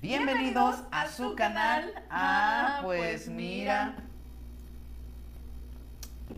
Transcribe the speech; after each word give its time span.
Bienvenidos 0.00 0.76
a 0.92 1.08
su 1.08 1.34
canal. 1.34 1.92
Ah, 2.08 2.82
pues 2.84 3.26
mira. 3.26 3.96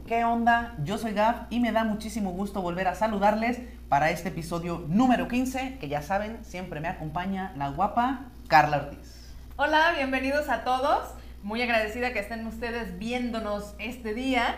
¿Qué 0.06 0.24
onda? 0.24 0.74
Yo 0.82 0.96
soy 0.96 1.12
Gab 1.12 1.46
y 1.50 1.60
me 1.60 1.70
da 1.70 1.84
muchísimo 1.84 2.30
gusto 2.30 2.62
volver 2.62 2.88
a 2.88 2.94
saludarles 2.94 3.60
para 3.90 4.10
este 4.10 4.30
episodio 4.30 4.86
número 4.88 5.28
15, 5.28 5.76
que 5.78 5.90
ya 5.90 6.00
saben, 6.00 6.42
siempre 6.42 6.80
me 6.80 6.88
acompaña 6.88 7.52
la 7.58 7.68
guapa 7.68 8.30
Carla 8.48 8.78
Ortiz. 8.78 9.30
Hola, 9.56 9.92
bienvenidos 9.94 10.48
a 10.48 10.64
todos. 10.64 11.12
Muy 11.42 11.60
agradecida 11.60 12.14
que 12.14 12.20
estén 12.20 12.46
ustedes 12.46 12.98
viéndonos 12.98 13.74
este 13.78 14.14
día 14.14 14.56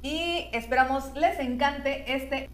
y 0.00 0.48
esperamos 0.54 1.14
les 1.14 1.38
encante 1.38 2.14
este 2.14 2.48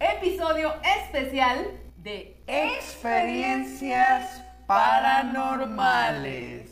episodio 0.00 0.74
especial 0.98 1.66
de 1.96 2.36
Experiencias 2.46 4.49
paranormales. 4.70 6.70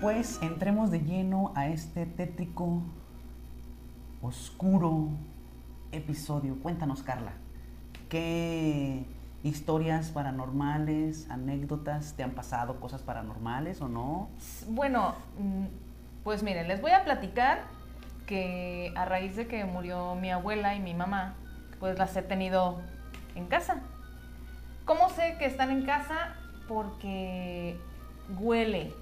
Pues 0.00 0.40
entremos 0.40 0.90
de 0.90 1.02
lleno 1.02 1.52
a 1.54 1.68
este 1.68 2.06
tétrico, 2.06 2.82
oscuro 4.22 5.10
episodio. 5.92 6.58
Cuéntanos, 6.62 7.02
Carla, 7.02 7.34
¿qué 8.08 9.04
historias 9.42 10.10
paranormales, 10.10 11.28
anécdotas, 11.30 12.14
te 12.16 12.22
han 12.22 12.32
pasado 12.32 12.78
cosas 12.80 13.02
paranormales 13.02 13.80
o 13.80 13.88
no? 13.88 14.28
Bueno, 14.68 15.14
mm, 15.38 15.66
pues 16.24 16.42
miren, 16.42 16.68
les 16.68 16.80
voy 16.80 16.92
a 16.92 17.04
platicar 17.04 17.62
que 18.26 18.92
a 18.96 19.04
raíz 19.04 19.36
de 19.36 19.46
que 19.46 19.64
murió 19.64 20.14
mi 20.14 20.30
abuela 20.30 20.74
y 20.74 20.80
mi 20.80 20.94
mamá, 20.94 21.34
pues 21.78 21.98
las 21.98 22.16
he 22.16 22.22
tenido 22.22 22.80
en 23.34 23.46
casa. 23.46 23.80
¿Cómo 24.84 25.08
sé 25.08 25.36
que 25.38 25.46
están 25.46 25.70
en 25.70 25.84
casa? 25.84 26.36
Porque 26.68 27.78
huele. 28.38 28.92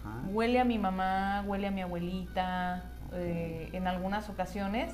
Ajá. 0.00 0.20
Huele 0.28 0.60
a 0.60 0.64
mi 0.64 0.78
mamá, 0.78 1.42
huele 1.46 1.68
a 1.68 1.70
mi 1.70 1.80
abuelita 1.80 2.84
eh, 3.14 3.70
en 3.72 3.86
algunas 3.86 4.28
ocasiones. 4.28 4.92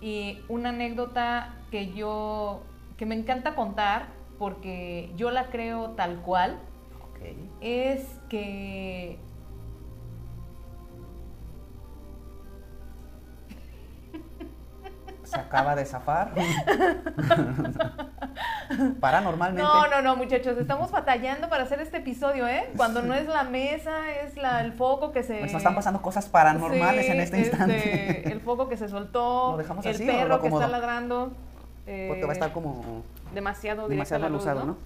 Y 0.00 0.40
una 0.48 0.70
anécdota 0.70 1.54
que 1.70 1.92
yo, 1.92 2.64
que 3.02 3.06
me 3.06 3.16
encanta 3.16 3.56
contar, 3.56 4.06
porque 4.38 5.10
yo 5.16 5.32
la 5.32 5.46
creo 5.46 5.90
tal 5.96 6.20
cual, 6.20 6.56
es 7.60 8.06
que 8.28 9.18
Se 15.24 15.36
acaba 15.36 15.74
de 15.74 15.84
zafar. 15.84 16.32
Paranormalmente. 19.00 19.62
No, 19.62 19.88
no, 19.88 20.00
no, 20.00 20.14
muchachos, 20.14 20.56
estamos 20.56 20.92
batallando 20.92 21.48
para 21.48 21.64
hacer 21.64 21.80
este 21.80 21.96
episodio, 21.96 22.46
¿eh? 22.46 22.70
Cuando 22.76 23.02
no 23.02 23.14
es 23.14 23.26
la 23.26 23.42
mesa, 23.42 24.12
es 24.12 24.36
la, 24.36 24.60
el 24.60 24.74
foco 24.74 25.10
que 25.10 25.24
se... 25.24 25.40
Pues 25.40 25.52
nos 25.52 25.60
están 25.60 25.74
pasando 25.74 26.02
cosas 26.02 26.28
paranormales 26.28 27.06
Sí, 27.06 27.10
en 27.10 27.20
este 27.20 27.38
instante. 27.40 28.18
este, 28.18 28.32
el 28.32 28.40
foco 28.40 28.68
que 28.68 28.76
se 28.76 28.88
soltó, 28.88 29.52
¿Lo 29.52 29.56
dejamos 29.56 29.84
el 29.86 29.96
así 29.96 30.04
o 30.04 30.06
lo 30.06 30.12
perro 30.12 30.40
que 30.40 30.48
está 30.48 30.68
ladrando. 30.68 31.32
Porque 31.84 32.22
va 32.22 32.28
a 32.28 32.30
eh, 32.30 32.32
estar 32.32 32.52
como 32.52 33.02
demasiado 33.34 33.88
directo 33.88 34.14
demasiado 34.14 34.28
luz, 34.28 34.46
alusado, 34.46 34.60
¿no? 34.66 34.72
¿no? 34.72 34.78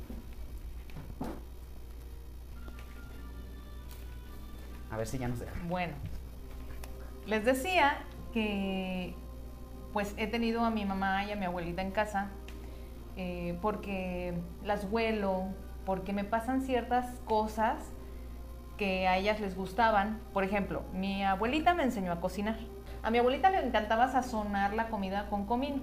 A 4.91 4.97
ver 4.97 5.07
si 5.07 5.19
ya 5.19 5.29
nos 5.29 5.41
deja. 5.41 5.53
Bueno, 5.69 5.95
les 7.27 7.45
decía 7.45 7.99
que 8.33 9.15
pues 9.93 10.15
he 10.17 10.27
tenido 10.27 10.65
a 10.65 10.71
mi 10.71 10.85
mamá 10.85 11.25
y 11.25 11.33
a 11.33 11.37
mi 11.37 11.45
abuelita 11.45 11.83
en 11.83 11.91
casa 11.91 12.31
eh, 13.17 13.59
porque 13.63 14.35
las 14.63 14.87
huelo, 14.91 15.45
porque 15.87 16.13
me 16.13 16.25
pasan 16.25 16.61
ciertas 16.61 17.07
cosas 17.25 17.77
que 18.77 19.09
a 19.09 19.17
ellas 19.17 19.41
les 19.41 19.57
gustaban. 19.57 20.21
Por 20.35 20.45
ejemplo, 20.45 20.83
mi 20.93 21.25
abuelita 21.25 21.75
me 21.75 21.83
enseñó 21.83 22.13
a 22.13 22.21
cocinar. 22.21 22.57
A 23.03 23.11
mi 23.11 23.19
abuelita 23.19 23.51
le 23.51 23.67
encantaba 23.67 24.09
sazonar 24.09 24.75
la 24.75 24.89
comida 24.89 25.29
con 25.31 25.47
comino. 25.47 25.81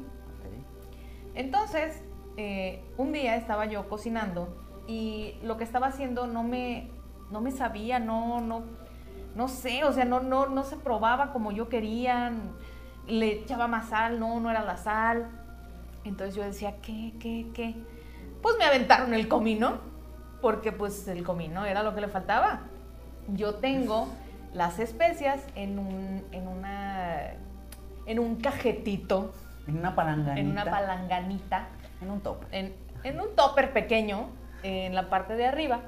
Entonces, 1.36 2.02
eh, 2.38 2.84
un 2.98 3.12
día 3.12 3.36
estaba 3.36 3.66
yo 3.66 3.88
cocinando 3.90 4.56
y 4.88 5.36
lo 5.44 5.58
que 5.58 5.64
estaba 5.64 5.88
haciendo 5.88 6.28
no 6.28 6.44
me, 6.44 6.90
no 7.32 7.42
me 7.42 7.52
sabía, 7.52 8.00
no, 8.00 8.42
no, 8.42 8.64
no 9.36 9.48
sé, 9.48 9.84
o 9.84 9.94
sea, 9.94 10.06
no, 10.06 10.20
no, 10.20 10.48
no 10.48 10.64
se 10.64 10.78
probaba 10.78 11.32
como 11.32 11.52
yo 11.52 11.70
quería, 11.70 12.32
le 13.08 13.32
echaba 13.32 13.68
más 13.68 13.90
sal, 13.90 14.20
no, 14.20 14.40
no 14.40 14.50
era 14.50 14.64
la 14.64 14.78
sal. 14.78 15.30
Entonces 16.04 16.36
yo 16.36 16.44
decía, 16.44 16.76
¿qué, 16.82 17.14
qué, 17.20 17.48
qué? 17.54 17.76
Pues 18.42 18.56
me 18.58 18.66
aventaron 18.66 19.14
el 19.14 19.28
comino, 19.28 19.80
porque 20.42 20.72
pues 20.72 21.08
el 21.08 21.24
comino 21.24 21.66
era 21.66 21.84
lo 21.84 21.96
que 21.96 22.02
le 22.02 22.10
faltaba. 22.10 22.64
Yo 23.30 23.56
tengo 23.56 24.08
las 24.54 24.80
especias 24.80 25.42
en 25.56 25.80
un, 25.80 26.24
en 26.32 26.48
una, 26.48 27.32
en 28.06 28.20
un 28.20 28.36
cajetito, 28.36 29.34
En 29.68 29.78
una 29.78 29.96
palanganita. 29.96 30.40
en 30.42 30.52
una 30.52 30.66
palanganita, 30.66 31.68
En 32.02 32.12
un 32.12 32.22
top. 32.22 32.44
en, 32.52 32.76
en 33.04 33.20
un 33.20 33.36
topper 33.36 33.72
pequeño, 33.74 34.30
en 34.64 34.94
la 34.96 35.10
parte 35.10 35.36
de 35.36 35.46
arriba. 35.46 35.82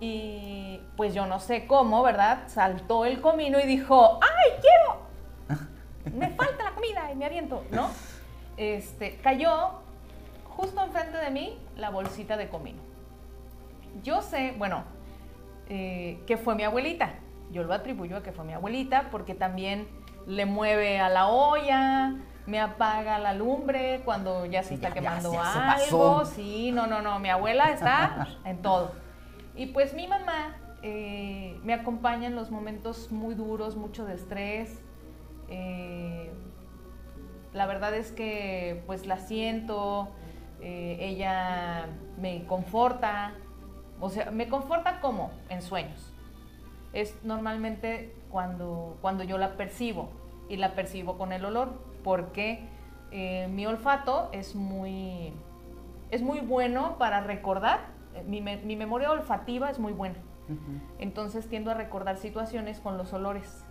Y 0.00 0.80
pues 0.96 1.12
yo 1.12 1.26
no 1.26 1.40
sé 1.40 1.66
cómo, 1.66 2.02
¿verdad? 2.02 2.44
Saltó 2.46 3.04
el 3.04 3.20
comino 3.20 3.58
y 3.58 3.66
dijo, 3.66 4.20
¡ay, 4.22 4.52
quiero! 4.60 5.66
Me 6.16 6.30
falta 6.30 6.64
la 6.64 6.70
comida 6.70 7.10
y 7.12 7.16
me 7.16 7.24
aviento, 7.26 7.64
¿no? 7.70 7.90
Este, 8.56 9.16
cayó 9.16 9.80
justo 10.48 10.82
enfrente 10.82 11.18
de 11.18 11.30
mí 11.30 11.58
la 11.76 11.90
bolsita 11.90 12.36
de 12.36 12.48
comino. 12.48 12.78
Yo 14.02 14.22
sé, 14.22 14.54
bueno, 14.56 14.84
eh, 15.68 16.22
que 16.26 16.36
fue 16.36 16.54
mi 16.54 16.62
abuelita. 16.62 17.10
Yo 17.50 17.62
lo 17.64 17.74
atribuyo 17.74 18.16
a 18.16 18.22
que 18.22 18.32
fue 18.32 18.44
mi 18.44 18.52
abuelita 18.52 19.08
porque 19.10 19.34
también 19.34 19.88
le 20.26 20.46
mueve 20.46 21.00
a 21.00 21.08
la 21.08 21.26
olla, 21.28 22.14
me 22.48 22.58
apaga 22.60 23.18
la 23.18 23.34
lumbre 23.34 24.00
cuando 24.06 24.46
ya 24.46 24.62
se 24.62 24.70
Sí, 24.70 24.74
está 24.76 24.88
ya- 24.88 24.94
quemando 24.94 25.32
ya 25.34 25.72
algo. 25.74 26.24
Sí, 26.24 26.72
no, 26.72 26.86
no, 26.86 27.02
no, 27.02 27.18
mi 27.18 27.28
abuela 27.28 27.70
está 27.72 28.26
en 28.46 28.62
todo. 28.62 28.92
Y 29.54 29.66
pues 29.66 29.92
mi 29.92 30.06
mamá 30.08 30.56
eh, 30.82 31.60
me 31.62 31.74
acompaña 31.74 32.26
en 32.26 32.34
los 32.34 32.50
momentos 32.50 33.12
muy 33.12 33.34
duros, 33.34 33.76
mucho 33.76 34.04
de 34.06 34.14
estrés. 34.14 34.80
eh, 35.50 36.30
la 37.52 37.66
verdad 37.66 37.94
es 37.94 38.12
que 38.12 38.82
pues 38.86 39.06
la 39.06 39.18
siento, 39.18 40.08
eh, 40.60 40.96
ella 41.00 41.86
me 42.18 42.44
conforta, 42.46 43.32
o 44.00 44.10
sea, 44.10 44.30
me 44.30 44.48
conforta 44.48 45.00
como 45.00 45.30
en 45.48 45.62
sueños. 45.62 46.12
Es 46.92 47.14
normalmente 47.24 48.14
cuando, 48.30 48.96
cuando 49.00 49.24
yo 49.24 49.38
la 49.38 49.56
percibo 49.56 50.10
y 50.50 50.56
la 50.56 50.74
percibo 50.74 51.16
con 51.18 51.32
el 51.32 51.44
olor, 51.44 51.87
porque 52.08 52.60
eh, 53.10 53.48
mi 53.50 53.66
olfato 53.66 54.30
es 54.32 54.54
muy, 54.54 55.30
es 56.10 56.22
muy 56.22 56.40
bueno 56.40 56.96
para 56.96 57.20
recordar, 57.20 57.80
eh, 58.14 58.22
mi, 58.26 58.40
me- 58.40 58.56
mi 58.56 58.76
memoria 58.76 59.10
olfativa 59.10 59.68
es 59.68 59.78
muy 59.78 59.92
buena, 59.92 60.16
entonces 60.98 61.46
tiendo 61.50 61.70
a 61.70 61.74
recordar 61.74 62.16
situaciones 62.16 62.80
con 62.80 62.96
los 62.96 63.12
olores. 63.12 63.62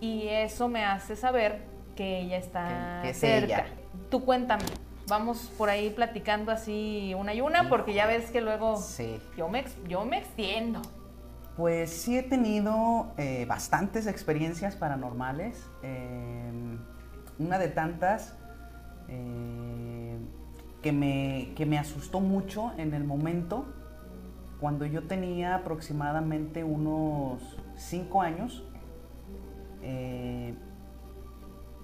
Y 0.00 0.28
eso 0.28 0.68
me 0.68 0.84
hace 0.84 1.16
saber 1.16 1.64
que 1.96 2.20
ella 2.20 2.36
está 2.36 3.00
Que- 3.02 3.08
que 3.08 3.10
es 3.10 3.18
cerca. 3.18 3.44
ella. 3.46 3.66
Tú 4.08 4.24
cuéntame. 4.24 4.62
Vamos 5.08 5.50
por 5.58 5.68
ahí 5.68 5.90
platicando 5.90 6.52
así 6.52 7.12
una 7.18 7.34
y 7.34 7.40
una, 7.40 7.68
porque 7.68 7.92
ya 7.92 8.06
ves 8.06 8.30
que 8.30 8.40
luego 8.40 8.76
Sí. 8.76 9.18
yo 9.36 9.48
me, 9.48 9.64
yo 9.88 10.04
me 10.04 10.18
extiendo. 10.18 10.80
Pues 11.56 11.90
sí 11.90 12.16
he 12.16 12.22
tenido 12.22 13.08
eh, 13.16 13.46
bastantes 13.48 14.06
experiencias 14.06 14.76
paranormales. 14.76 15.66
Eh, 15.82 16.76
una 17.38 17.58
de 17.58 17.68
tantas 17.68 18.34
eh, 19.08 20.16
que, 20.82 20.92
me, 20.92 21.52
que 21.56 21.66
me 21.66 21.78
asustó 21.78 22.20
mucho 22.20 22.72
en 22.76 22.94
el 22.94 23.04
momento, 23.04 23.66
cuando 24.60 24.84
yo 24.86 25.04
tenía 25.04 25.54
aproximadamente 25.54 26.64
unos 26.64 27.40
5 27.76 28.22
años, 28.22 28.64
eh, 29.82 30.54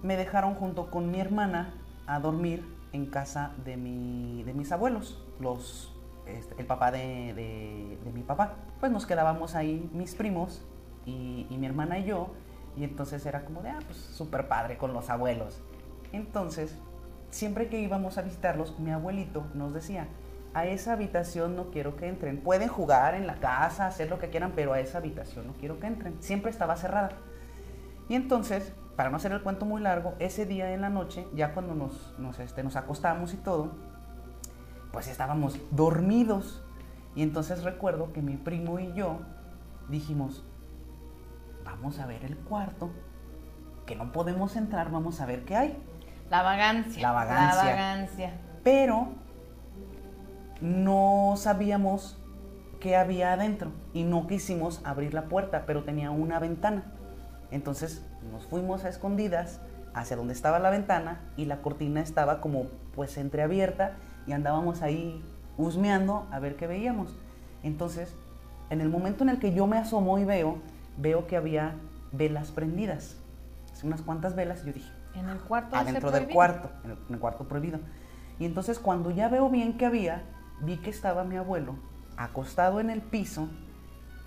me 0.03 0.17
dejaron 0.17 0.55
junto 0.55 0.91
con 0.91 1.09
mi 1.11 1.19
hermana 1.19 1.73
a 2.05 2.19
dormir 2.19 2.63
en 2.91 3.05
casa 3.07 3.53
de, 3.65 3.77
mi- 3.77 4.43
de 4.43 4.53
mis 4.53 4.71
abuelos, 4.71 5.25
los, 5.39 5.93
este, 6.27 6.55
el 6.59 6.65
papá 6.67 6.91
de, 6.91 7.33
de- 7.33 8.11
mi 8.13 8.23
papá. 8.23 8.55
Pues 8.79 8.91
nos 8.91 9.05
quedábamos 9.05 9.55
ahí 9.55 9.89
mis 9.93 10.15
primos 10.15 10.61
y 11.05 11.47
mi 11.49 11.65
hermana 11.65 11.99
y 11.99 12.05
yo, 12.05 12.29
y 12.77 12.83
entonces 12.83 13.25
era 13.25 13.45
como 13.45 13.61
de, 13.61 13.69
ah, 13.69 13.79
pues 13.85 13.97
súper 13.97 14.47
padre 14.47 14.77
con 14.77 14.93
los 14.93 15.09
abuelos. 15.09 15.61
Entonces, 16.11 16.75
siempre 17.29 17.67
que 17.67 17.79
íbamos 17.79 18.17
a 18.17 18.21
visitarlos, 18.21 18.79
mi 18.79 18.91
abuelito 18.91 19.45
nos 19.53 19.73
decía, 19.73 20.07
a 20.53 20.65
esa 20.65 20.93
habitación 20.93 21.55
no 21.55 21.69
quiero 21.69 21.97
que 21.97 22.07
entren. 22.07 22.41
Pueden 22.41 22.69
jugar 22.69 23.13
en 23.13 23.27
la 23.27 23.35
casa, 23.35 23.87
hacer 23.87 24.09
lo 24.09 24.19
que 24.19 24.29
quieran, 24.29 24.53
pero 24.55 24.73
a 24.73 24.79
esa 24.79 24.99
habitación 24.99 25.47
no 25.47 25.53
quiero 25.53 25.79
que 25.79 25.87
entren. 25.87 26.15
Siempre 26.21 26.49
estaba 26.49 26.77
cerrada. 26.77 27.09
Y 28.07 28.15
entonces, 28.15 28.71
para 28.95 29.09
no 29.09 29.17
hacer 29.17 29.33
el 29.33 29.41
cuento 29.41 29.65
muy 29.65 29.81
largo, 29.81 30.13
ese 30.19 30.45
día 30.45 30.71
en 30.71 30.81
la 30.81 30.89
noche, 30.89 31.27
ya 31.35 31.53
cuando 31.53 31.75
nos, 31.75 32.13
nos, 32.17 32.39
este, 32.39 32.63
nos 32.63 32.77
acostamos 32.77 33.33
y 33.33 33.37
todo, 33.37 33.71
pues 34.93 35.09
estábamos 35.09 35.59
dormidos. 35.71 36.63
Y 37.15 37.23
entonces 37.23 37.63
recuerdo 37.63 38.13
que 38.13 38.21
mi 38.21 38.37
primo 38.37 38.79
y 38.79 38.93
yo 38.93 39.19
dijimos, 39.89 40.45
vamos 41.65 41.99
a 41.99 42.05
ver 42.05 42.23
el 42.23 42.37
cuarto, 42.37 42.91
que 43.85 43.95
no 43.95 44.11
podemos 44.11 44.55
entrar, 44.55 44.91
vamos 44.91 45.19
a 45.19 45.25
ver 45.25 45.43
qué 45.43 45.55
hay. 45.57 45.77
La 46.29 46.41
vagancia. 46.41 47.01
La 47.01 47.11
vagancia. 47.11 47.63
La 47.63 47.71
vagancia. 47.71 48.33
Pero 48.63 49.09
no 50.61 51.33
sabíamos 51.37 52.17
qué 52.79 52.95
había 52.95 53.33
adentro 53.33 53.71
y 53.93 54.03
no 54.03 54.27
quisimos 54.27 54.81
abrir 54.85 55.13
la 55.13 55.25
puerta, 55.25 55.65
pero 55.65 55.83
tenía 55.83 56.11
una 56.11 56.39
ventana. 56.39 56.83
Entonces 57.51 58.03
nos 58.31 58.45
fuimos 58.45 58.85
a 58.85 58.89
escondidas 58.89 59.59
hacia 59.93 60.17
donde 60.17 60.33
estaba 60.33 60.59
la 60.59 60.69
ventana 60.69 61.21
y 61.37 61.45
la 61.45 61.61
cortina 61.61 62.01
estaba 62.01 62.41
como 62.41 62.65
pues 62.95 63.17
entreabierta 63.17 63.93
y 64.27 64.33
andábamos 64.33 64.81
ahí 64.81 65.23
husmeando 65.57 66.27
a 66.31 66.39
ver 66.39 66.55
qué 66.55 66.67
veíamos. 66.67 67.15
Entonces, 67.63 68.13
en 68.69 68.81
el 68.81 68.89
momento 68.89 69.23
en 69.23 69.29
el 69.29 69.39
que 69.39 69.53
yo 69.53 69.67
me 69.67 69.77
asomo 69.77 70.17
y 70.19 70.25
veo, 70.25 70.57
veo 70.97 71.27
que 71.27 71.37
había 71.37 71.75
velas 72.11 72.51
prendidas. 72.51 73.17
Unas 73.83 74.01
cuantas 74.01 74.35
velas 74.35 74.63
y 74.63 74.67
yo 74.67 74.73
dije, 74.73 74.91
En 75.13 75.29
el 75.29 75.37
cuarto 75.39 75.75
adentro 75.75 76.09
se 76.09 76.19
del 76.19 76.29
cuarto, 76.29 76.71
en 76.83 76.91
el, 76.91 76.97
en 77.07 77.13
el 77.13 77.19
cuarto 77.19 77.47
prohibido. 77.47 77.79
Y 78.39 78.45
entonces 78.45 78.79
cuando 78.79 79.11
ya 79.11 79.27
veo 79.29 79.49
bien 79.49 79.77
que 79.77 79.85
había, 79.85 80.23
vi 80.61 80.77
que 80.77 80.89
estaba 80.89 81.23
mi 81.23 81.35
abuelo 81.35 81.75
acostado 82.17 82.79
en 82.79 82.89
el 82.89 83.01
piso 83.01 83.49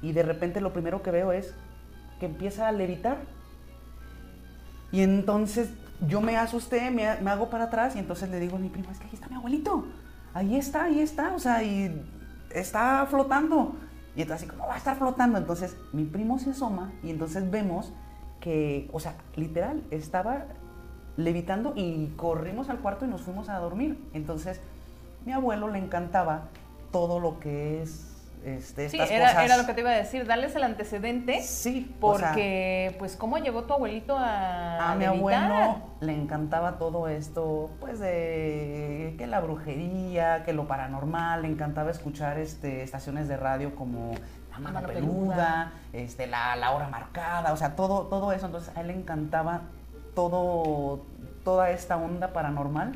y 0.03 0.13
de 0.13 0.23
repente 0.23 0.61
lo 0.61 0.73
primero 0.73 1.03
que 1.03 1.11
veo 1.11 1.33
es 1.33 1.55
que 2.21 2.27
empieza 2.27 2.69
a 2.69 2.73
levitar. 2.73 3.19
Y 4.93 5.03
entonces 5.03 5.71
yo 6.07 6.21
me 6.21 6.37
asusté, 6.37 6.91
me, 6.91 7.17
me 7.21 7.31
hago 7.31 7.51
para 7.51 7.65
atrás 7.65 7.97
y 7.97 7.99
entonces 7.99 8.31
le 8.31 8.39
digo 8.39 8.57
a 8.57 8.59
mi 8.59 8.69
primo, 8.69 8.91
es 8.91 8.99
que 8.99 9.07
ahí 9.07 9.15
está 9.15 9.29
mi 9.29 9.35
abuelito, 9.35 9.87
ahí 10.35 10.57
está, 10.57 10.85
ahí 10.85 11.01
está, 11.01 11.35
o 11.35 11.39
sea, 11.39 11.63
y 11.63 12.05
está 12.51 13.07
flotando. 13.11 13.77
Y 14.17 14.23
entonces 14.23 14.49
así, 14.49 14.57
¿cómo 14.57 14.69
va 14.69 14.75
a 14.75 14.79
estar 14.79 14.97
flotando? 14.97 15.39
Entonces 15.39 15.77
mi 15.93 16.05
primo 16.05 16.39
se 16.39 16.51
asoma 16.51 16.93
y 17.03 17.11
entonces 17.11 17.51
vemos 17.51 17.93
que, 18.41 18.89
o 18.93 19.01
sea, 19.01 19.17
literal, 19.37 19.83
estaba 19.91 20.47
levitando 21.17 21.73
y 21.77 22.09
corrimos 22.17 22.71
al 22.71 22.79
cuarto 22.79 23.05
y 23.05 23.09
nos 23.09 23.23
fuimos 23.23 23.49
a 23.49 23.59
dormir. 23.59 24.03
Entonces, 24.15 24.61
mi 25.25 25.33
abuelo 25.33 25.69
le 25.69 25.79
encantaba 25.79 26.49
todo 26.93 27.21
lo 27.21 27.41
que 27.41 27.83
es 27.83 28.08
este, 28.57 28.89
Sí, 28.89 28.99
era, 28.99 29.29
cosas. 29.29 29.45
era 29.45 29.57
lo 29.57 29.67
que 29.67 29.75
te 29.75 29.81
iba 29.81 29.91
a 29.91 29.95
decir, 29.95 30.27
darles 30.27 30.55
el 30.57 30.63
antecedente. 30.65 31.43
Sí, 31.43 31.95
o 32.01 32.17
sea, 32.19 32.29
Porque, 32.29 32.97
pues, 32.99 33.17
¿cómo 33.17 33.39
llegó 33.39 33.65
tu 33.65 33.75
abuelito 33.75 34.17
a, 34.17 34.93
a 34.93 34.95
mi 34.95 35.05
abuelo 35.05 35.83
le 36.01 36.15
encantaba 36.15 36.79
todo 36.79 37.09
esto, 37.09 37.71
pues 37.81 37.99
de 37.99 39.15
que 39.19 39.27
la 39.27 39.41
brujería, 39.41 40.45
que 40.45 40.53
lo 40.53 40.69
paranormal, 40.69 41.43
le 41.43 41.49
encantaba 41.49 41.91
escuchar 41.91 42.39
este, 42.39 42.83
estaciones 42.83 43.27
de 43.29 43.37
radio 43.37 43.75
como 43.75 44.15
La 44.53 44.59
Mano, 44.61 44.75
Mano 44.75 44.87
Peluda, 44.89 45.11
Peluda. 45.11 45.73
este, 45.93 46.27
la, 46.29 46.55
la 46.57 46.71
Hora 46.71 46.89
Marcada, 46.89 47.53
o 47.53 47.57
sea, 47.57 47.75
todo, 47.75 48.03
todo 48.07 48.33
eso. 48.33 48.47
Entonces 48.47 48.77
a 48.77 48.81
él 48.83 48.89
le 48.89 48.95
encantaba 48.95 49.63
todo, 50.15 51.05
toda 51.45 51.71
esta 51.71 51.97
onda 51.97 52.33
paranormal. 52.33 52.93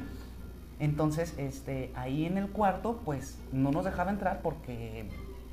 Entonces, 0.78 1.34
este, 1.38 1.92
ahí 1.94 2.26
en 2.26 2.38
el 2.38 2.48
cuarto, 2.50 3.00
pues 3.04 3.38
no 3.52 3.70
nos 3.70 3.84
dejaba 3.84 4.10
entrar 4.10 4.40
porque 4.42 5.08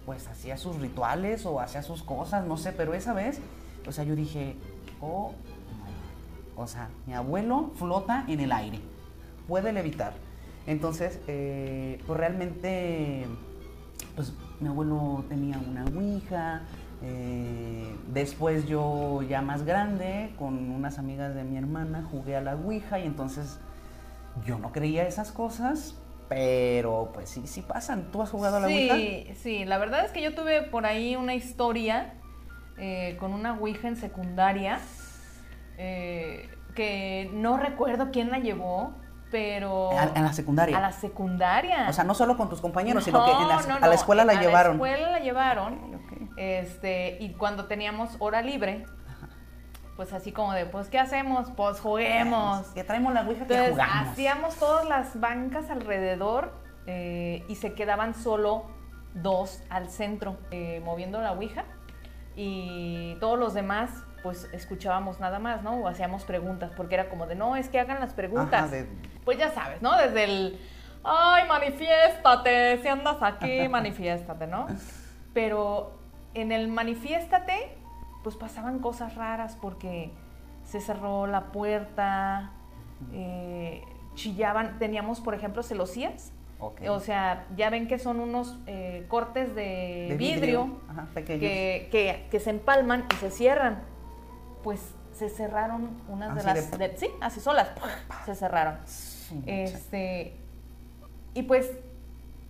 pues 0.09 0.27
hacía 0.27 0.57
sus 0.57 0.77
rituales 0.77 1.45
o 1.45 1.59
hacía 1.59 1.83
sus 1.83 2.01
cosas, 2.01 2.43
no 2.43 2.57
sé, 2.57 2.71
pero 2.71 2.95
esa 2.95 3.13
vez, 3.13 3.39
o 3.87 3.91
sea, 3.91 4.03
yo 4.03 4.15
dije, 4.15 4.55
oh, 5.01 5.33
o 6.55 6.65
sea, 6.65 6.89
mi 7.05 7.13
abuelo 7.13 7.69
flota 7.75 8.25
en 8.27 8.39
el 8.39 8.51
aire, 8.51 8.79
puede 9.47 9.71
levitar. 9.71 10.13
Entonces, 10.65 11.19
eh, 11.27 12.01
pues 12.07 12.19
realmente, 12.19 13.27
pues 14.15 14.33
mi 14.59 14.67
abuelo 14.69 15.25
tenía 15.29 15.59
una 15.59 15.85
ouija, 15.85 16.63
eh, 17.03 17.95
después 18.11 18.65
yo 18.65 19.21
ya 19.21 19.43
más 19.43 19.63
grande, 19.63 20.33
con 20.39 20.71
unas 20.71 20.97
amigas 20.97 21.35
de 21.35 21.43
mi 21.43 21.55
hermana, 21.55 22.03
jugué 22.09 22.35
a 22.35 22.41
la 22.41 22.55
ouija 22.55 22.97
y 22.97 23.03
entonces 23.03 23.59
yo 24.43 24.57
no 24.57 24.71
creía 24.71 25.07
esas 25.07 25.31
cosas, 25.31 25.93
pero 26.29 27.09
pues 27.13 27.27
sí, 27.29 27.47
sí 27.47 27.61
pasan. 27.61 28.11
¿Tú 28.11 28.21
has 28.21 28.29
jugado 28.29 28.57
a 28.57 28.59
la 28.61 28.67
ouija? 28.67 28.95
Sí, 28.95 29.27
sí, 29.35 29.65
la 29.65 29.77
verdad 29.79 30.05
es 30.05 30.11
que 30.11 30.21
yo 30.21 30.33
tuve 30.35 30.61
por 30.61 30.85
ahí 30.85 31.15
una 31.15 31.33
historia 31.33 32.13
eh, 32.77 33.17
con 33.19 33.33
una 33.33 33.53
Ouija 33.55 33.87
en 33.89 33.97
secundaria 33.97 34.79
eh, 35.77 36.49
que 36.75 37.29
no 37.33 37.57
recuerdo 37.57 38.09
quién 38.11 38.29
la 38.31 38.39
llevó, 38.39 38.93
pero... 39.31 39.91
A- 39.97 40.11
En 40.15 40.23
la 40.23 40.31
secundaria. 40.33 40.77
A 40.77 40.81
la 40.81 40.91
secundaria. 40.91 41.87
O 41.89 41.93
sea, 41.93 42.03
no 42.03 42.13
solo 42.13 42.37
con 42.37 42.47
tus 42.49 42.61
compañeros, 42.61 43.01
No, 43.01 43.05
sino 43.05 43.25
que 43.25 43.31
en 43.31 43.47
la- 43.47 43.61
no, 43.79 43.85
a 43.85 43.87
la 43.87 43.95
escuela 43.95 44.23
la 44.23 44.33
a 44.33 44.41
llevaron. 44.41 44.77
la 44.79 44.85
escuela 44.87 45.11
la 45.11 45.19
llevaron. 45.19 45.99
Este, 46.37 47.17
y 47.19 47.33
cuando 47.33 47.65
teníamos 47.65 48.15
hora 48.19 48.41
libre, 48.41 48.85
pues 49.99 50.13
así 50.13 50.31
como 50.31 50.53
de, 50.53 50.65
pues, 50.65 50.87
¿qué 50.87 50.97
hacemos? 50.97 51.51
Pues 51.57 51.81
juguemos. 51.81 52.67
Que 52.67 52.85
traemos 52.85 53.13
la 53.13 53.23
ouija 53.23 53.45
que 53.45 53.53
Entonces 53.53 53.71
jugamos. 53.73 54.07
hacíamos 54.13 54.55
todas 54.55 54.87
las 54.87 55.19
bancas 55.19 55.69
alrededor 55.69 56.53
eh, 56.87 57.43
y 57.49 57.55
se 57.55 57.73
quedaban 57.73 58.13
solo 58.15 58.63
dos 59.13 59.61
al 59.69 59.89
centro 59.89 60.37
eh, 60.51 60.81
moviendo 60.85 61.19
la 61.21 61.33
ouija 61.33 61.65
y 62.37 63.17
todos 63.19 63.37
los 63.37 63.53
demás 63.53 63.89
pues 64.23 64.47
escuchábamos 64.53 65.19
nada 65.19 65.37
más, 65.37 65.63
¿no? 65.63 65.75
O 65.81 65.87
hacíamos 65.89 66.23
preguntas 66.23 66.71
porque 66.77 66.95
era 66.95 67.09
como 67.09 67.27
de, 67.27 67.35
no, 67.35 67.57
es 67.57 67.67
que 67.67 67.81
hagan 67.81 67.99
las 67.99 68.13
preguntas. 68.13 68.53
Ajá, 68.63 68.67
de- 68.71 68.87
Pues 69.25 69.37
ya 69.37 69.51
sabes, 69.51 69.81
¿no? 69.81 69.97
Desde 69.97 70.23
el, 70.23 70.61
ay, 71.03 71.45
manifiéstate, 71.45 72.81
si 72.81 72.87
andas 72.87 73.17
aquí, 73.21 73.67
manifiéstate, 73.69 74.47
¿no? 74.47 74.67
Pero 75.33 75.99
en 76.35 76.53
el 76.53 76.69
manifiéstate, 76.69 77.77
pues 78.23 78.35
pasaban 78.35 78.79
cosas 78.79 79.15
raras 79.15 79.57
porque 79.61 80.11
se 80.63 80.81
cerró 80.81 81.25
la 81.27 81.51
puerta, 81.51 82.51
eh, 83.13 83.83
chillaban, 84.15 84.77
teníamos, 84.79 85.21
por 85.21 85.33
ejemplo, 85.33 85.63
celosías. 85.63 86.31
O 86.89 86.99
sea, 86.99 87.47
ya 87.55 87.69
ven 87.69 87.87
que 87.87 87.97
son 87.99 88.19
unos 88.19 88.59
eh, 88.67 89.05
cortes 89.07 89.55
de, 89.55 90.07
De 90.09 90.15
vidrio, 90.17 90.81
Ajá, 90.89 91.07
que, 91.39 91.87
que- 91.89 92.27
que 92.29 92.39
se 92.41 92.49
empalman 92.49 93.05
y 93.13 93.15
se 93.15 93.31
cierran. 93.31 93.81
Pues 94.61 94.93
se 95.13 95.29
cerraron 95.29 96.01
unas 96.09 96.35
de 96.35 96.43
las... 96.43 96.71
de- 96.77 96.89
de- 96.89 96.97
sí, 96.97 97.07
así 97.21 97.39
solas. 97.39 97.69
Se 98.25 98.35
cerraron. 98.35 98.77
Este, 99.45 100.35
y 101.33 101.43
pues 101.43 101.71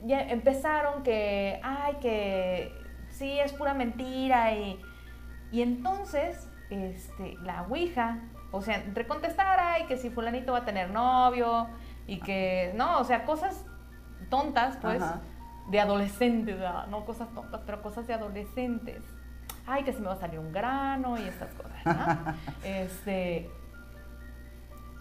ya 0.04 0.22
empezaron 0.22 1.04
que, 1.04 1.60
ay, 1.62 1.98
que 2.02 2.72
sí, 3.12 3.40
es 3.40 3.54
pura 3.54 3.76
mentira. 3.76 4.56
Y, 4.56 4.80
y 5.52 5.62
entonces, 5.62 6.50
este, 6.70 7.36
la 7.42 7.64
Ouija, 7.64 8.20
o 8.52 8.62
sea, 8.62 8.76
entre 8.78 9.08
contestar, 9.08 9.60
ay, 9.60 9.86
que 9.86 9.98
si 9.98 10.10
fulanito 10.10 10.54
va 10.54 10.60
a 10.60 10.66
tener 10.66 10.92
novio, 10.92 11.68
y 12.08 12.20
que, 12.20 12.74
no, 12.76 13.00
o 13.00 13.04
sea, 13.04 13.24
cosas 13.24 13.66
tontas, 14.30 14.78
pues, 14.78 15.02
Ajá. 15.02 15.22
de 15.70 15.80
adolescentes, 15.80 16.58
¿verdad? 16.58 16.88
no 16.88 17.06
cosas 17.06 17.30
tontas, 17.34 17.62
pero 17.66 17.82
cosas 17.82 18.08
de 18.08 18.14
adolescentes. 18.14 19.04
Ay, 19.68 19.84
que 19.84 19.94
si 19.94 20.02
me 20.02 20.08
va 20.08 20.14
a 20.14 20.20
salir 20.20 20.40
un 20.40 20.52
grano 20.52 21.20
y 21.20 21.22
estas 21.22 21.54
cosas, 21.54 21.86
¿no? 21.86 22.34
este, 22.64 23.50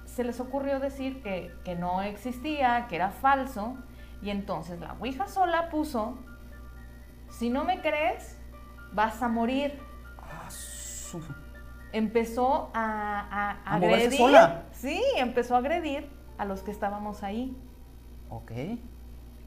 se 0.05 0.23
les 0.23 0.39
ocurrió 0.41 0.81
decir 0.81 1.23
que, 1.23 1.51
que 1.65 1.75
no 1.77 2.03
existía, 2.03 2.87
que 2.89 2.97
era 2.97 3.11
falso, 3.11 3.79
y 4.21 4.29
entonces 4.29 4.79
la 4.81 4.95
Ouija 4.95 5.27
sola 5.29 5.71
puso, 5.71 6.19
si 7.31 7.51
no 7.51 7.65
me 7.65 7.81
crees, 7.81 8.39
vas 8.93 9.23
a 9.23 9.29
morir. 9.29 9.79
Empezó 11.93 12.71
a, 12.75 13.21
a 13.21 13.51
¿A 13.65 13.79
moverse 13.79 13.97
agredir. 14.07 14.19
sola? 14.19 14.63
Sí, 14.73 15.03
empezó 15.17 15.55
a 15.55 15.59
agredir 15.59 16.11
a 16.37 16.45
los 16.45 16.63
que 16.63 16.71
estábamos 16.71 17.23
ahí. 17.23 17.57
Ok. 18.29 18.53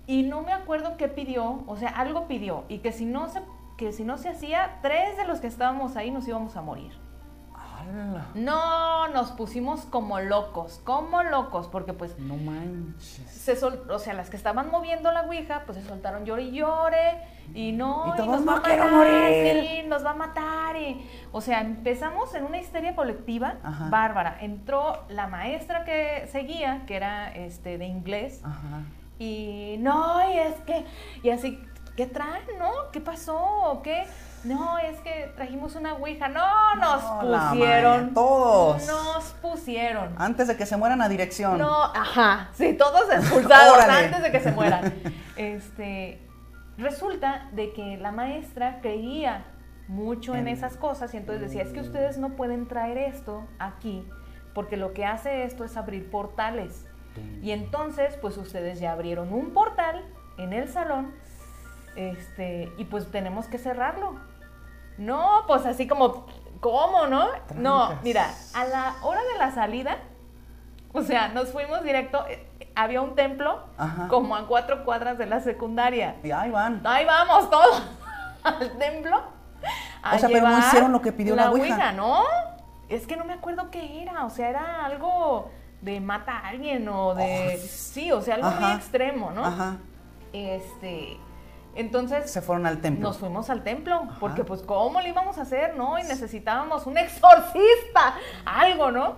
Y 0.08 0.24
no 0.24 0.42
me 0.42 0.52
acuerdo 0.52 0.98
qué 0.98 1.08
pidió, 1.08 1.64
o 1.68 1.78
sea, 1.78 1.90
algo 1.90 2.28
pidió, 2.28 2.66
y 2.68 2.80
que 2.80 2.92
si 2.92 3.06
no 3.06 3.30
se, 3.30 3.42
que 3.78 3.94
si 3.94 4.04
no 4.04 4.18
se 4.18 4.30
hacía, 4.30 4.80
tres 4.82 5.16
de 5.18 5.26
los 5.26 5.40
que 5.40 5.48
estábamos 5.48 5.96
ahí 5.96 6.10
nos 6.12 6.28
íbamos 6.28 6.58
a 6.58 6.62
morir. 6.62 6.92
¡Hala! 7.82 8.28
No, 8.36 9.08
nos 9.10 9.32
pusimos 9.32 9.82
como 9.86 10.20
locos, 10.20 10.82
como 10.84 11.24
locos, 11.24 11.68
porque 11.68 11.94
pues 11.94 12.18
No 12.20 12.36
manches. 12.38 13.30
se 13.30 13.56
sol- 13.56 13.86
o 13.90 14.00
sea, 14.00 14.14
las 14.14 14.30
que 14.30 14.38
estaban 14.38 14.70
moviendo 14.72 15.12
la 15.12 15.24
ouija, 15.24 15.64
pues 15.66 15.78
se 15.78 15.84
soltaron 15.88 16.26
llore 16.26 16.44
y 16.44 16.52
llore, 16.52 17.24
y 17.54 17.72
no, 17.72 18.14
Y 18.14 18.18
todos, 18.18 18.28
nos 18.28 18.42
va 18.42 18.46
"No 18.46 18.58
a 18.58 18.62
quiero 18.64 18.84
matar, 18.86 18.98
morir". 18.98 19.68
sí, 19.82 19.84
nos 19.88 20.06
va 20.06 20.12
a 20.12 20.16
matar, 20.16 20.76
y, 20.78 21.10
o 21.32 21.42
sea, 21.42 21.62
empezamos 21.62 22.34
en 22.36 22.46
una 22.46 22.58
histeria 22.60 22.96
colectiva 22.96 23.56
Ajá. 23.64 23.90
bárbara. 23.90 24.38
Entró 24.42 25.04
la 25.10 25.28
maestra 25.28 25.84
que 25.84 26.28
seguía, 26.32 26.84
que 26.86 26.96
era 26.96 27.32
este 27.34 27.78
de 27.78 27.86
inglés, 27.88 28.42
Ajá. 28.44 28.84
Y 29.20 29.76
no, 29.80 30.20
y 30.34 30.38
es 30.40 30.56
que, 30.66 30.84
y 31.22 31.30
así, 31.30 31.60
¿qué 31.96 32.08
traen, 32.08 32.42
no? 32.58 32.72
¿Qué 32.92 33.02
pasó? 33.02 33.82
¿Qué? 33.84 34.06
No, 34.44 34.78
es 34.80 35.00
que 35.02 35.32
trajimos 35.36 35.76
una 35.76 35.94
ouija. 35.94 36.28
No, 36.28 36.76
nos 36.76 37.04
No, 37.24 37.50
pusieron. 37.52 38.14
todos. 38.14 38.88
Nos 38.88 39.24
pusieron. 39.42 40.16
Antes 40.18 40.48
de 40.48 40.58
que 40.58 40.66
se 40.66 40.78
mueran 40.78 41.02
a 41.02 41.10
dirección. 41.10 41.58
No, 41.60 41.84
ajá, 41.86 42.50
sí, 42.54 42.74
todos 42.74 43.10
expulsados 43.12 43.78
antes 43.84 44.22
de 44.24 44.32
que 44.32 44.40
se 44.40 44.52
mueran. 44.52 44.94
Este, 45.38 46.22
resulta 46.78 47.50
de 47.54 47.74
que 47.74 47.98
la 47.98 48.12
maestra 48.12 48.80
creía 48.82 49.46
mucho 49.88 50.34
en 50.36 50.48
En- 50.48 50.54
esas 50.56 50.78
cosas 50.78 51.14
y 51.14 51.18
entonces 51.18 51.42
decía, 51.42 51.64
es 51.64 51.70
que 51.74 51.80
ustedes 51.80 52.18
no 52.18 52.30
pueden 52.36 52.68
traer 52.68 52.98
esto 52.98 53.48
aquí 53.60 54.08
porque 54.54 54.78
lo 54.78 54.94
que 54.94 55.06
hace 55.06 55.44
esto 55.46 55.64
es 55.64 55.78
abrir 55.78 56.10
portales. 56.12 56.86
Y 57.42 57.52
entonces, 57.52 58.16
pues 58.22 58.38
ustedes 58.38 58.80
ya 58.80 58.92
abrieron 58.94 59.34
un 59.34 59.52
portal 59.52 60.06
en 60.38 60.54
el 60.54 60.70
salón 60.70 61.12
este, 61.96 62.72
y 62.78 62.86
pues 62.86 63.10
tenemos 63.12 63.48
que 63.48 63.58
cerrarlo. 63.58 64.16
No, 65.02 65.46
pues 65.48 65.66
así 65.66 65.88
como, 65.88 66.28
¿cómo, 66.60 67.08
no? 67.08 67.28
No, 67.56 67.98
mira, 68.04 68.30
a 68.54 68.66
la 68.66 68.96
hora 69.02 69.20
de 69.34 69.40
la 69.40 69.52
salida, 69.52 69.98
o 70.94 71.02
sea, 71.02 71.30
nos 71.30 71.50
fuimos 71.50 71.82
directo, 71.84 72.24
eh, 72.30 72.48
había 72.76 73.02
un 73.02 73.16
templo 73.16 73.64
Ajá. 73.80 74.08
como 74.10 74.36
a 74.36 74.46
cuatro 74.46 74.86
cuadras 74.86 75.18
de 75.18 75.26
la 75.26 75.40
secundaria. 75.40 76.18
Y 76.24 76.30
ahí 76.30 76.52
van. 76.52 76.82
Ahí 76.86 77.04
vamos 77.04 77.50
todos 77.50 77.82
al 78.44 78.78
templo. 78.78 79.24
a 80.04 80.16
O 80.16 80.20
sea, 80.20 80.30
pero 80.30 80.48
no 80.48 80.60
hicieron 80.60 80.92
lo 80.92 81.02
que 81.02 81.12
pidió 81.12 81.36
la 81.36 81.50
ouija. 81.50 81.74
ouija, 81.74 81.92
¿no? 81.94 82.24
Es 82.88 83.08
que 83.08 83.18
no 83.18 83.26
me 83.26 83.34
acuerdo 83.34 83.72
qué 83.72 84.04
era, 84.04 84.26
o 84.26 84.30
sea, 84.30 84.50
era 84.50 84.86
algo 84.86 85.50
de 85.82 86.00
mata 86.00 86.38
a 86.38 86.50
alguien 86.50 86.88
o 86.90 87.16
de... 87.16 87.56
Oh, 87.56 87.68
sí, 87.68 88.12
o 88.12 88.22
sea, 88.22 88.36
algo 88.36 88.52
muy 88.52 88.72
extremo, 88.74 89.32
¿no? 89.32 89.46
Ajá. 89.46 89.78
Este, 90.32 91.18
entonces 91.76 92.30
Se 92.32 92.42
fueron 92.42 92.66
al 92.66 92.80
templo. 92.82 93.08
nos 93.10 93.18
fuimos 93.18 93.50
al 93.50 93.64
templo, 93.64 93.96
Ajá. 94.04 94.18
porque 94.20 94.44
pues 94.44 94.62
cómo 94.62 95.00
le 95.02 95.10
íbamos 95.10 95.38
a 95.38 95.44
hacer, 95.44 95.76
¿no? 95.76 95.98
Y 96.00 96.04
necesitábamos 96.04 96.86
un 96.88 96.98
exorcista, 97.46 98.16
algo, 98.46 98.92
¿no? 98.92 99.18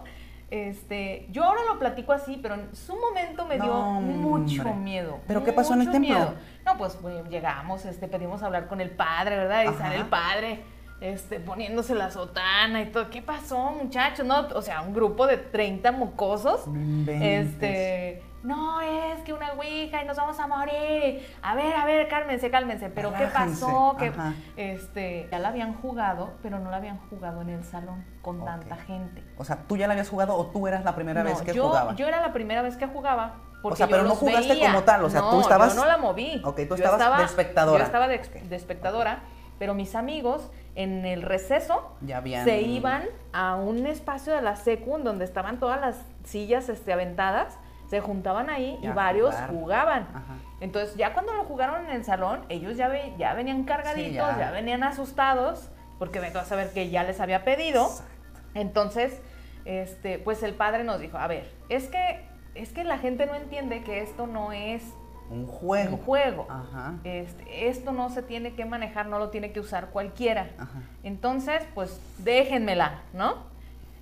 Este, 0.52 1.26
yo 1.32 1.44
ahora 1.46 1.62
lo 1.68 1.80
platico 1.80 2.14
así, 2.14 2.38
pero 2.42 2.54
en 2.56 2.76
su 2.76 2.96
momento 2.96 3.46
me 3.48 3.56
dio 3.60 3.74
mucho 3.74 4.62
hombre. 4.62 4.76
miedo. 4.76 5.20
¿Pero 5.28 5.44
qué 5.44 5.52
pasó 5.52 5.74
en 5.74 5.82
el 5.82 5.92
templo? 5.92 6.14
miedo. 6.16 6.34
No, 6.64 6.78
pues 6.78 7.02
bueno, 7.02 7.28
llegamos, 7.28 7.86
este, 7.86 8.08
pedimos 8.08 8.44
hablar 8.44 8.68
con 8.68 8.80
el 8.80 8.92
padre, 8.92 9.36
¿verdad? 9.36 9.64
Y 9.64 9.68
Ajá. 9.70 9.78
sale 9.80 9.96
el 9.96 10.06
padre, 10.06 10.60
este, 11.02 11.40
poniéndose 11.40 11.96
la 11.96 12.12
sotana 12.12 12.84
y 12.84 12.86
todo. 12.92 13.10
¿Qué 13.10 13.24
pasó, 13.24 13.72
muchachos? 13.72 14.28
No, 14.28 14.48
o 14.54 14.62
sea, 14.62 14.82
un 14.82 14.94
grupo 14.94 15.26
de 15.26 15.38
30 15.38 15.92
mocosos. 15.92 16.68
Inventes. 16.68 17.48
Este, 17.48 18.24
no, 18.44 18.82
es 18.82 19.22
que 19.24 19.34
una 19.34 19.54
ouija 19.54 20.04
y 20.04 20.06
nos 20.06 20.18
vamos 20.18 20.38
a 20.40 20.48
morir. 20.48 21.26
A 21.42 21.56
ver, 21.56 21.74
a 21.76 21.86
ver, 21.86 22.08
cálmense, 22.08 22.52
cálmense. 22.52 22.90
Pero 22.90 23.14
¿qué 23.14 23.28
pasó? 23.28 23.96
Que 23.98 24.12
este, 24.58 25.28
ya 25.32 25.40
la 25.40 25.50
habían 25.50 25.74
jugado, 25.76 26.34
pero 26.42 26.60
no 26.60 26.70
la 26.70 26.78
habían 26.78 26.98
jugado 27.10 27.42
en 27.42 27.50
el 27.50 27.64
salón 27.64 28.04
con 28.22 28.44
tanta 28.46 28.76
gente. 28.78 29.24
O 29.38 29.44
sea, 29.46 29.58
¿tú 29.68 29.78
ya 29.78 29.88
la 29.88 29.94
habías 29.94 30.10
jugado 30.10 30.36
o 30.36 30.48
tú 30.48 30.68
eras 30.68 30.84
la 30.84 30.94
primera 30.96 31.24
No, 31.24 31.30
vez 31.30 31.42
que 31.42 31.54
yo, 31.54 31.68
jugaba? 31.68 31.96
yo 31.96 32.08
era 32.08 32.22
la 32.22 32.34
primera 32.34 32.62
vez 32.62 32.76
que 32.78 32.88
jugaba. 32.88 33.36
Porque 33.62 33.78
sea, 33.78 33.88
yo 33.88 33.92
pero 33.92 34.04
no 34.04 34.16
jugaste 34.16 34.50
veía. 34.50 34.68
como 34.68 34.84
tal, 34.84 35.06
o 35.06 35.10
sea, 35.10 35.22
No, 35.22 35.30
tú 35.32 35.40
estabas- 35.42 35.74
Yo 35.74 35.82
no 35.82 35.88
la 35.88 35.98
moví. 35.98 36.42
Ok, 36.44 36.60
tú 36.68 36.76
estabas 36.76 37.00
estaba- 37.00 37.18
de 37.20 37.24
espectadora. 37.24 37.80
Yo 37.80 37.86
estaba 37.86 38.08
de, 38.10 38.16
espectadora, 38.52 39.20
pero 39.58 39.74
mis 39.74 39.96
amigos 39.96 40.52
en 40.76 41.06
el 41.06 41.22
receso 41.22 41.96
Ya 42.02 42.18
habían- 42.18 42.44
se 42.44 42.62
iban 42.62 43.04
a 43.32 43.56
un 43.56 43.86
espacio 43.88 44.34
de 44.36 44.42
la 44.42 44.58
secu 44.58 44.98
donde 44.98 45.24
estaban 45.24 45.60
todas 45.60 45.80
las 45.80 45.96
sillas 46.26 46.68
este, 46.68 46.92
aventadas, 46.92 47.58
se 47.90 48.00
juntaban 48.02 48.50
ahí 48.50 48.80
y 48.82 48.88
varios 48.88 49.34
jugar. 49.36 49.50
jugaban. 49.50 50.08
Ajá. 50.14 50.36
Entonces, 50.62 50.96
ya 50.96 51.14
cuando 51.14 51.34
lo 51.34 51.44
jugaron 51.44 51.86
en 51.86 51.92
el 51.92 52.04
salón, 52.06 52.42
ellos 52.50 52.78
ya, 52.78 52.88
ve- 52.88 53.14
ya 53.18 53.34
venían 53.34 53.64
cargaditos, 53.66 54.16
ya. 54.16 54.38
ya. 54.40 54.52
venían 54.52 54.84
asustados, 54.84 55.70
porque 56.00 56.20
vengo 56.20 56.40
a 56.40 56.46
saber 56.46 56.72
que 56.72 56.90
ya 56.90 57.04
les 57.04 57.20
había 57.20 57.44
pedido. 57.44 57.86
Exacto. 57.86 58.40
Entonces, 58.56 59.22
este, 59.66 60.20
pues 60.20 60.42
el 60.44 60.54
padre 60.54 60.84
nos 60.84 61.00
dijo, 61.00 61.18
a 61.18 61.28
ver, 61.28 61.50
es 61.70 61.88
que, 61.88 62.26
es 62.56 62.70
que 62.72 62.84
la 62.84 62.98
gente 62.98 63.26
no 63.26 63.36
entiende 63.36 63.84
que 63.84 64.02
esto 64.02 64.28
no 64.28 64.52
es 64.52 64.84
Un 65.30 65.48
juego. 65.48 65.96
un 65.96 66.02
juego. 66.02 66.48
Ajá. 66.50 66.96
Este, 67.04 67.68
esto 67.68 67.92
no 67.92 68.10
se 68.10 68.24
tiene 68.24 68.54
que 68.56 68.66
manejar, 68.66 69.08
no 69.08 69.20
lo 69.20 69.30
tiene 69.30 69.52
que 69.52 69.60
usar 69.60 69.88
cualquiera. 69.88 70.50
Ajá. 70.58 70.82
Entonces, 71.04 71.64
pues 71.76 72.00
déjenmela, 72.20 73.02
¿no? 73.14 73.53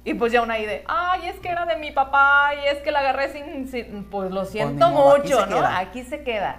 Y 0.03 0.15
pues 0.15 0.31
ya 0.31 0.41
una 0.41 0.57
idea, 0.57 0.81
ay, 0.87 1.27
es 1.27 1.39
que 1.39 1.49
era 1.49 1.65
de 1.65 1.75
mi 1.75 1.91
papá 1.91 2.51
y 2.55 2.67
es 2.67 2.79
que 2.79 2.91
la 2.91 2.99
agarré 2.99 3.29
sin, 3.29 3.67
sin- 3.67 4.05
pues 4.09 4.31
lo 4.31 4.45
siento 4.45 4.85
aquí 4.85 4.95
mucho, 5.29 5.45
¿no? 5.45 5.57
queda. 5.57 5.77
Aquí 5.79 6.03
se 6.03 6.23
queda. 6.23 6.55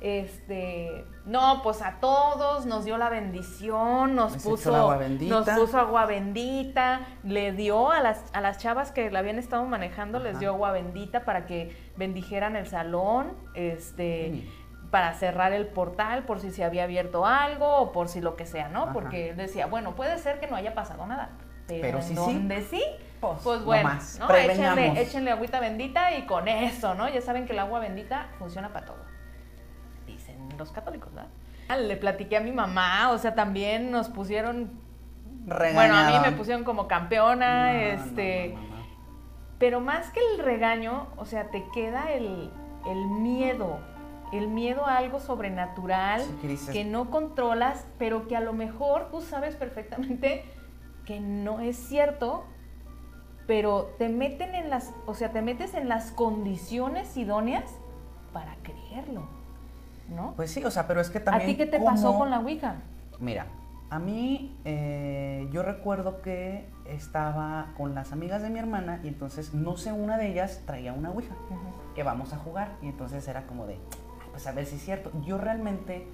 Este, 0.00 1.04
no, 1.24 1.62
pues 1.62 1.80
a 1.82 1.94
todos 1.98 2.66
nos 2.66 2.84
dio 2.84 2.98
la 2.98 3.08
bendición, 3.08 4.14
nos 4.14 4.36
echó 4.36 4.50
puso 4.50 4.76
agua 4.76 4.96
bendita. 4.98 5.34
nos 5.34 5.48
puso 5.48 5.78
agua 5.80 6.04
bendita, 6.06 7.00
le 7.24 7.52
dio 7.52 7.90
a 7.90 8.00
las, 8.00 8.22
a 8.34 8.40
las 8.40 8.58
chavas 8.58 8.92
que 8.92 9.10
la 9.10 9.20
habían 9.20 9.38
estado 9.38 9.64
manejando, 9.64 10.18
les 10.18 10.38
dio 10.38 10.50
agua 10.50 10.72
bendita 10.72 11.24
para 11.24 11.46
que 11.46 11.74
bendijeran 11.96 12.54
el 12.54 12.66
salón, 12.66 13.32
este, 13.54 14.30
Mm. 14.44 14.90
para 14.90 15.14
cerrar 15.14 15.52
el 15.54 15.66
portal 15.66 16.24
por 16.24 16.38
si 16.38 16.50
se 16.50 16.62
había 16.64 16.84
abierto 16.84 17.24
algo 17.26 17.66
o 17.78 17.90
por 17.90 18.08
si 18.08 18.20
lo 18.20 18.36
que 18.36 18.44
sea, 18.46 18.68
¿no? 18.68 18.82
Ajá. 18.84 18.92
Porque 18.92 19.30
él 19.30 19.36
decía, 19.36 19.66
bueno, 19.66 19.96
puede 19.96 20.18
ser 20.18 20.38
que 20.38 20.46
no 20.46 20.54
haya 20.54 20.74
pasado 20.74 21.06
nada, 21.06 21.30
pero, 21.66 21.80
Pero 21.82 21.98
en 21.98 22.02
sí, 22.04 22.08
sí. 22.10 22.14
donde 22.14 22.62
sí, 22.62 22.82
Pues, 23.20 23.38
pues 23.42 23.60
no 23.60 23.66
bueno, 23.66 23.84
más, 23.88 24.18
¿no? 24.18 24.26
prevengamos. 24.28 24.78
Échenle, 24.78 25.02
échenle 25.02 25.30
agüita 25.30 25.60
bendita 25.60 26.16
y 26.16 26.26
con 26.26 26.46
eso, 26.48 26.94
¿no? 26.94 27.08
Ya 27.08 27.20
saben 27.22 27.46
que 27.46 27.52
el 27.52 27.58
agua 27.58 27.80
bendita 27.80 28.28
funciona 28.38 28.72
para 28.72 28.86
todo. 28.86 29.04
Dicen 30.06 30.36
los 30.58 30.70
católicos, 30.72 31.12
¿verdad? 31.14 31.30
Ah, 31.68 31.76
Le 31.76 31.96
platiqué 31.96 32.36
a 32.36 32.40
mi 32.40 32.52
mamá, 32.52 33.10
o 33.12 33.18
sea, 33.18 33.34
también 33.34 33.90
nos 33.90 34.08
pusieron 34.08 34.82
bueno, 35.46 35.94
a 35.94 36.10
mí 36.10 36.18
me 36.30 36.32
pusieron 36.32 36.64
como 36.64 36.88
campeona, 36.88 37.72
No, 37.72 37.78
este, 37.78 38.54
no, 38.54 38.60
pero 39.58 39.80
más 39.80 40.10
que 40.10 40.20
el 40.32 40.38
regaño, 40.42 41.08
o 41.16 41.26
sea, 41.26 41.50
te 41.50 41.64
queda 41.74 42.12
el, 42.12 42.50
el 42.86 43.06
miedo, 43.08 43.78
el 44.32 44.48
miedo 44.48 44.86
a 44.86 44.96
algo 44.96 45.20
sobrenatural 45.20 46.22
Sí, 46.40 46.56
que 46.72 46.84
no 46.84 47.10
controlas, 47.10 47.86
pero 47.98 48.26
que 48.26 48.36
a 48.36 48.40
lo 48.40 48.52
mejor 48.54 49.10
tú 49.10 49.20
sabes 49.20 49.54
perfectamente 49.56 50.44
que 51.04 51.20
no 51.20 51.60
es 51.60 51.76
cierto, 51.76 52.44
pero 53.46 53.94
te 53.98 54.08
meten 54.08 54.54
en 54.54 54.70
las, 54.70 54.92
o 55.06 55.14
sea, 55.14 55.30
te 55.32 55.42
metes 55.42 55.74
en 55.74 55.88
las 55.88 56.10
condiciones 56.10 57.16
idóneas 57.16 57.64
para 58.32 58.56
creerlo, 58.62 59.28
¿no? 60.08 60.32
Pues 60.36 60.50
sí, 60.50 60.64
o 60.64 60.70
sea, 60.70 60.86
pero 60.86 61.00
es 61.00 61.10
que 61.10 61.18
¿A 61.18 61.24
también. 61.24 61.46
ti 61.50 61.56
qué 61.56 61.66
te 61.66 61.80
pasó 61.80 62.16
con 62.16 62.30
la 62.30 62.40
Ouija? 62.40 62.76
Mira, 63.20 63.46
a 63.90 63.98
mí 63.98 64.56
eh, 64.64 65.48
yo 65.52 65.62
recuerdo 65.62 66.20
que 66.22 66.68
estaba 66.86 67.72
con 67.76 67.94
las 67.94 68.12
amigas 68.12 68.42
de 68.42 68.50
mi 68.50 68.58
hermana 68.58 69.00
y 69.04 69.08
entonces 69.08 69.54
no 69.54 69.76
sé, 69.76 69.92
una 69.92 70.16
de 70.18 70.28
ellas 70.32 70.62
traía 70.66 70.92
una 70.92 71.10
ouija 71.10 71.34
que 71.94 72.02
vamos 72.02 72.32
a 72.32 72.38
jugar 72.38 72.72
y 72.82 72.86
entonces 72.88 73.26
era 73.28 73.46
como 73.46 73.66
de, 73.66 73.74
"Ay, 73.74 74.28
pues 74.32 74.46
a 74.46 74.52
ver 74.52 74.66
si 74.66 74.76
es 74.76 74.82
cierto. 74.84 75.12
Yo 75.24 75.38
realmente, 75.38 76.06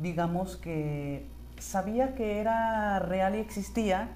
digamos 0.00 0.56
que 0.56 1.26
sabía 1.58 2.14
que 2.14 2.40
era 2.40 2.98
real 2.98 3.36
y 3.36 3.38
existía 3.38 4.08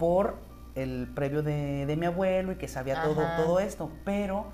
por 0.00 0.38
el 0.74 1.08
previo 1.14 1.42
de, 1.44 1.84
de 1.86 1.96
mi 1.96 2.06
abuelo 2.06 2.50
y 2.52 2.56
que 2.56 2.66
sabía 2.66 3.00
todo, 3.02 3.20
Ajá. 3.20 3.36
todo 3.36 3.60
esto, 3.60 3.90
pero 4.04 4.46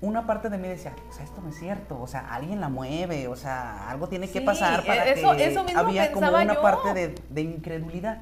una 0.00 0.26
parte 0.26 0.50
de 0.50 0.58
mí 0.58 0.68
decía, 0.68 0.94
o 1.08 1.12
sea, 1.12 1.24
esto 1.24 1.40
no 1.40 1.48
es 1.48 1.58
cierto, 1.58 1.98
o 2.00 2.06
sea, 2.06 2.28
alguien 2.32 2.60
la 2.60 2.68
mueve, 2.68 3.26
o 3.26 3.36
sea, 3.36 3.88
algo 3.90 4.06
tiene 4.08 4.26
que 4.28 4.40
Sí, 4.40 4.44
pasar 4.44 4.84
para 4.84 5.06
eso- 5.06 5.34
que 5.34 5.46
eso 5.46 5.64
mismo 5.64 5.80
había 5.80 6.12
como 6.12 6.28
una 6.28 6.54
yo. 6.54 6.60
parte 6.62 6.92
de, 6.92 7.14
de 7.30 7.40
incredulidad. 7.40 8.18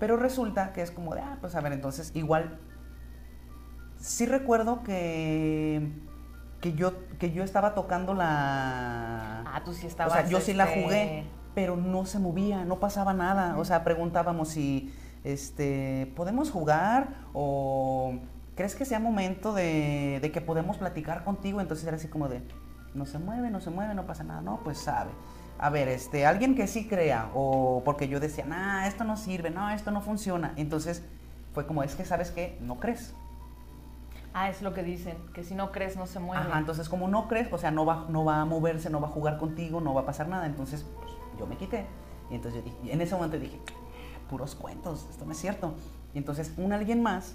Pero 0.00 0.16
resulta 0.16 0.72
que 0.72 0.82
es 0.82 0.90
como 0.90 1.14
de, 1.14 1.20
ah, 1.20 1.38
pues 1.40 1.54
a 1.54 1.60
ver, 1.60 1.72
entonces 1.72 2.10
igual, 2.16 2.58
sí 3.98 4.26
recuerdo 4.26 4.82
que, 4.82 5.88
que, 6.60 6.72
yo, 6.72 6.94
que 7.20 7.30
yo 7.30 7.44
estaba 7.44 7.74
tocando 7.74 8.12
la... 8.14 9.42
Ah, 9.46 9.62
tú 9.64 9.72
sí 9.74 9.84
o 9.86 9.88
estabas. 9.88 10.14
sea, 10.14 10.26
yo 10.28 10.40
sí 10.40 10.52
la 10.54 10.64
este, 10.64 10.82
jugué, 10.82 11.24
pero 11.54 11.76
no 11.76 12.06
se 12.06 12.18
movía, 12.18 12.64
no 12.64 12.80
pasaba 12.80 13.12
nada. 13.12 13.56
O 13.58 13.64
sea, 13.64 13.84
preguntábamos 13.84 14.48
si, 14.48 14.92
este, 15.24 16.12
¿podemos 16.16 16.50
jugar? 16.50 17.08
O 17.32 18.14
¿crees 18.54 18.74
que 18.74 18.84
sea 18.84 18.98
momento 19.00 19.52
de, 19.54 20.18
de 20.20 20.32
que 20.32 20.40
podemos 20.40 20.78
platicar 20.78 21.24
contigo? 21.24 21.60
Entonces 21.60 21.86
era 21.86 21.96
así 21.96 22.08
como 22.08 22.28
de, 22.28 22.42
no 22.94 23.06
se 23.06 23.18
mueve, 23.18 23.50
no 23.50 23.60
se 23.60 23.70
mueve, 23.70 23.94
no 23.94 24.06
pasa 24.06 24.24
nada. 24.24 24.40
No, 24.42 24.60
pues 24.64 24.78
sabe. 24.78 25.10
A 25.58 25.70
ver, 25.70 25.88
este, 25.88 26.26
alguien 26.26 26.54
que 26.56 26.66
sí 26.66 26.88
crea, 26.88 27.30
o 27.34 27.82
porque 27.84 28.08
yo 28.08 28.18
decía, 28.18 28.44
nah, 28.44 28.86
esto 28.86 29.04
no 29.04 29.16
sirve, 29.16 29.50
no, 29.50 29.70
esto 29.70 29.90
no 29.92 30.00
funciona. 30.00 30.54
Entonces 30.56 31.04
fue 31.54 31.66
como, 31.66 31.82
es 31.84 31.94
que 31.94 32.04
sabes 32.04 32.30
que 32.32 32.58
no 32.60 32.80
crees. 32.80 33.14
Ah, 34.34 34.48
es 34.48 34.62
lo 34.62 34.72
que 34.74 34.82
dicen, 34.82 35.16
que 35.34 35.44
si 35.44 35.54
no 35.54 35.70
crees 35.72 35.96
no 35.96 36.06
se 36.06 36.18
mueve. 36.18 36.42
Ajá, 36.42 36.58
entonces 36.58 36.88
como 36.88 37.06
no 37.06 37.28
crees, 37.28 37.52
o 37.52 37.58
sea, 37.58 37.70
no 37.70 37.84
va, 37.84 38.06
no 38.08 38.24
va 38.24 38.40
a 38.40 38.44
moverse, 38.46 38.88
no 38.90 39.00
va 39.00 39.08
a 39.08 39.10
jugar 39.10 39.36
contigo, 39.38 39.80
no 39.80 39.92
va 39.94 40.00
a 40.00 40.06
pasar 40.06 40.26
nada. 40.26 40.46
Entonces 40.46 40.84
pues, 40.98 41.12
yo 41.38 41.46
me 41.46 41.56
quité. 41.56 41.86
Y 42.30 42.36
entonces 42.36 42.64
yo 42.64 42.70
dije- 42.70 42.78
y 42.84 42.90
en 42.92 43.00
ese 43.02 43.14
momento 43.14 43.38
dije, 43.38 43.60
puros 44.22 44.54
cuentos, 44.54 45.06
esto 45.10 45.24
no 45.24 45.32
es 45.32 45.38
cierto. 45.38 45.74
Y 46.14 46.18
entonces 46.18 46.52
un 46.56 46.72
alguien 46.72 47.02
más, 47.02 47.34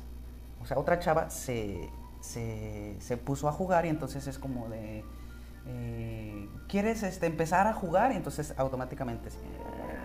o 0.62 0.66
sea, 0.66 0.78
otra 0.78 1.00
chava, 1.00 1.30
se, 1.30 1.90
se, 2.20 2.96
se 3.00 3.18
puso 3.18 3.48
a 3.48 3.52
jugar 3.52 3.86
y 3.86 3.90
entonces 3.90 4.28
es 4.28 4.38
como 4.38 4.70
de, 4.70 5.04
eh, 5.68 6.50
¿quieres 6.68 7.04
este, 7.04 7.26
empezar 7.26 7.68
a 7.68 7.74
jugar? 7.74 8.12
Y 8.12 8.16
entonces 8.16 8.54
automáticamente, 8.58 9.30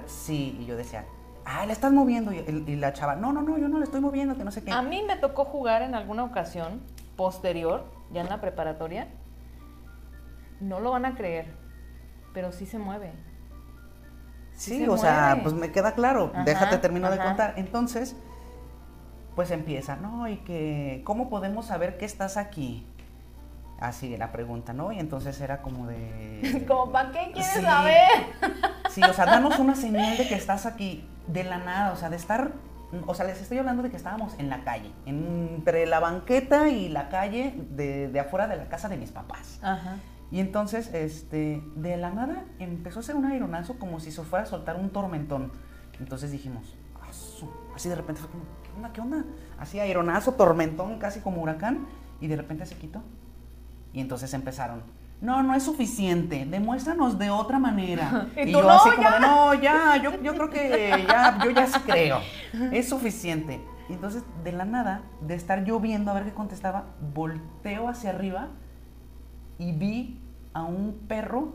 sí, 0.07 0.57
y 0.61 0.67
yo 0.67 0.77
decía, 0.77 1.05
ah, 1.45 1.67
le 1.67 1.73
estás 1.73 1.93
moviendo. 1.93 2.33
Y, 2.33 2.77
la 2.77 2.93
chava, 2.93 3.17
no, 3.17 3.33
no, 3.33 3.43
no, 3.43 3.59
yo 3.59 3.69
no 3.69 3.79
le 3.79 3.85
estoy 3.85 4.01
moviendo, 4.01 4.37
que 4.37 4.45
no 4.45 4.51
sé 4.51 4.63
qué. 4.63 4.73
A 4.73 4.83
mí 4.83 5.03
me 5.07 5.17
tocó 5.17 5.45
jugar 5.45 5.83
en 5.83 5.95
alguna 5.95 6.25
ocasión 6.25 6.81
posterior, 7.17 7.85
ya 8.13 8.23
en 8.23 8.29
la 8.29 8.41
preparatoria. 8.41 9.09
No 10.61 10.81
lo 10.81 10.91
van 10.93 11.05
a 11.05 11.15
creer, 11.15 11.47
pero 12.33 12.53
sí 12.53 12.67
se 12.67 12.79
mueve. 12.79 13.13
Sí, 14.63 14.87
o 14.89 14.97
sea, 14.97 15.41
pues 15.43 15.55
me 15.55 15.73
queda 15.73 15.93
claro. 15.93 16.33
Déjate 16.45 16.79
termino 16.79 17.11
de 17.11 17.19
contar. 17.19 17.55
Entonces, 17.57 18.15
pues 19.35 19.51
empieza, 19.51 19.97
¿no? 19.97 20.29
Y 20.29 20.37
que, 20.39 21.03
¿cómo 21.05 21.29
podemos 21.29 21.67
saber 21.67 21.99
que 21.99 22.05
estás 22.05 22.37
aquí? 22.37 22.87
Así 23.81 24.17
la 24.17 24.31
pregunta, 24.31 24.73
¿no? 24.73 24.93
Y 24.93 25.01
entonces 25.01 25.41
era 25.41 25.63
como 25.63 25.89
de... 25.89 26.65
como, 26.69 26.93
¿para 26.93 27.11
qué 27.11 27.33
quieres 27.33 27.61
saber? 27.61 28.09
sí, 28.89 29.03
o 29.03 29.13
sea, 29.13 29.27
danos 29.27 29.59
una 29.59 29.75
señal 29.75 30.17
de 30.17 30.29
que 30.29 30.37
estás 30.37 30.65
aquí, 30.65 31.09
de 31.27 31.43
la 31.43 31.59
nada, 31.59 31.93
o 31.93 31.97
sea, 31.97 32.09
de 32.09 32.17
estar... 32.17 32.53
O 33.07 33.15
sea, 33.15 33.27
les 33.27 33.41
estoy 33.41 33.59
hablando 33.59 33.83
de 33.83 33.91
que 33.91 33.97
estábamos 33.97 34.39
en 34.39 34.49
la 34.49 34.63
calle, 34.63 34.93
entre 35.07 35.87
la 35.87 35.99
banqueta 35.99 36.69
y 36.69 36.89
la 36.89 37.09
calle 37.09 37.55
de, 37.71 38.07
de 38.07 38.21
afuera 38.21 38.47
de 38.47 38.59
la 38.59 38.67
casa 38.67 38.89
de 38.89 38.97
mis 38.97 39.11
papás. 39.11 39.59
Ajá. 39.63 39.97
Y 40.33 40.41
entonces, 40.41 40.93
este, 40.95 41.63
de 41.77 41.99
la 41.99 42.11
nada 42.11 42.47
empezó 42.59 42.99
a 42.99 43.03
hacer 43.03 43.17
un 43.17 43.27
aeronazo 43.27 43.79
como 43.79 44.01
si 44.01 44.11
se 44.11 44.23
fuera 44.23 44.45
a 44.45 44.47
soltar 44.47 44.77
un 44.77 44.89
tormentón. 44.89 45.53
Entonces 46.01 46.33
dijimos, 46.33 46.75
así 47.77 47.91
de 47.91 47.95
repente 47.95 48.23
fue 48.23 48.31
como, 48.31 48.45
¿qué 48.63 48.71
onda? 48.75 48.93
¿Qué 48.95 49.01
onda? 49.03 49.25
Así 49.59 49.79
aeronazo, 49.79 50.33
tormentón, 50.33 50.99
casi 50.99 51.21
como 51.21 51.43
huracán. 51.43 51.87
Y 52.19 52.29
de 52.29 52.37
repente 52.37 52.65
se 52.65 52.77
quitó. 52.77 53.03
Y 53.93 54.01
entonces 54.01 54.33
empezaron, 54.33 54.83
no, 55.21 55.43
no 55.43 55.55
es 55.55 55.65
suficiente, 55.65 56.47
demuéstranos 56.47 57.19
de 57.19 57.29
otra 57.29 57.59
manera. 57.59 58.29
y, 58.43 58.53
yo 58.53 58.71
así 58.71 58.89
como, 58.97 59.11
no, 59.21 59.53
ya, 59.53 59.99
yo, 59.99 60.19
yo, 60.23 60.33
creo 60.33 60.49
que 60.49 61.05
ya, 61.07 61.39
yo 61.45 61.51
ya 61.51 61.67
sí 61.67 61.79
creo, 61.81 62.21
es 62.73 62.89
suficiente. 62.89 63.61
Y 63.91 63.93
entonces, 63.93 64.23
de 64.43 64.53
la 64.53 64.65
nada, 64.65 65.03
de 65.21 65.35
estar 65.35 65.63
yo 65.65 65.79
viendo 65.79 66.11
a 66.11 66.15
ver 66.15 66.25
qué 66.25 66.33
contestaba, 66.33 66.87
volteo 67.13 67.89
hacia 67.89 68.11
arriba 68.11 68.49
y 69.59 69.73
vi 69.73 70.22
a 70.55 70.63
un 70.63 71.05
perro 71.09 71.53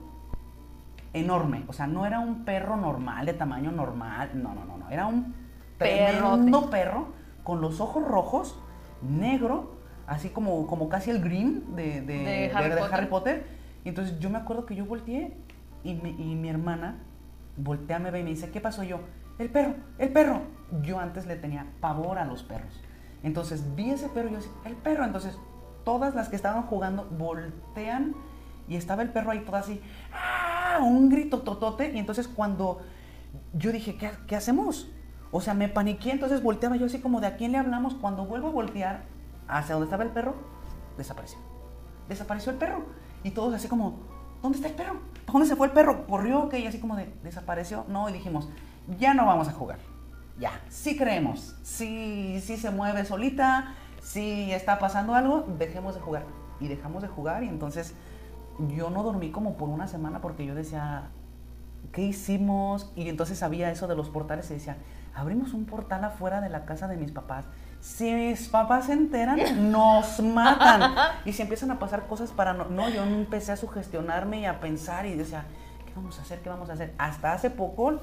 enorme. 1.13 1.63
O 1.67 1.73
sea, 1.73 1.87
no 1.87 2.05
era 2.05 2.19
un 2.19 2.45
perro 2.45 2.77
normal, 2.77 3.25
de 3.25 3.33
tamaño 3.33 3.71
normal, 3.71 4.31
no, 4.33 4.53
no, 4.53 4.65
no, 4.65 4.77
no. 4.77 4.89
Era 4.89 5.07
un 5.07 5.33
tremendo 5.77 6.69
perro 6.69 7.07
con 7.43 7.61
los 7.61 7.79
ojos 7.79 8.03
rojos, 8.03 8.59
negro, 9.01 9.77
así 10.05 10.29
como, 10.29 10.67
como 10.67 10.89
casi 10.89 11.11
el 11.11 11.21
green 11.21 11.75
de, 11.75 12.01
de, 12.01 12.51
Harry, 12.53 13.07
Potter. 13.07 13.45
Y 13.83 13.89
entonces 13.89 14.19
yo 14.19 14.29
me 14.29 14.37
acuerdo 14.37 14.65
que 14.65 14.75
yo 14.75 14.85
volteé 14.85 15.37
y 15.83 15.93
mi, 15.93 16.09
y 16.09 16.35
mi 16.35 16.49
hermana 16.49 16.95
voltea, 17.57 17.99
me 17.99 18.11
ve 18.11 18.19
y 18.19 18.23
me 18.23 18.29
dice, 18.31 18.49
¿qué 18.51 18.61
pasó 18.61 18.83
yo? 18.83 18.99
El 19.39 19.49
perro, 19.49 19.75
el 19.97 20.09
perro. 20.09 20.41
Yo 20.81 20.99
antes 20.99 21.25
le 21.25 21.35
tenía 21.35 21.67
pavor 21.79 22.17
a 22.17 22.25
los 22.25 22.43
perros. 22.43 22.81
Entonces 23.23 23.75
vi 23.75 23.91
ese 23.91 24.09
perro 24.09 24.29
y 24.29 24.31
yo 24.31 24.37
decía, 24.37 24.51
el 24.65 24.75
perro. 24.75 25.05
Entonces 25.05 25.37
todas 25.83 26.15
las 26.15 26.29
que 26.29 26.35
estaban 26.35 26.63
jugando 26.63 27.07
voltean 27.17 28.13
y 28.67 28.75
estaba 28.75 29.01
el 29.01 29.09
perro 29.09 29.31
ahí 29.31 29.39
todo 29.39 29.55
así, 29.55 29.81
¡ah! 30.13 30.79
un 30.81 31.09
grito 31.09 31.41
totote. 31.41 31.91
Y 31.93 31.99
entonces 31.99 32.27
cuando 32.27 32.81
yo 33.53 33.71
dije, 33.71 33.97
¿qué, 33.97 34.11
¿qué 34.27 34.35
hacemos? 34.35 34.89
O 35.31 35.41
sea, 35.41 35.53
me 35.53 35.69
paniqué, 35.69 36.11
entonces 36.11 36.41
volteaba 36.41 36.75
yo 36.75 36.85
así 36.85 36.99
como 36.99 37.19
de 37.19 37.27
a 37.27 37.37
quién 37.37 37.51
le 37.51 37.57
hablamos. 37.57 37.95
Cuando 37.95 38.25
vuelvo 38.25 38.47
a 38.49 38.51
voltear, 38.51 39.03
hacia 39.47 39.75
donde 39.75 39.85
estaba 39.85 40.03
el 40.03 40.09
perro, 40.09 40.35
desapareció. 40.97 41.39
Desapareció 42.07 42.51
el 42.51 42.57
perro. 42.57 42.85
Y 43.23 43.31
todos 43.31 43.53
así 43.53 43.67
como, 43.67 43.99
¿dónde 44.41 44.57
está 44.57 44.69
el 44.69 44.75
perro? 44.75 44.99
dónde 45.31 45.47
se 45.47 45.55
fue 45.55 45.67
el 45.67 45.73
perro? 45.73 46.07
¿Corrió? 46.07 46.47
¿Qué? 46.49 46.59
Y 46.59 46.67
así 46.67 46.79
como 46.79 46.95
de, 46.95 47.11
desapareció. 47.23 47.85
No, 47.89 48.09
y 48.09 48.13
dijimos, 48.13 48.47
ya 48.99 49.13
no 49.13 49.25
vamos 49.25 49.47
a 49.47 49.51
jugar. 49.51 49.79
Ya, 50.39 50.61
sí 50.69 50.95
creemos. 50.95 51.55
Sí, 51.63 52.41
sí 52.43 52.57
se 52.57 52.69
mueve 52.69 53.05
solita. 53.05 53.73
Sí 54.01 54.51
está 54.51 54.79
pasando 54.79 55.15
algo, 55.15 55.45
dejemos 55.57 55.95
de 55.95 56.01
jugar. 56.01 56.23
Y 56.61 56.67
dejamos 56.67 57.01
de 57.01 57.09
jugar 57.09 57.43
y 57.43 57.49
entonces 57.49 57.93
yo 58.75 58.89
no 58.89 59.03
dormí 59.03 59.31
como 59.31 59.57
por 59.57 59.69
una 59.69 59.87
semana 59.87 60.21
porque 60.21 60.45
yo 60.45 60.55
decía, 60.55 61.09
¿qué 61.91 62.01
hicimos? 62.01 62.91
Y 62.95 63.09
entonces 63.09 63.37
sabía 63.37 63.71
eso 63.71 63.87
de 63.87 63.95
los 63.95 64.09
portales 64.09 64.49
y 64.51 64.55
decía, 64.55 64.77
abrimos 65.13 65.53
un 65.53 65.65
portal 65.65 66.03
afuera 66.03 66.41
de 66.41 66.49
la 66.49 66.65
casa 66.65 66.87
de 66.87 66.97
mis 66.97 67.11
papás 67.11 67.45
si 67.79 68.11
mis 68.11 68.47
papás 68.49 68.85
se 68.85 68.93
enteran, 68.93 69.39
nos 69.71 70.19
matan. 70.19 70.93
Y 71.25 71.33
si 71.33 71.41
empiezan 71.41 71.71
a 71.71 71.79
pasar 71.79 72.07
cosas 72.07 72.31
para 72.31 72.53
no, 72.53 72.65
no, 72.65 72.89
yo 72.89 73.03
empecé 73.03 73.51
a 73.51 73.57
sugestionarme 73.57 74.41
y 74.41 74.45
a 74.45 74.59
pensar 74.59 75.05
y 75.05 75.15
decía, 75.15 75.45
¿qué 75.85 75.93
vamos 75.95 76.17
a 76.19 76.21
hacer? 76.21 76.41
¿Qué 76.41 76.49
vamos 76.49 76.69
a 76.69 76.73
hacer? 76.73 76.93
Hasta 76.97 77.33
hace 77.33 77.49
poco 77.49 77.99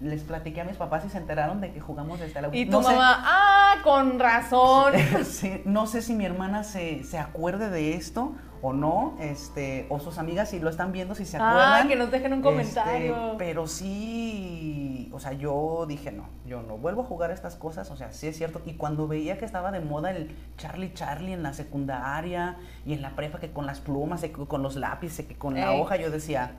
les 0.00 0.22
platiqué 0.24 0.60
a 0.60 0.64
mis 0.64 0.76
papás 0.76 1.04
y 1.04 1.10
se 1.10 1.18
enteraron 1.18 1.60
de 1.60 1.72
que 1.72 1.78
jugamos 1.78 2.18
desde 2.18 2.42
la 2.42 2.48
Y 2.52 2.66
tu 2.66 2.80
mamá, 2.80 3.22
ah, 3.24 3.76
con 3.84 4.18
razón. 4.18 4.94
no 5.64 5.86
sé 5.86 6.02
si 6.02 6.14
mi 6.14 6.24
hermana 6.24 6.64
se, 6.64 7.04
se 7.04 7.18
acuerde 7.18 7.70
de 7.70 7.94
esto 7.94 8.32
o 8.64 8.72
no, 8.72 9.16
este, 9.18 9.86
o 9.88 9.98
sus 9.98 10.18
amigas 10.18 10.50
si 10.50 10.60
lo 10.60 10.70
están 10.70 10.92
viendo, 10.92 11.16
si 11.16 11.24
se 11.24 11.36
acuerdan. 11.36 11.84
Ah, 11.84 11.88
que 11.88 11.96
nos 11.96 12.12
dejen 12.12 12.32
un 12.32 12.38
este, 12.38 12.48
comentario. 12.48 13.34
pero 13.36 13.66
sí, 13.66 15.10
o 15.12 15.18
sea, 15.18 15.32
yo 15.32 15.84
dije, 15.88 16.12
no, 16.12 16.28
yo 16.46 16.62
no 16.62 16.78
vuelvo 16.78 17.02
a 17.02 17.04
jugar 17.04 17.32
estas 17.32 17.56
cosas, 17.56 17.90
o 17.90 17.96
sea, 17.96 18.12
sí 18.12 18.28
es 18.28 18.36
cierto. 18.36 18.62
Y 18.64 18.74
cuando 18.74 19.08
veía 19.08 19.36
que 19.36 19.44
estaba 19.44 19.72
de 19.72 19.80
moda 19.80 20.12
el 20.12 20.36
Charlie 20.58 20.94
Charlie 20.94 21.32
en 21.32 21.42
la 21.42 21.54
secundaria 21.54 22.56
y 22.86 22.92
en 22.92 23.02
la 23.02 23.16
prepa, 23.16 23.40
que 23.40 23.50
con 23.50 23.66
las 23.66 23.80
plumas, 23.80 24.24
con 24.46 24.62
los 24.62 24.76
lápices, 24.76 25.26
que 25.26 25.34
con 25.34 25.54
la 25.54 25.72
hoja, 25.72 25.96
yo 25.96 26.12
decía, 26.12 26.52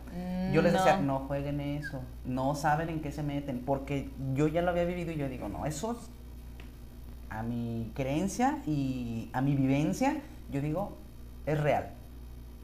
yo 0.52 0.62
les 0.62 0.74
decía, 0.74 0.98
no 0.98 1.20
jueguen 1.20 1.62
eso, 1.62 2.02
no 2.26 2.54
saben 2.56 2.90
en 2.90 3.02
qué 3.02 3.14
se 3.14 3.24
meten, 3.24 3.64
porque 3.66 4.10
yo 4.34 4.50
ya 4.50 4.62
lo 4.62 4.72
había 4.72 4.84
vivido 4.84 5.14
y 5.14 5.16
yo 5.16 5.30
digo, 5.30 5.48
no, 5.48 5.66
eso 5.66 5.94
es 5.94 6.10
a 7.30 7.44
mi 7.44 7.92
creencia 7.96 8.60
y 8.68 9.30
a 9.32 9.40
mi 9.40 9.56
vivencia, 9.56 10.18
yo 10.52 10.60
digo, 10.60 10.98
es 11.46 11.60
real. 11.60 11.92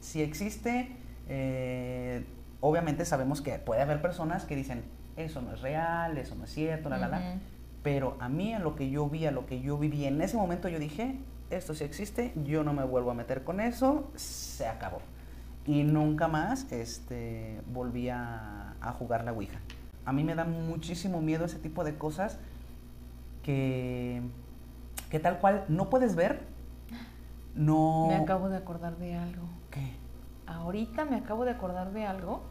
Si 0.00 0.22
existe, 0.22 0.96
eh, 1.28 2.24
obviamente 2.60 3.04
sabemos 3.04 3.40
que 3.40 3.58
puede 3.58 3.82
haber 3.82 4.00
personas 4.00 4.44
que 4.44 4.56
dicen, 4.56 4.84
eso 5.16 5.42
no 5.42 5.52
es 5.52 5.60
real, 5.60 6.18
eso 6.18 6.34
no 6.34 6.44
es 6.44 6.50
cierto, 6.50 6.88
la, 6.88 6.98
la, 6.98 7.08
la. 7.08 7.34
Pero 7.82 8.16
a 8.20 8.28
mí, 8.28 8.54
a 8.54 8.58
lo 8.58 8.76
que 8.76 8.90
yo 8.90 9.08
vi, 9.08 9.26
a 9.26 9.30
lo 9.30 9.46
que 9.46 9.60
yo 9.60 9.78
viví 9.78 10.04
en 10.04 10.20
ese 10.20 10.36
momento, 10.36 10.68
yo 10.68 10.78
dije, 10.78 11.16
esto 11.50 11.74
sí 11.74 11.84
existe, 11.84 12.32
yo 12.44 12.64
no 12.64 12.72
me 12.72 12.84
vuelvo 12.84 13.10
a 13.10 13.14
meter 13.14 13.44
con 13.44 13.60
eso, 13.60 14.10
se 14.16 14.66
acabó. 14.66 15.00
Y 15.66 15.82
nunca 15.82 16.28
más 16.28 16.70
este, 16.72 17.60
volví 17.72 18.08
a, 18.08 18.74
a 18.80 18.92
jugar 18.92 19.24
la 19.24 19.32
Ouija. 19.32 19.60
A 20.04 20.12
mí 20.12 20.24
me 20.24 20.34
da 20.34 20.44
muchísimo 20.44 21.20
miedo 21.20 21.44
ese 21.44 21.58
tipo 21.58 21.84
de 21.84 21.96
cosas 21.96 22.38
que, 23.42 24.22
que 25.10 25.20
tal 25.20 25.38
cual 25.38 25.64
no 25.68 25.90
puedes 25.90 26.14
ver, 26.14 26.40
no... 27.60 28.06
Me 28.08 28.16
acabo 28.16 28.48
de 28.48 28.56
acordar 28.56 28.96
de 28.96 29.14
algo. 29.14 29.44
¿Qué? 29.70 29.92
Ahorita 30.46 31.04
me 31.04 31.16
acabo 31.16 31.44
de 31.44 31.52
acordar 31.52 31.92
de 31.92 32.06
algo. 32.06 32.42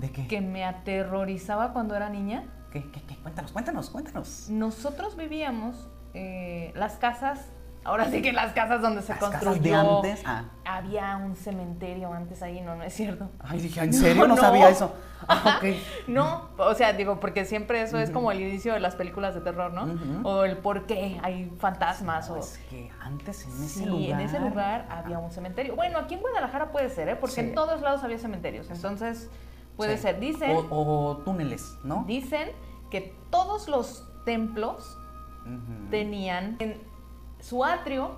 ¿De 0.00 0.10
qué? 0.10 0.26
Que 0.26 0.40
me 0.40 0.64
aterrorizaba 0.64 1.72
cuando 1.72 1.94
era 1.94 2.10
niña. 2.10 2.44
¿Qué? 2.70 2.90
¿Qué? 2.90 3.02
qué? 3.02 3.16
Cuéntanos, 3.16 3.52
cuéntanos, 3.52 3.90
cuéntanos. 3.90 4.48
Nosotros 4.50 5.16
vivíamos, 5.16 5.88
eh, 6.14 6.72
las 6.74 6.96
casas 6.96 7.52
Ahora 7.84 8.10
sí 8.10 8.22
que 8.22 8.32
las 8.32 8.52
casas 8.52 8.80
donde 8.80 9.02
se 9.02 9.14
construyó. 9.16 9.96
antes. 9.96 10.22
Ah. 10.24 10.44
Había 10.64 11.16
un 11.16 11.34
cementerio 11.34 12.12
antes 12.12 12.42
ahí, 12.42 12.60
no, 12.60 12.76
no 12.76 12.84
es 12.84 12.94
cierto. 12.94 13.28
Ay, 13.40 13.60
dije, 13.60 13.80
¿en 13.80 13.92
serio? 13.92 14.26
No, 14.32 14.36
sabía 14.36 14.68
eso. 14.68 14.94
Ah, 15.28 15.60
no, 16.08 16.48
o 16.58 16.74
sea, 16.74 16.94
digo, 16.94 17.20
porque 17.20 17.44
siempre 17.44 17.80
eso 17.80 17.96
es 17.96 18.10
como 18.10 18.32
el 18.32 18.40
inicio 18.40 18.72
de 18.72 18.80
las 18.80 18.96
películas 18.96 19.36
de 19.36 19.40
terror, 19.40 19.72
¿no? 19.72 20.28
O 20.28 20.42
el 20.42 20.56
por 20.56 20.86
qué 20.86 21.20
hay 21.22 21.48
fantasmas. 21.60 22.28
o... 22.28 22.38
Es 22.38 22.58
que 22.68 22.90
antes 23.00 23.46
en 23.46 23.64
ese 23.64 23.86
lugar. 23.86 24.00
Sí, 24.00 24.10
en 24.10 24.20
ese 24.20 24.40
lugar 24.40 24.86
había 24.90 25.20
un 25.20 25.30
cementerio. 25.30 25.76
Bueno, 25.76 25.98
aquí 25.98 26.14
en 26.14 26.22
Guadalajara 26.22 26.72
puede 26.72 26.90
ser, 26.90 27.08
¿eh? 27.08 27.14
Porque 27.14 27.40
en 27.40 27.54
todos 27.54 27.82
lados 27.82 28.02
había 28.02 28.18
cementerios. 28.18 28.68
Entonces, 28.72 29.30
puede 29.76 29.96
ser. 29.96 30.18
Dicen. 30.18 30.56
O, 30.70 31.22
túneles, 31.24 31.78
¿no? 31.84 32.02
Dicen 32.04 32.50
que 32.90 33.14
todos 33.30 33.68
los 33.68 34.04
templos 34.24 34.98
tenían 35.88 36.56
su 37.42 37.64
atrio 37.64 38.12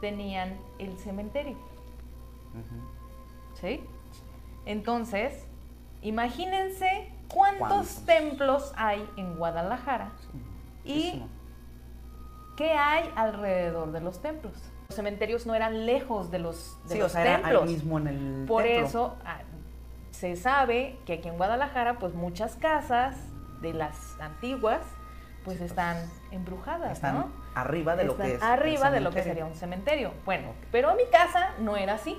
tenían 0.00 0.58
el 0.78 0.98
cementerio. 0.98 1.56
¿Sí? 3.54 3.82
Entonces, 4.66 5.46
imagínense 6.02 7.10
cuántos, 7.28 8.04
templos 8.04 8.72
hay 8.76 9.08
en 9.16 9.36
Guadalajara 9.36 10.10
y 10.84 11.22
qué 12.56 12.72
hay 12.72 13.08
alrededor 13.16 13.92
de 13.92 14.00
los 14.00 14.20
templos. 14.20 14.52
Los 14.88 14.96
cementerios 14.96 15.46
no 15.46 15.54
eran 15.54 15.86
lejos 15.86 16.30
de 16.30 16.40
los, 16.40 16.78
de 16.88 16.96
sí, 16.96 17.02
o 17.02 17.08
sea, 17.08 17.38
Era 17.38 17.48
ahí 17.48 17.64
mismo 17.64 17.98
en 17.98 18.08
el 18.08 18.44
Por 18.46 18.66
eso 18.66 19.16
ah, 19.24 19.38
se 20.10 20.36
sabe 20.36 20.98
que 21.06 21.14
aquí 21.14 21.28
en 21.28 21.36
Guadalajara, 21.36 21.98
pues 21.98 22.14
muchas 22.14 22.56
casas 22.56 23.16
de 23.62 23.72
las 23.72 24.20
antiguas, 24.20 24.80
pues 25.44 25.60
están 25.60 25.96
embrujadas, 26.32 27.00
arriba 27.54 27.96
de 27.96 28.04
lo 28.04 28.16
que 28.16 28.34
es 28.34 28.42
arriba 28.42 28.90
de 28.90 29.00
lo 29.00 29.10
que 29.10 29.22
sería 29.22 29.44
un 29.44 29.54
cementerio. 29.54 30.12
Bueno, 30.24 30.48
pero 30.70 30.94
mi 30.94 31.06
casa 31.06 31.54
no 31.58 31.76
era 31.76 31.94
así. 31.94 32.18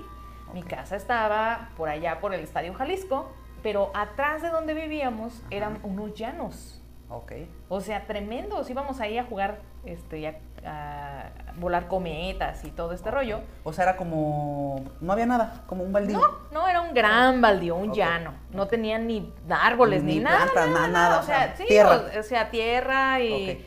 Mi 0.52 0.62
casa 0.62 0.96
estaba 0.96 1.70
por 1.76 1.88
allá, 1.88 2.20
por 2.20 2.32
el 2.32 2.40
Estadio 2.40 2.74
Jalisco, 2.74 3.32
pero 3.62 3.90
atrás 3.94 4.42
de 4.42 4.50
donde 4.50 4.74
vivíamos 4.74 5.40
Ajá. 5.40 5.46
eran 5.50 5.78
unos 5.82 6.14
llanos. 6.14 6.80
Ok. 7.08 7.32
O 7.68 7.80
sea, 7.80 8.06
tremendos. 8.06 8.68
Íbamos 8.70 9.00
ahí 9.00 9.18
a 9.18 9.24
jugar, 9.24 9.58
este, 9.84 10.26
a, 10.28 10.34
a 10.64 11.30
volar 11.56 11.88
cometas 11.88 12.64
y 12.64 12.70
todo 12.70 12.92
este 12.92 13.10
rollo. 13.10 13.40
O 13.62 13.72
sea, 13.72 13.84
era 13.84 13.96
como. 13.96 14.84
No 15.00 15.12
había 15.12 15.26
nada, 15.26 15.64
como 15.66 15.84
un 15.84 15.92
baldío. 15.92 16.18
No, 16.18 16.26
no, 16.52 16.68
era 16.68 16.80
un 16.80 16.94
gran 16.94 17.40
baldío, 17.40 17.76
un 17.76 17.92
llano. 17.92 18.34
No 18.50 18.66
tenían 18.66 19.06
ni 19.06 19.32
árboles, 19.48 20.02
ni, 20.02 20.16
Ni 20.16 20.20
nada, 20.20 20.46
plantas, 20.52 20.68
nada, 20.68 20.88
nada, 20.88 21.08
nada. 21.08 21.20
O 21.20 21.22
sea, 21.22 21.36
o 21.36 21.46
sea, 21.46 21.56
sí, 21.56 21.64
tierra. 21.66 22.02
O, 22.16 22.20
o 22.20 22.22
sea, 22.22 22.50
tierra 22.50 23.20
y, 23.20 23.62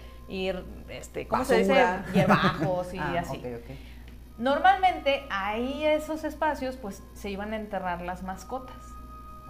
este, 0.90 1.28
¿cómo 1.28 1.44
se 1.46 1.60
dice? 1.60 1.74
Basura. 1.74 2.06
Hierbajos 2.14 2.94
y 2.94 3.00
Ah, 3.00 3.16
así. 3.20 3.38
ok, 3.38 3.46
ok. 3.64 3.72
Normalmente 4.38 5.26
ahí 5.32 5.84
esos 5.84 6.24
espacios 6.24 6.78
pues 6.78 7.04
se 7.14 7.30
iban 7.30 7.54
a 7.54 7.56
enterrar 7.56 8.02
las 8.02 8.24
mascotas. 8.24 8.76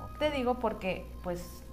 ok. 0.03 0.17
Te 0.19 0.31
digo 0.31 0.59
porque 0.59 1.05
pues 1.23 1.63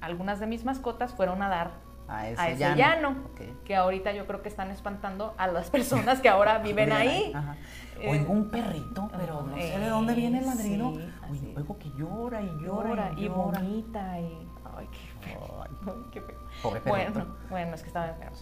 algunas 0.00 0.40
de 0.40 0.46
mis 0.46 0.64
mascotas 0.64 1.14
fueron 1.14 1.42
a 1.42 1.48
dar 1.48 1.70
A 2.08 2.28
ese, 2.28 2.40
a 2.40 2.48
ese 2.50 2.58
llano. 2.58 2.76
llano, 2.76 3.16
que 3.64 3.76
ahorita 3.76 4.12
yo 4.12 4.26
creo 4.26 4.42
que 4.42 4.48
están 4.50 4.70
espantando 4.70 5.34
a 5.38 5.46
las 5.46 5.70
personas 5.70 6.20
que 6.20 6.28
ahora 6.28 6.58
viven 6.62 6.92
ahí. 6.92 7.32
Ajá. 7.34 7.56
Eh, 8.00 8.10
Oigo 8.10 8.32
un 8.32 8.50
perrito, 8.50 9.10
pero 9.18 9.42
no 9.42 9.54
sé 9.56 9.78
de 9.78 9.88
dónde 9.88 10.14
viene 10.14 10.38
el 10.40 10.46
ladrido. 10.46 10.92
sí. 11.32 11.54
Oigo, 11.56 11.78
que 11.78 11.90
llora 11.98 12.40
y 12.42 12.46
llora, 12.62 12.88
Llora 12.88 13.12
y 13.16 13.20
y 13.24 13.28
llora. 13.28 13.58
vomita 13.60 14.20
y... 14.20 14.48
Ay, 14.76 14.88
qué 14.90 15.28
feo. 15.28 15.62
Ay, 15.62 15.70
Ay, 15.86 15.92
qué 16.12 16.20
feo. 16.22 16.38
pobre 16.62 16.80
perrito. 16.80 17.12
Bueno, 17.12 17.36
bueno, 17.50 17.74
es 17.74 17.80
que 17.82 17.88
estaba 17.88 18.08
enfermo. 18.08 18.36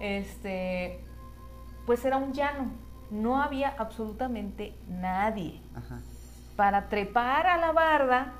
Este, 0.00 1.04
pues 1.86 2.04
era 2.04 2.16
un 2.16 2.32
llano. 2.32 2.70
No 3.10 3.42
había 3.42 3.74
absolutamente 3.78 4.76
nadie. 4.88 5.62
Ajá. 5.76 6.00
Para 6.56 6.88
trepar 6.88 7.46
a 7.46 7.56
la 7.58 7.72
barda, 7.72 8.32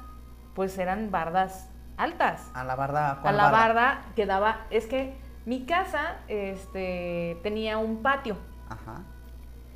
pues 0.54 0.76
eran 0.78 1.10
bardas 1.10 1.68
altas. 1.96 2.50
A 2.54 2.64
la 2.64 2.74
barda, 2.74 3.12
A 3.12 3.20
¿cuál 3.20 3.36
la 3.36 3.50
barda 3.50 4.02
quedaba, 4.14 4.66
es 4.70 4.86
que 4.86 5.16
mi 5.44 5.64
casa 5.64 6.16
este, 6.28 7.38
tenía 7.42 7.78
un 7.78 8.02
patio 8.02 8.36
Ajá. 8.68 9.02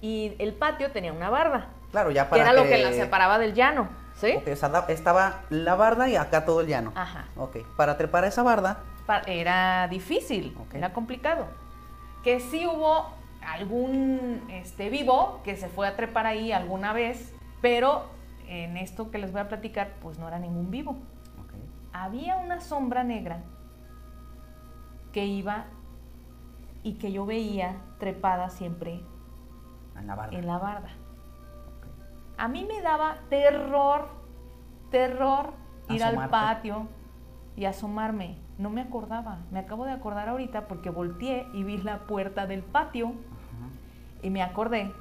y 0.00 0.34
el 0.38 0.54
patio 0.54 0.90
tenía 0.90 1.12
una 1.12 1.30
barda, 1.30 1.68
Claro, 1.90 2.10
ya 2.10 2.24
que 2.24 2.30
para 2.30 2.42
era 2.42 2.52
lo 2.52 2.64
que 2.64 2.78
la 2.78 2.92
separaba 2.92 3.38
del 3.38 3.54
llano, 3.54 3.88
¿sí? 4.14 4.36
O 4.36 4.56
sea, 4.56 4.84
estaba 4.88 5.40
la 5.50 5.74
barda 5.74 6.08
y 6.08 6.16
acá 6.16 6.44
todo 6.44 6.60
el 6.60 6.66
llano. 6.66 6.92
Ajá. 6.94 7.26
Ok, 7.36 7.58
para 7.76 7.96
trepar 7.96 8.24
a 8.24 8.28
esa 8.28 8.42
barda, 8.42 8.78
Era 9.26 9.88
difícil, 9.88 10.56
era 10.72 10.92
complicado. 10.92 11.46
Que 12.22 12.40
sí 12.40 12.66
hubo 12.66 13.06
algún 13.46 14.42
este, 14.50 14.90
vivo 14.90 15.40
que 15.44 15.56
se 15.56 15.68
fue 15.68 15.88
a 15.88 15.96
trepar 15.96 16.26
ahí 16.26 16.52
alguna 16.52 16.92
vez, 16.92 17.34
pero 17.60 18.04
en 18.46 18.76
esto 18.76 19.10
que 19.10 19.18
les 19.18 19.32
voy 19.32 19.40
a 19.40 19.48
platicar, 19.48 19.94
pues 20.00 20.18
no 20.18 20.28
era 20.28 20.38
ningún 20.38 20.70
vivo. 20.70 20.96
había 21.92 22.36
una 22.36 22.60
sombra 22.60 23.02
negra 23.02 23.42
que 25.12 25.26
iba 25.26 25.66
y 26.82 26.94
que 26.94 27.12
yo 27.12 27.26
veía 27.26 27.76
trepada 27.98 28.48
siempre 28.48 29.02
en 29.98 30.06
la 30.06 30.14
barda. 30.14 30.38
en 30.38 30.46
la 30.46 30.58
barda. 30.58 30.88
Ok. 31.76 31.86
A 32.38 32.48
mí 32.48 32.64
me 32.64 32.80
daba 32.80 33.18
terror, 33.28 34.08
terror 34.90 35.52
ir 35.88 36.02
al 36.02 36.28
patio 36.30 36.88
y 37.56 37.64
asomarme. 37.64 38.38
No 38.60 38.68
me 38.68 38.82
acordaba, 38.82 39.38
me 39.50 39.58
acabo 39.58 39.86
de 39.86 39.92
acordar 39.92 40.28
ahorita 40.28 40.68
porque 40.68 40.90
volteé 40.90 41.48
y 41.54 41.64
vi 41.64 41.78
la 41.78 42.00
puerta 42.00 42.46
del 42.46 42.62
patio 42.62 43.06
Ajá. 43.08 43.70
y 44.22 44.28
me 44.28 44.42
acordé 44.42 44.92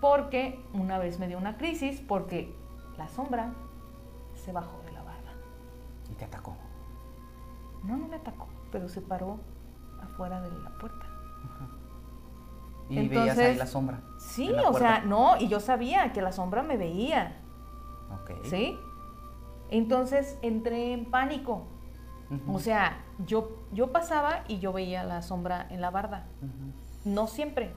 porque 0.00 0.64
una 0.72 0.96
vez 0.98 1.18
me 1.18 1.26
dio 1.26 1.36
una 1.36 1.56
crisis 1.56 2.00
porque 2.00 2.54
la 2.96 3.08
sombra 3.08 3.52
se 4.34 4.52
bajó 4.52 4.80
de 4.84 4.92
la 4.92 5.02
barda. 5.02 5.32
Y 6.12 6.14
te 6.14 6.24
atacó. 6.24 6.56
No, 7.82 7.96
no 7.96 8.06
me 8.06 8.16
atacó, 8.16 8.46
pero 8.70 8.88
se 8.88 9.00
paró 9.00 9.40
afuera 10.00 10.40
de 10.40 10.50
la 10.62 10.70
puerta. 10.78 11.06
Y 12.88 13.08
veías 13.08 13.36
ahí 13.36 13.46
Entonces, 13.46 13.58
la 13.58 13.66
sombra. 13.66 14.00
Sí, 14.18 14.48
la 14.48 14.68
o 14.68 14.74
sea, 14.74 15.00
no, 15.00 15.36
y 15.38 15.48
yo 15.48 15.58
sabía 15.58 16.12
que 16.12 16.22
la 16.22 16.30
sombra 16.30 16.62
me 16.62 16.76
veía, 16.76 17.40
Ok. 18.22 18.44
¿sí? 18.44 18.78
Entonces 19.70 20.38
entré 20.42 20.92
en 20.92 21.10
pánico. 21.10 21.66
O 22.46 22.60
sea, 22.60 22.98
yo, 23.26 23.56
yo 23.72 23.90
pasaba 23.90 24.44
y 24.46 24.60
yo 24.60 24.72
veía 24.72 25.02
la 25.02 25.22
sombra 25.22 25.66
en 25.70 25.80
la 25.80 25.90
barda. 25.90 26.26
No 27.04 27.26
siempre, 27.26 27.72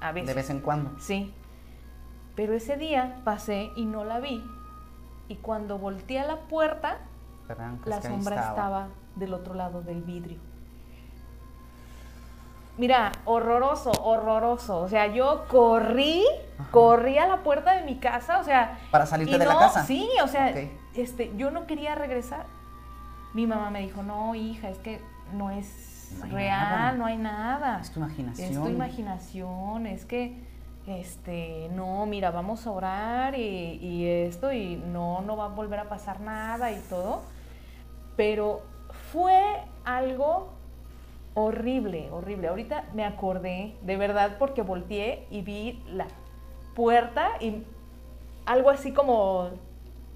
a 0.00 0.12
veces. 0.12 0.28
De 0.28 0.34
vez 0.34 0.50
en 0.50 0.60
cuando. 0.60 0.98
Sí. 1.00 1.34
Pero 2.36 2.54
ese 2.54 2.76
día 2.76 3.20
pasé 3.24 3.70
y 3.74 3.84
no 3.84 4.04
la 4.04 4.20
vi. 4.20 4.44
Y 5.26 5.36
cuando 5.36 5.78
volteé 5.78 6.20
a 6.20 6.26
la 6.26 6.36
puerta, 6.42 6.98
la 7.84 8.00
sombra 8.00 8.36
estaba. 8.36 8.88
del 9.16 9.34
otro 9.34 9.54
lado 9.54 9.82
del 9.82 10.02
vidrio. 10.02 10.38
Mira, 12.76 13.10
horroroso, 13.24 13.90
horroroso. 13.90 14.78
O 14.78 14.88
sea, 14.88 15.08
yo 15.08 15.46
corrí, 15.48 16.24
Ajá. 16.58 16.70
corrí 16.70 17.18
a 17.18 17.26
la 17.26 17.42
puerta 17.42 17.72
de 17.74 17.82
mi 17.82 17.98
casa, 17.98 18.38
o 18.38 18.44
sea... 18.44 18.78
Para 18.92 19.04
salirte 19.04 19.36
de 19.36 19.44
la 19.44 19.54
no, 19.54 19.58
casa. 19.58 19.84
Sí, 19.84 20.08
o 20.22 20.28
sea, 20.28 20.54
este, 20.94 21.32
yo 21.36 21.50
no 21.50 21.66
quería 21.66 21.96
regresar. 21.96 22.46
Mi 23.34 23.46
mamá 23.46 23.70
me 23.70 23.80
dijo, 23.80 24.02
no, 24.02 24.34
hija, 24.34 24.68
es 24.70 24.78
que 24.78 25.00
no 25.34 25.50
es 25.50 26.16
No 26.24 26.26
real, 26.34 26.70
nada. 26.70 26.92
no 26.92 27.04
hay 27.06 27.16
nada. 27.18 27.80
Es 27.80 27.90
tu 27.92 28.00
imaginación. 28.00 28.48
Es 28.52 28.58
tu 28.58 28.68
imaginación, 28.68 29.86
es 29.86 30.04
que, 30.04 30.42
este, 30.86 31.68
no, 31.74 32.06
mira, 32.06 32.30
vamos 32.30 32.66
a 32.66 32.70
orar 32.70 33.34
y, 33.38 33.40
y 33.82 34.06
esto, 34.06 34.52
y 34.52 34.76
no, 34.76 35.20
no 35.20 35.36
va 35.36 35.46
a 35.46 35.48
volver 35.48 35.78
a 35.80 35.88
pasar 35.88 36.20
nada 36.20 36.72
y 36.72 36.80
todo. 36.88 37.22
Pero 38.16 38.62
fue 39.12 39.38
algo 39.84 40.48
horrible, 41.34 42.10
horrible. 42.10 42.48
Ahorita 42.48 42.84
me 42.94 43.04
acordé, 43.04 43.76
de 43.82 43.96
verdad, 43.96 44.36
porque 44.38 44.62
volteé 44.62 45.26
y 45.30 45.42
vi 45.42 45.82
la 45.88 46.06
puerta 46.74 47.28
y 47.40 47.62
algo 48.46 48.70
así 48.70 48.92
como 48.92 49.50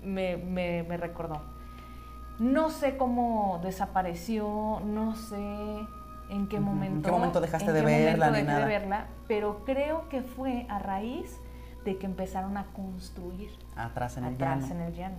me, 0.02 0.36
me- 0.38 0.82
me 0.84 0.96
recordó. 0.96 1.51
No 2.42 2.70
sé 2.70 2.96
cómo 2.96 3.60
desapareció, 3.62 4.80
no 4.84 5.14
sé 5.14 5.36
en 6.28 6.48
qué 6.48 6.58
momento. 6.58 6.96
¿En 6.96 7.02
qué 7.02 7.10
momento 7.12 7.40
dejaste 7.40 7.68
en 7.68 7.74
de 7.74 7.80
qué 7.80 7.86
verla 7.86 8.26
momento 8.26 8.30
ni 8.30 8.32
dejé 8.32 8.46
de 8.46 8.52
nada? 8.52 8.66
verla, 8.66 9.06
pero 9.28 9.64
creo 9.64 10.08
que 10.08 10.22
fue 10.22 10.66
a 10.68 10.80
raíz 10.80 11.38
de 11.84 11.98
que 11.98 12.06
empezaron 12.06 12.56
a 12.56 12.66
construir 12.72 13.50
Atrás 13.76 14.16
en 14.16 14.24
el 14.24 14.34
atrás 14.34 14.62
llano. 14.62 14.74
en 14.74 14.80
el 14.80 14.94
llano. 14.94 15.16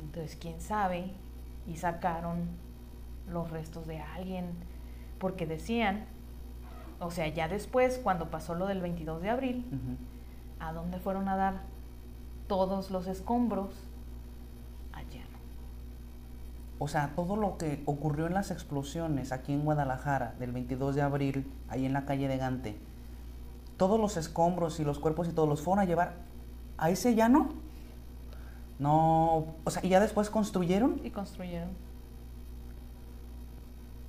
Entonces, 0.00 0.36
quién 0.40 0.60
sabe, 0.60 1.10
y 1.66 1.76
sacaron 1.76 2.48
los 3.28 3.50
restos 3.50 3.88
de 3.88 3.98
alguien, 4.00 4.50
porque 5.18 5.46
decían, 5.46 6.04
o 7.00 7.10
sea, 7.10 7.26
ya 7.26 7.48
después, 7.48 7.98
cuando 7.98 8.30
pasó 8.30 8.54
lo 8.54 8.66
del 8.66 8.80
22 8.80 9.20
de 9.20 9.30
abril. 9.30 9.66
¿a 10.58 10.72
dónde 10.72 10.98
fueron 10.98 11.28
a 11.28 11.36
dar 11.36 11.62
todos 12.46 12.90
los 12.90 13.06
escombros? 13.08 13.85
O 16.78 16.88
sea, 16.88 17.12
todo 17.16 17.36
lo 17.36 17.56
que 17.56 17.82
ocurrió 17.86 18.26
en 18.26 18.34
las 18.34 18.50
explosiones 18.50 19.32
aquí 19.32 19.52
en 19.52 19.64
Guadalajara 19.64 20.34
del 20.38 20.52
22 20.52 20.94
de 20.94 21.02
abril, 21.02 21.50
ahí 21.68 21.86
en 21.86 21.92
la 21.94 22.04
calle 22.04 22.28
de 22.28 22.36
Gante, 22.36 22.78
todos 23.78 23.98
los 23.98 24.16
escombros 24.16 24.78
y 24.80 24.84
los 24.84 24.98
cuerpos 24.98 25.28
y 25.28 25.32
todos 25.32 25.48
los 25.48 25.62
fueron 25.62 25.80
a 25.82 25.84
llevar 25.86 26.14
a 26.76 26.90
ese 26.90 27.14
llano. 27.14 27.48
No, 28.78 29.54
o 29.64 29.70
sea, 29.70 29.84
y 29.84 29.88
ya 29.88 30.00
después 30.00 30.28
construyeron. 30.28 31.00
Y 31.02 31.10
construyeron. 31.10 31.70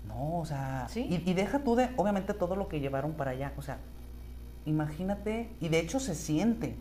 No, 0.08 0.40
o 0.40 0.46
sea, 0.46 0.88
Sí. 0.90 1.08
y, 1.10 1.30
y 1.30 1.34
deja 1.34 1.60
tú 1.60 1.76
de, 1.76 1.90
obviamente, 1.98 2.34
todo 2.34 2.56
lo 2.56 2.68
que 2.68 2.80
llevaron 2.80 3.14
para 3.14 3.32
allá. 3.32 3.54
O 3.58 3.62
sea, 3.62 3.78
imagínate, 4.66 5.50
y 5.60 5.70
de 5.70 5.80
hecho 5.80 6.00
se 6.00 6.16
siente 6.16 6.76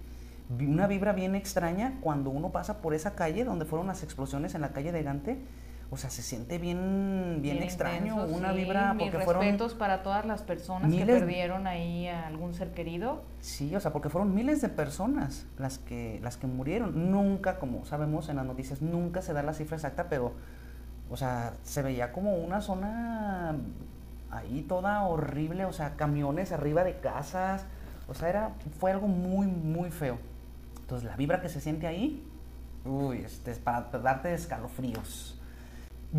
una 0.61 0.87
vibra 0.87 1.13
bien 1.13 1.35
extraña 1.35 1.99
cuando 2.01 2.31
uno 2.31 2.51
pasa 2.51 2.81
por 2.81 2.95
esa 2.95 3.15
calle 3.15 3.45
donde 3.45 3.65
fueron 3.65 3.89
las 3.89 4.03
explosiones 4.03 4.55
en 4.55 4.61
la 4.61 4.71
calle 4.71 4.93
de 4.93 5.03
Gante. 5.03 5.39
O 5.89 5.97
sea, 5.97 6.11
se 6.11 6.23
siente 6.23 6.59
bien, 6.59 7.39
bien, 7.43 7.63
extraño, 7.63 8.15
intenso, 8.15 8.37
una 8.37 8.51
sí. 8.51 8.57
vibra, 8.57 8.93
Mis 8.93 9.05
porque 9.05 9.25
fueron... 9.25 9.43
respetos 9.43 9.75
para 9.75 10.03
todas 10.03 10.27
las 10.27 10.43
personas 10.43 10.93
que 10.93 11.07
perdieron 11.07 11.69
ahí 11.69 12.09
a 12.09 12.27
algún 12.27 12.55
ser 12.55 12.73
querido. 12.73 13.23
Sí, 13.41 13.75
o 13.77 13.79
sea, 13.79 13.93
porque 13.93 14.09
fueron 14.09 14.35
miles 14.35 14.61
de 14.61 14.69
personas 14.69 15.47
las 15.59 15.79
que, 15.79 16.19
las 16.25 16.37
que 16.37 16.49
murieron. 16.49 17.13
Nunca, 17.13 17.61
como 17.61 17.85
sabemos 17.85 18.29
en 18.29 18.37
las 18.37 18.47
noticias, 18.47 18.83
nunca 18.83 19.23
se 19.23 19.33
da 19.33 19.45
la 19.45 19.55
cifra 19.55 19.77
exacta, 19.77 20.09
pero, 20.09 20.33
o 21.09 21.17
sea, 21.17 21.53
se 21.63 21.83
veía 21.83 22.11
como 22.11 22.35
una 22.35 22.61
zona 22.61 23.55
ahí 24.33 24.63
toda 24.63 25.05
horrible, 25.05 25.67
o 25.67 25.73
sea, 25.73 25.95
camiones 25.95 26.51
arriba 26.51 26.83
de 26.83 26.99
casas, 26.99 27.65
o 28.09 28.15
sea, 28.15 28.29
era, 28.29 28.51
fue 28.81 28.91
algo 28.91 29.07
muy, 29.07 29.47
muy 29.47 29.91
feo. 29.91 30.19
Entonces, 30.81 31.09
la 31.09 31.17
vibra 31.17 31.41
que 31.41 31.49
se 31.49 31.61
siente 31.61 31.87
ahí, 31.87 32.25
uy, 32.85 33.19
este, 33.19 33.53
es 33.53 33.59
para 33.59 33.83
darte 33.83 34.35
escalofríos. 34.35 35.36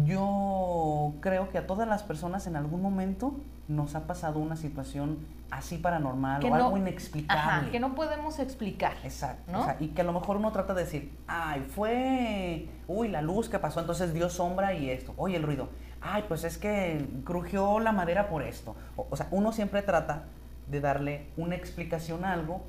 Yo 0.06 1.14
creo 1.22 1.50
que 1.50 1.58
a 1.58 1.68
todas 1.68 1.88
las 1.88 2.04
personas 2.04 2.48
en 2.48 2.56
algún 2.56 2.82
momento 2.82 3.36
nos 3.68 3.96
ha 3.96 4.08
pasado 4.08 4.40
una 4.40 4.56
situación 4.56 5.18
así 5.50 5.78
paranormal 5.78 6.42
Que 6.42 6.48
o 6.48 6.50
no- 6.50 6.56
algo 6.56 6.78
inexplicable. 6.78 7.42
Ajá, 7.42 7.72
que 7.72 7.80
no 7.80 7.96
podemos 7.96 8.40
explicar. 8.40 8.94
Exacto. 9.04 9.52
¿no? 9.52 9.62
o 9.62 9.64
sea, 9.64 9.78
y 9.80 9.88
que 9.90 10.02
a 10.02 10.04
lo 10.04 10.14
mejor 10.14 10.38
uno 10.38 10.52
trata 10.52 10.74
de 10.74 10.84
decir, 10.84 11.18
ay, 11.28 11.66
fue, 11.70 12.68
uy, 12.88 13.08
la 13.08 13.22
luz 13.22 13.50
que 13.50 13.60
pasó, 13.60 13.80
entonces 13.80 14.14
dio 14.14 14.30
sombra 14.30 14.74
y 14.74 14.90
esto. 14.90 15.14
Oye, 15.18 15.38
el 15.38 15.44
ruido. 15.44 15.70
Ay, 16.02 16.26
pues 16.28 16.44
es 16.44 16.58
que 16.58 17.06
crujió 17.24 17.80
la 17.80 17.92
madera 17.92 18.30
por 18.30 18.44
esto. 18.44 18.76
O, 18.96 19.08
o 19.10 19.16
sea, 19.16 19.28
uno 19.32 19.52
siempre 19.52 19.82
trata 19.82 20.26
de 20.70 20.82
darle 20.82 21.28
una 21.38 21.56
explicación 21.56 22.26
a 22.26 22.34
algo 22.34 22.62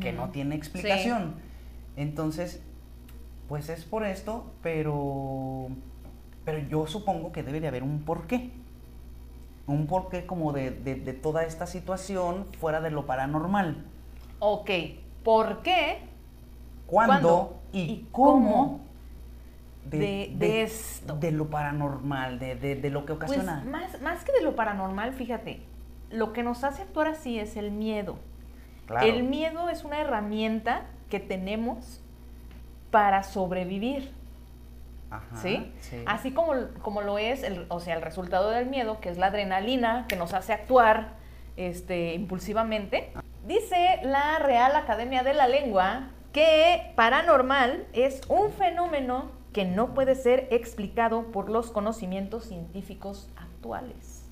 que 0.00 0.12
no 0.12 0.30
tiene 0.30 0.54
explicación. 0.54 1.34
Entonces, 1.96 2.62
pues 3.48 3.68
es 3.68 3.84
por 3.84 4.04
esto, 4.04 4.52
pero, 4.62 5.66
pero 6.44 6.58
yo 6.58 6.86
supongo 6.86 7.32
que 7.32 7.42
debe 7.42 7.60
de 7.60 7.68
haber 7.68 7.82
un 7.82 8.02
porqué. 8.04 8.50
Un 9.66 9.86
porqué 9.86 10.26
como 10.26 10.52
de, 10.52 10.70
de- 10.70 10.96
de 10.96 11.12
toda 11.12 11.44
esta 11.44 11.66
situación 11.66 12.46
fuera 12.58 12.80
de 12.80 12.90
lo 12.90 13.06
paranormal. 13.06 13.84
Ok, 14.40 14.70
¿por 15.22 15.62
qué 15.62 16.00
cuándo, 16.86 17.28
¿Cuándo? 17.28 17.60
y, 17.72 17.80
¿Y 17.80 18.08
cómo, 18.10 18.80
de- 19.88 20.32
de 20.36 20.62
esto? 20.62 21.14
de 21.16 21.30
lo 21.30 21.48
paranormal, 21.48 22.38
de, 22.40 22.54
lo 22.90 23.06
que 23.06 23.14
Pues 23.14 23.30
ocasiona. 23.30 23.62
más, 23.64 24.00
más 24.02 24.24
que 24.24 24.32
de 24.32 24.42
lo 24.42 24.56
paranormal, 24.56 25.12
fíjate, 25.12 25.60
lo 26.10 26.32
que 26.32 26.42
nos 26.42 26.64
hace 26.64 26.82
actuar 26.82 27.06
así 27.08 27.38
es 27.38 27.56
el 27.56 27.70
miedo. 27.70 28.16
claro. 28.86 29.06
El 29.06 29.22
miedo 29.22 29.68
es 29.68 29.84
una 29.84 30.00
herramienta 30.00 30.82
que 31.08 31.20
tenemos 31.20 32.00
para 32.90 33.22
sobrevivir, 33.22 34.10
Ajá, 35.12 35.36
¿sí? 35.36 35.72
sí. 35.80 36.02
Así 36.06 36.32
como, 36.32 36.54
como 36.80 37.02
lo 37.02 37.18
es, 37.18 37.42
el, 37.42 37.66
o 37.68 37.80
sea, 37.80 37.94
el 37.94 38.02
resultado 38.02 38.50
del 38.50 38.66
miedo, 38.66 38.98
que 39.00 39.10
es 39.10 39.18
la 39.18 39.26
adrenalina, 39.26 40.06
que 40.08 40.16
nos 40.16 40.32
hace 40.32 40.52
actuar 40.52 41.14
este, 41.56 42.14
impulsivamente. 42.14 43.12
Dice 43.46 44.00
la 44.04 44.38
Real 44.38 44.74
Academia 44.74 45.22
de 45.22 45.34
la 45.34 45.48
Lengua 45.48 46.08
que 46.32 46.92
paranormal 46.96 47.86
es 47.92 48.22
un 48.28 48.52
fenómeno 48.52 49.30
que 49.52 49.64
no 49.66 49.92
puede 49.92 50.14
ser 50.14 50.48
explicado 50.50 51.30
por 51.30 51.50
los 51.50 51.70
conocimientos 51.70 52.44
científicos 52.44 53.28
actuales. 53.36 54.24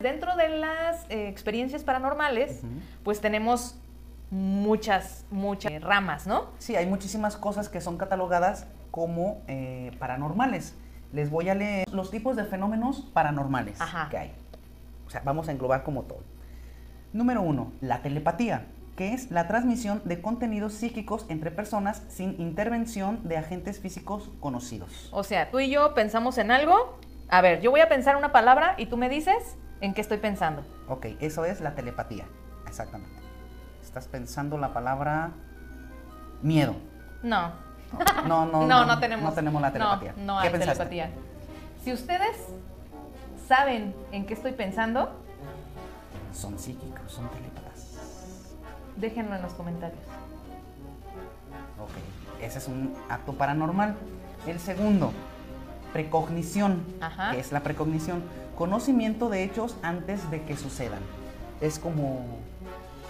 Dentro 0.00 0.34
de 0.36 0.48
las 0.48 1.04
eh, 1.10 1.28
experiencias 1.28 1.84
paranormales, 1.84 2.62
pues 3.04 3.20
tenemos 3.20 3.76
muchas, 4.30 5.26
muchas 5.30 5.80
ramas, 5.82 6.26
¿no? 6.26 6.46
Sí, 6.58 6.74
hay 6.74 6.86
muchísimas 6.86 7.36
cosas 7.36 7.68
que 7.68 7.82
son 7.82 7.98
catalogadas 7.98 8.66
como 8.92 9.42
eh, 9.48 9.90
paranormales. 9.98 10.76
Les 11.12 11.30
voy 11.30 11.48
a 11.48 11.56
leer 11.56 11.92
los 11.92 12.12
tipos 12.12 12.36
de 12.36 12.44
fenómenos 12.44 13.00
paranormales 13.12 13.80
Ajá. 13.80 14.08
que 14.08 14.18
hay. 14.18 14.32
O 15.06 15.10
sea, 15.10 15.22
vamos 15.24 15.48
a 15.48 15.52
englobar 15.52 15.82
como 15.82 16.02
todo. 16.02 16.22
Número 17.12 17.42
uno, 17.42 17.72
la 17.80 18.02
telepatía, 18.02 18.66
que 18.96 19.14
es 19.14 19.30
la 19.30 19.48
transmisión 19.48 20.02
de 20.04 20.22
contenidos 20.22 20.74
psíquicos 20.74 21.26
entre 21.28 21.50
personas 21.50 22.02
sin 22.08 22.40
intervención 22.40 23.26
de 23.26 23.38
agentes 23.38 23.80
físicos 23.80 24.30
conocidos. 24.40 25.08
O 25.10 25.24
sea, 25.24 25.50
tú 25.50 25.58
y 25.58 25.70
yo 25.70 25.94
pensamos 25.94 26.38
en 26.38 26.50
algo. 26.50 26.98
A 27.28 27.40
ver, 27.40 27.60
yo 27.60 27.70
voy 27.70 27.80
a 27.80 27.88
pensar 27.88 28.16
una 28.16 28.30
palabra 28.30 28.74
y 28.78 28.86
tú 28.86 28.96
me 28.96 29.08
dices 29.08 29.56
en 29.80 29.94
qué 29.94 30.02
estoy 30.02 30.18
pensando. 30.18 30.64
Ok, 30.88 31.06
eso 31.20 31.44
es 31.46 31.60
la 31.60 31.74
telepatía, 31.74 32.26
exactamente. 32.66 33.16
Estás 33.82 34.06
pensando 34.06 34.58
la 34.58 34.74
palabra 34.74 35.32
miedo. 36.42 36.76
No. 37.22 37.71
No, 38.26 38.46
no, 38.46 38.66
no, 38.66 38.84
no 38.86 38.98
tenemos. 39.00 39.24
No 39.30 39.32
tenemos 39.32 39.60
la 39.62 39.72
telepatía. 39.72 40.14
No, 40.16 40.36
no 40.36 40.40
¿Qué 40.40 40.46
hay 40.48 40.52
pensaste? 40.52 40.84
telepatía. 40.86 41.10
Si 41.84 41.92
ustedes 41.92 42.36
saben 43.48 43.94
en 44.12 44.26
qué 44.26 44.34
estoy 44.34 44.52
pensando, 44.52 45.10
Son 46.32 46.58
psíquicos, 46.58 47.10
son 47.12 47.28
telépatas. 47.30 47.96
déjenlo 48.96 49.34
en 49.36 49.42
los 49.42 49.52
comentarios. 49.54 50.00
Ok, 51.80 52.42
ese 52.42 52.58
es 52.58 52.68
un 52.68 52.94
acto 53.08 53.32
paranormal. 53.34 53.96
El 54.46 54.58
segundo, 54.60 55.12
precognición, 55.92 56.84
Ajá. 57.00 57.32
que 57.32 57.40
es 57.40 57.52
la 57.52 57.60
precognición, 57.60 58.22
conocimiento 58.56 59.28
de 59.28 59.42
hechos 59.44 59.76
antes 59.82 60.30
de 60.30 60.42
que 60.44 60.56
sucedan. 60.56 61.00
Es 61.60 61.78
como, 61.78 62.24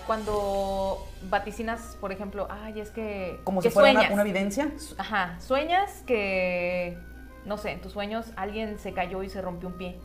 Cuando 0.06 1.06
vaticinas, 1.30 1.96
por 2.00 2.12
ejemplo, 2.12 2.48
ay, 2.50 2.80
es 2.80 2.90
que. 2.90 3.40
como 3.44 3.60
que 3.60 3.68
si 3.70 3.74
fuera 3.74 4.10
una, 4.12 4.22
evidencia. 4.22 4.70
Ajá, 4.98 5.36
sueñas 5.40 6.02
que, 6.06 6.98
no 7.46 7.56
sé, 7.58 7.72
en 7.72 7.80
tus 7.80 7.92
sueños 7.92 8.26
alguien 8.36 8.78
se 8.78 8.92
cayó 8.92 9.22
y 9.22 9.30
se 9.30 9.40
rompió 9.40 9.68
un 9.68 9.74
pie. 9.78 9.98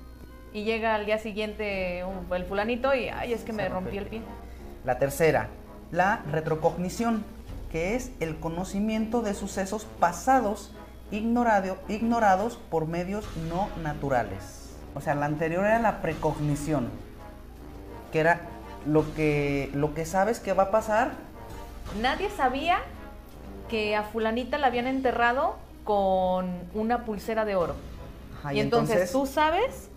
Y 0.53 0.63
llega 0.63 0.95
al 0.95 1.05
día 1.05 1.17
siguiente 1.17 2.03
un- 2.05 2.33
el 2.36 2.45
fulanito 2.45 2.93
y, 2.95 3.10
ay, 3.10 3.33
es 3.33 3.41
que 3.41 3.47
Se 3.51 3.53
me 3.53 3.69
rompí 3.69 3.97
el 3.97 4.03
el 4.03 4.10
pie. 4.10 4.21
La 4.86 4.97
tercera, 4.97 5.49
la 5.91 6.21
retrocognición, 6.31 7.23
que 7.71 7.95
es 7.95 8.12
el 8.19 8.39
conocimiento 8.39 9.21
de 9.21 9.33
sucesos 9.33 9.86
pasados 9.99 10.71
ignorado- 11.12 11.77
ignorados 11.89 12.57
por 12.69 12.88
medios 12.88 13.25
no 13.49 13.69
naturales. 13.83 14.73
O 14.95 15.01
sea, 15.01 15.15
la 15.15 15.25
anterior 15.25 15.65
era 15.65 15.79
la 15.79 16.01
precognición, 16.01 16.89
que 18.12 18.19
era 18.21 18.41
lo 18.88 19.13
que, 19.13 19.69
lo 19.73 19.93
que 19.93 20.06
sabes 20.06 20.39
que 20.39 20.54
va 20.54 20.63
a 20.63 20.71
pasar. 20.71 21.12
Nadie 22.02 22.30
sabía 22.30 22.80
que 23.69 23.95
a 23.95 24.04
fulanita 24.04 24.58
la 24.58 24.67
habían 24.67 24.88
enterrado 24.88 25.58
con 25.84 26.50
una 26.73 27.06
pulsera 27.06 27.45
de 27.45 27.56
oro. 27.56 27.76
Ajá, 28.39 28.54
y 28.54 28.60
entonces, 28.60 29.12
tú 29.12 29.26
sabes 29.26 29.89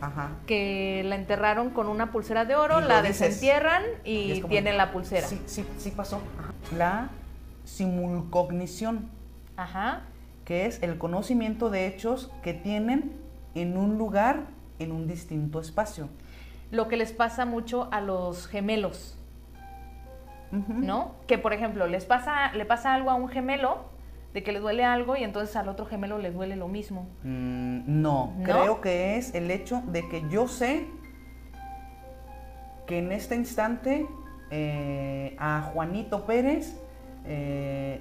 Ajá. 0.00 0.30
que 0.46 1.02
la 1.04 1.16
enterraron 1.16 1.70
con 1.70 1.88
una 1.88 2.12
pulsera 2.12 2.44
de 2.44 2.54
oro, 2.54 2.80
la 2.80 3.02
dices. 3.02 3.18
desentierran 3.20 3.82
Y 4.04 4.10
y, 4.12 4.32
es 4.32 4.40
como- 4.40 4.50
tienen 4.50 4.76
la 4.76 4.92
pulsera. 4.92 5.26
Sí, 5.26 5.40
sí, 5.46 5.66
sí 5.78 5.90
pasó. 5.90 6.20
Ajá. 6.38 6.52
La 6.76 7.08
simulcognición, 7.64 9.08
Ajá. 9.56 10.02
que 10.44 10.66
es 10.66 10.82
el 10.82 10.98
conocimiento 10.98 11.70
de 11.70 11.86
hechos 11.86 12.30
que 12.42 12.54
tienen 12.54 13.12
en 13.54 13.76
un 13.76 13.98
lugar, 13.98 14.44
en 14.78 14.92
un 14.92 15.06
distinto 15.06 15.60
espacio. 15.60 16.08
Lo 16.72 16.88
que 16.88 16.96
les 16.96 17.12
pasa 17.12 17.44
mucho 17.44 17.88
a 17.92 18.00
los 18.00 18.48
gemelos. 18.48 19.16
¿no? 20.50 21.14
Que 21.26 21.38
por 21.38 21.52
ejemplo, 21.54 21.86
les 21.86 22.04
pasa, 22.04 22.52
le 22.52 22.66
pasa 22.66 22.92
algo 22.92 23.10
a 23.10 23.14
un 23.14 23.28
gemelo, 23.28 23.84
de 24.34 24.42
que 24.42 24.52
le 24.52 24.60
duele 24.60 24.84
algo 24.84 25.16
y 25.16 25.24
entonces 25.24 25.54
al 25.56 25.68
otro 25.68 25.86
gemelo 25.86 26.18
le 26.18 26.30
duele 26.30 26.56
lo 26.56 26.68
mismo. 26.68 27.06
Mm, 27.22 28.02
no, 28.02 28.34
¿No? 28.36 28.44
creo 28.44 28.80
que 28.82 29.16
es 29.16 29.34
el 29.34 29.50
hecho 29.50 29.82
de 29.86 30.06
que 30.10 30.28
yo 30.28 30.48
sé 30.48 30.86
que 32.86 32.98
en 32.98 33.12
este 33.12 33.34
instante 33.36 34.06
eh, 34.50 35.36
a 35.38 35.70
Juanito 35.72 36.26
Pérez 36.26 36.78
eh, 37.24 37.98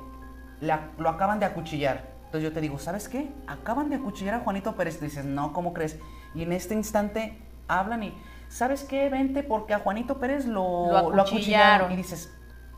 la- 0.60 0.90
lo 0.98 1.10
acaban 1.10 1.40
de 1.40 1.46
acuchillar. 1.46 2.10
Entonces 2.26 2.44
yo 2.50 2.54
te 2.54 2.62
digo, 2.62 2.80
¿sabes 2.80 3.08
qué? 3.10 3.30
Acaban 3.48 3.90
de 3.90 3.96
acuchillar 3.98 4.36
a 4.36 4.40
Juanito 4.40 4.76
Pérez. 4.76 4.98
Tú 5.00 5.06
dices, 5.06 5.26
no, 5.26 5.54
¿cómo 5.54 5.74
crees? 5.74 6.00
Y 6.34 6.44
en 6.44 6.52
este 6.54 6.74
instante 6.74 7.38
hablan 7.68 8.04
y, 8.04 8.14
¿sabes 8.52 8.84
qué? 8.84 9.10
Vente 9.10 9.44
porque 9.44 9.74
a 9.74 9.80
Juanito 9.80 10.20
Pérez 10.20 10.46
lo, 10.46 11.12
Lo 11.12 11.22
acuchillaron. 11.22 11.92
Y 11.92 11.96
dices, 11.96 12.32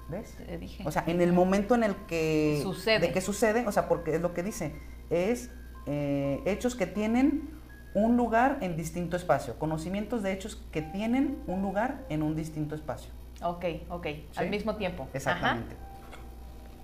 ¿ves? 0.07 0.37
Te 0.45 0.57
dije. 0.57 0.83
O 0.85 0.91
sea, 0.91 1.03
en 1.07 1.19
el 1.21 1.33
momento 1.33 1.75
en 1.75 1.83
el 1.83 1.95
que 2.07 2.59
Sucede. 2.63 2.99
de 2.99 3.11
que 3.11 3.21
sucede, 3.21 3.65
o 3.67 3.71
sea, 3.71 3.87
porque 3.87 4.15
es 4.15 4.21
lo 4.21 4.33
que 4.33 4.43
dice, 4.43 4.75
es 5.09 5.51
eh, 5.85 6.41
hechos 6.45 6.75
que 6.75 6.85
tienen 6.87 7.49
un 7.95 8.17
lugar 8.17 8.57
en 8.61 8.75
distinto 8.77 9.17
espacio, 9.17 9.59
conocimientos 9.59 10.23
de 10.23 10.31
hechos 10.31 10.63
que 10.71 10.81
tienen 10.81 11.37
un 11.47 11.61
lugar 11.61 12.05
en 12.09 12.23
un 12.23 12.35
distinto 12.35 12.75
espacio. 12.75 13.11
ok, 13.43 13.65
ok, 13.89 14.05
¿Sí? 14.05 14.23
al 14.35 14.49
mismo 14.49 14.75
tiempo. 14.75 15.03
Ajá. 15.03 15.11
Exactamente. 15.13 15.75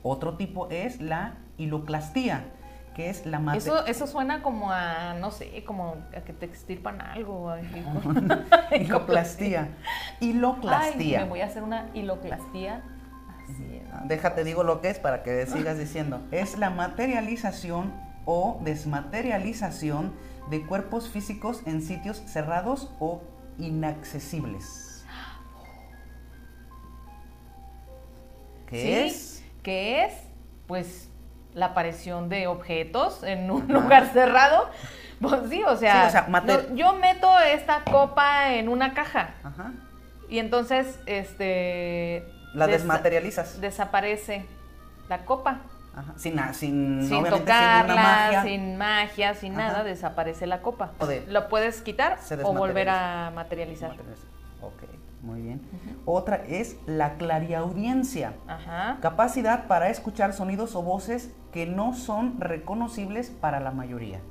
Otro 0.01 0.35
tipo 0.37 0.69
es 0.69 1.01
la 1.01 1.35
hiloclastía, 1.57 2.45
que 2.99 3.09
es 3.09 3.25
la 3.25 3.39
mate- 3.39 3.59
Eso, 3.59 3.85
eso 3.85 4.07
suena 4.07 4.41
como 4.43 4.71
a, 4.73 5.13
no 5.13 5.31
sé, 5.31 5.63
como 5.63 5.95
a 6.15 6.19
que 6.19 6.33
te 6.33 6.45
extirpan 6.45 6.99
algo. 7.01 7.53
Hiloplastía. 8.71 9.69
Ay, 10.19 10.29
Hiloclastía. 10.31 11.21
me 11.21 11.29
voy 11.29 11.39
a 11.39 11.45
hacer 11.45 11.63
una 11.63 11.89
hiloplastía. 11.93 12.83
Así 13.45 13.77
es. 13.77 14.07
Déjate 14.09 14.43
digo 14.43 14.63
lo 14.63 14.81
que 14.81 14.89
es 14.89 14.99
para 14.99 15.23
que 15.23 15.45
sigas 15.45 15.77
diciendo. 15.85 16.21
Es 16.31 16.57
la 16.57 16.71
materialización 16.71 17.93
o 18.25 18.59
desmaterialización 18.65 20.11
de 20.49 20.65
cuerpos 20.65 21.07
físicos 21.09 21.61
en 21.65 21.81
sitios 21.81 22.17
cerrados 22.25 22.91
o 22.99 23.21
inaccesibles. 23.59 25.05
¿Qué 28.67 28.81
Sí, 28.81 28.91
es? 28.91 29.43
Que 29.63 30.03
es, 30.05 30.13
pues, 30.67 31.08
la 31.53 31.67
aparición 31.67 32.29
de 32.29 32.47
objetos 32.47 33.23
en 33.23 33.49
un 33.51 33.63
Ajá. 33.63 33.73
lugar 33.73 34.05
cerrado. 34.13 34.69
Pues 35.21 35.49
sí, 35.49 35.61
o 35.63 35.75
sea, 35.75 36.03
Sí, 36.03 36.07
o 36.07 36.11
sea, 36.11 36.27
mater- 36.29 36.67
no, 36.69 36.75
yo 36.77 36.93
meto 36.93 37.37
esta 37.39 37.83
copa 37.83 38.53
en 38.53 38.69
una 38.69 38.93
caja 38.93 39.31
Ajá. 39.43 39.73
y 40.29 40.39
entonces, 40.39 40.97
este... 41.07 42.23
La 42.53 42.67
desmaterializas. 42.67 43.59
Desaparece 43.59 44.45
la 45.09 45.25
copa. 45.25 45.57
Ajá. 45.93 46.13
Sin, 46.15 46.39
sin, 46.53 47.05
sin 47.05 47.25
tocarla, 47.25 47.83
sin 47.83 47.95
magia. 47.95 48.43
sin 48.43 48.77
magia, 48.77 49.33
sin 49.33 49.59
Ajá. 49.59 49.67
nada, 49.67 49.83
desaparece 49.83 50.47
la 50.47 50.61
copa. 50.61 50.91
O 50.99 51.05
de- 51.05 51.25
Lo 51.27 51.49
puedes 51.49 51.81
quitar 51.81 52.17
o 52.43 52.53
volver 52.53 52.87
a 52.87 53.33
materializar. 53.35 53.91
Ok, 54.61 54.83
muy 55.21 55.41
bien. 55.41 55.61
Otra 56.05 56.37
es 56.47 56.77
la 56.85 57.15
clariaudiencia. 57.15 58.33
Ajá. 58.47 58.97
Capacidad 59.01 59.67
para 59.67 59.89
escuchar 59.89 60.33
sonidos 60.33 60.75
o 60.75 60.81
voces 60.81 61.33
que 61.51 61.65
no 61.65 61.93
son 61.93 62.39
reconocibles 62.39 63.29
para 63.29 63.59
la 63.59 63.71
mayoría. 63.71 64.21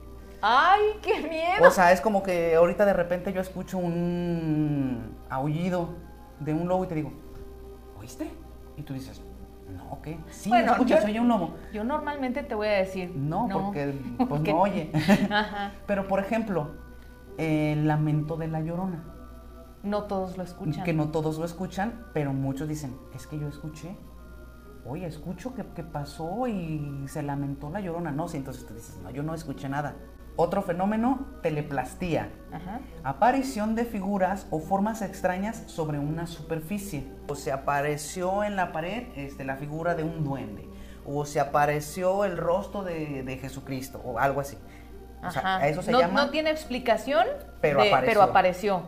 ¡Ay, 0.40 0.80
qué 1.02 1.20
miedo! 1.28 1.66
O 1.66 1.70
sea, 1.70 1.90
es 1.92 2.00
como 2.00 2.22
que 2.22 2.54
ahorita 2.54 2.84
de 2.86 2.92
repente 2.92 3.32
yo 3.32 3.40
escucho 3.40 3.76
un 3.78 5.16
aullido 5.28 5.90
de 6.40 6.54
un 6.54 6.68
lobo 6.68 6.84
y 6.84 6.86
te 6.86 6.94
digo, 6.94 7.12
¿oíste? 7.98 8.30
Y 8.76 8.82
tú 8.82 8.94
dices, 8.94 9.20
no, 9.76 9.98
¿qué? 10.02 10.16
Sí, 10.30 10.48
Bueno, 10.48 10.72
escucho, 10.72 10.94
yo- 10.94 11.00
se 11.00 11.06
oye 11.08 11.20
un 11.20 11.28
lobo. 11.28 11.54
Yo 11.72 11.82
normalmente 11.84 12.42
te 12.44 12.54
voy 12.54 12.68
a 12.68 12.72
decir. 12.72 13.12
No, 13.16 13.48
porque 13.52 13.94
pues 14.16 14.28
porque- 14.28 14.52
no 14.52 14.60
oye. 14.60 14.90
Ajá. 15.30 15.72
Pero 15.86 16.06
por 16.06 16.20
ejemplo, 16.20 16.70
el 17.36 17.86
lamento 17.88 18.36
de 18.36 18.46
la 18.48 18.60
llorona. 18.60 19.04
No 19.88 20.04
todos 20.04 20.36
lo 20.36 20.42
escuchan. 20.44 20.84
Que 20.84 20.92
no 20.92 21.08
todos 21.08 21.38
lo 21.38 21.44
escuchan, 21.44 22.06
pero 22.12 22.32
muchos 22.32 22.68
dicen, 22.68 22.96
es 23.14 23.26
que 23.26 23.38
yo 23.38 23.48
escuché. 23.48 23.96
Oye, 24.86 25.06
escucho 25.06 25.54
que, 25.54 25.64
que 25.74 25.82
pasó 25.82 26.46
y 26.46 27.04
se 27.08 27.22
lamentó 27.22 27.70
la 27.70 27.80
llorona. 27.80 28.10
No, 28.10 28.28
sí, 28.28 28.36
entonces 28.36 28.66
tú 28.66 28.74
dices, 28.74 28.96
no, 29.02 29.10
yo 29.10 29.22
no 29.22 29.34
escuché 29.34 29.68
nada. 29.68 29.96
Otro 30.36 30.62
fenómeno, 30.62 31.26
teleplastía. 31.42 32.30
Ajá. 32.52 32.80
Aparición 33.02 33.74
de 33.74 33.84
figuras 33.84 34.46
o 34.50 34.60
formas 34.60 35.02
extrañas 35.02 35.64
sobre 35.66 35.98
una 35.98 36.26
superficie. 36.26 37.10
O 37.28 37.34
se 37.34 37.50
apareció 37.50 38.44
en 38.44 38.54
la 38.56 38.70
pared 38.72 39.08
este, 39.16 39.44
la 39.44 39.56
figura 39.56 39.94
de 39.94 40.04
un 40.04 40.22
duende. 40.24 40.68
O 41.04 41.24
se 41.24 41.40
apareció 41.40 42.24
el 42.24 42.36
rostro 42.36 42.84
de, 42.84 43.22
de 43.24 43.36
Jesucristo. 43.38 44.00
O 44.04 44.18
algo 44.18 44.40
así. 44.40 44.56
O 45.26 45.30
sea, 45.32 45.56
Ajá. 45.56 45.66
eso 45.68 45.82
se 45.82 45.90
no, 45.90 45.98
llama... 46.00 46.24
no 46.26 46.30
tiene 46.30 46.50
explicación, 46.50 47.26
Pero 47.60 47.82
de- 47.82 47.88
apareció. 47.88 48.14
pero 48.20 48.22
apareció. 48.30 48.82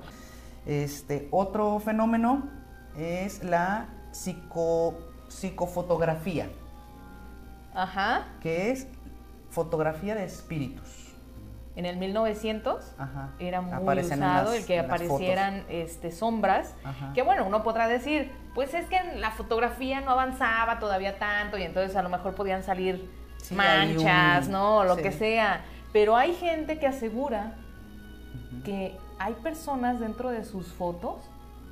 Este, 0.66 1.28
otro 1.30 1.78
fenómeno 1.80 2.48
es 2.96 3.42
la 3.44 3.86
psico- 4.12 4.98
psicofotografía, 5.28 6.48
Ajá. 7.74 8.24
que 8.40 8.70
es 8.70 8.86
fotografía 9.50 10.14
de 10.14 10.24
espíritus. 10.24 11.06
En 11.76 11.86
el 11.86 11.96
1900 11.96 12.94
Ajá. 12.98 13.30
era 13.38 13.60
muy 13.62 13.72
Aparecen 13.72 14.18
en 14.22 14.28
usado 14.28 14.50
las- 14.50 14.60
el 14.60 14.66
que 14.66 14.78
aparecieran 14.80 15.64
este, 15.68 16.10
sombras. 16.10 16.74
Ajá. 16.84 17.12
Que 17.14 17.22
bueno, 17.22 17.46
uno 17.46 17.62
podrá 17.62 17.86
decir, 17.88 18.30
pues 18.54 18.74
es 18.74 18.86
que 18.86 18.96
en 18.96 19.20
la 19.20 19.30
fotografía 19.30 20.00
no 20.00 20.10
avanzaba 20.10 20.78
todavía 20.78 21.18
tanto 21.18 21.56
y 21.58 21.62
entonces 21.62 21.96
a 21.96 22.02
lo 22.02 22.08
mejor 22.08 22.34
podían 22.34 22.62
salir 22.64 23.08
Sí, 23.38 23.54
manchas, 23.54 24.46
un- 24.46 24.52
¿no? 24.52 24.78
O 24.78 24.84
lo 24.84 24.96
sí. 24.96 25.02
que 25.02 25.12
sea. 25.12 25.64
Pero 25.92 26.16
hay 26.16 26.34
gente 26.34 26.78
que 26.78 26.86
asegura 26.86 27.54
que 28.64 28.98
hay 29.20 29.34
personas 29.34 30.00
dentro 30.00 30.30
de 30.30 30.44
sus 30.44 30.72
fotos 30.72 31.20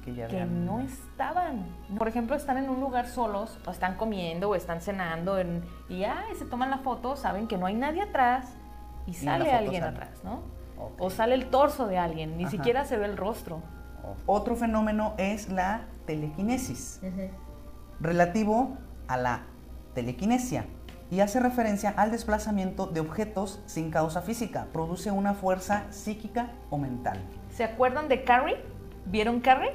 Que 0.04 0.14
ya 0.14 0.26
que 0.28 0.36
vean- 0.36 0.66
no 0.66 0.80
estaban. 0.80 1.64
Por 1.96 2.06
ejemplo, 2.06 2.36
están 2.36 2.58
en 2.58 2.68
un 2.68 2.78
lugar 2.80 3.08
solos, 3.08 3.58
o 3.66 3.70
están 3.70 3.96
comiendo, 3.96 4.50
o 4.50 4.54
están 4.54 4.80
cenando, 4.82 5.38
en- 5.38 5.64
y 5.88 6.04
ay, 6.04 6.34
se 6.38 6.44
toman 6.44 6.70
la 6.70 6.78
foto, 6.78 7.16
saben 7.16 7.48
que 7.48 7.56
no 7.56 7.64
hay 7.66 7.74
nadie 7.74 8.02
atrás, 8.02 8.46
y 9.06 9.14
sale 9.14 9.50
alguien 9.50 9.82
sale. 9.82 9.96
atrás, 9.96 10.20
¿no? 10.24 10.42
O 10.98 11.08
sale 11.10 11.34
el 11.34 11.48
torso 11.50 11.86
de 11.88 11.98
alguien, 11.98 12.36
ni 12.36 12.44
Ajá. 12.44 12.50
siquiera 12.52 12.84
se 12.84 12.96
ve 12.98 13.06
el 13.06 13.16
rostro. 13.16 13.62
Otro 14.26 14.54
fenómeno 14.54 15.14
es 15.18 15.48
la 15.50 15.86
telequinesis, 16.06 17.00
relativo 18.00 18.76
a 19.08 19.16
la 19.16 19.40
telequinesia 19.94 20.66
y 21.10 21.20
hace 21.20 21.40
referencia 21.40 21.90
al 21.90 22.10
desplazamiento 22.10 22.86
de 22.86 23.00
objetos 23.00 23.60
sin 23.66 23.90
causa 23.90 24.22
física. 24.22 24.66
Produce 24.72 25.10
una 25.10 25.34
fuerza 25.34 25.84
psíquica 25.90 26.50
o 26.70 26.78
mental. 26.78 27.18
¿Se 27.54 27.64
acuerdan 27.64 28.08
de 28.08 28.24
Carrie? 28.24 28.58
¿Vieron 29.06 29.40
Carrie? 29.40 29.72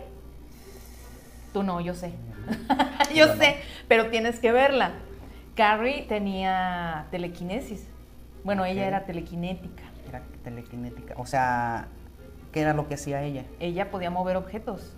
Tú 1.54 1.64
no, 1.64 1.82
yo 1.82 1.94
sé. 1.96 2.14
yo 3.16 3.28
no. 3.28 3.36
sé, 3.36 3.58
pero 3.88 4.10
tienes 4.10 4.40
que 4.40 4.52
verla. 4.52 4.92
Carrie 5.56 6.04
tenía 6.04 7.08
telequinesis. 7.12 7.88
Bueno, 8.44 8.66
ella 8.66 8.86
era 8.88 9.06
telequinética. 9.06 9.84
Era 10.10 10.22
telequinética. 10.44 11.14
O 11.18 11.26
sea, 11.26 11.88
¿qué 12.52 12.62
era 12.62 12.74
lo 12.74 12.88
que 12.88 12.96
hacía 12.96 13.24
ella? 13.24 13.46
Ella 13.60 13.90
podía 13.90 14.10
mover 14.10 14.36
objetos 14.36 14.96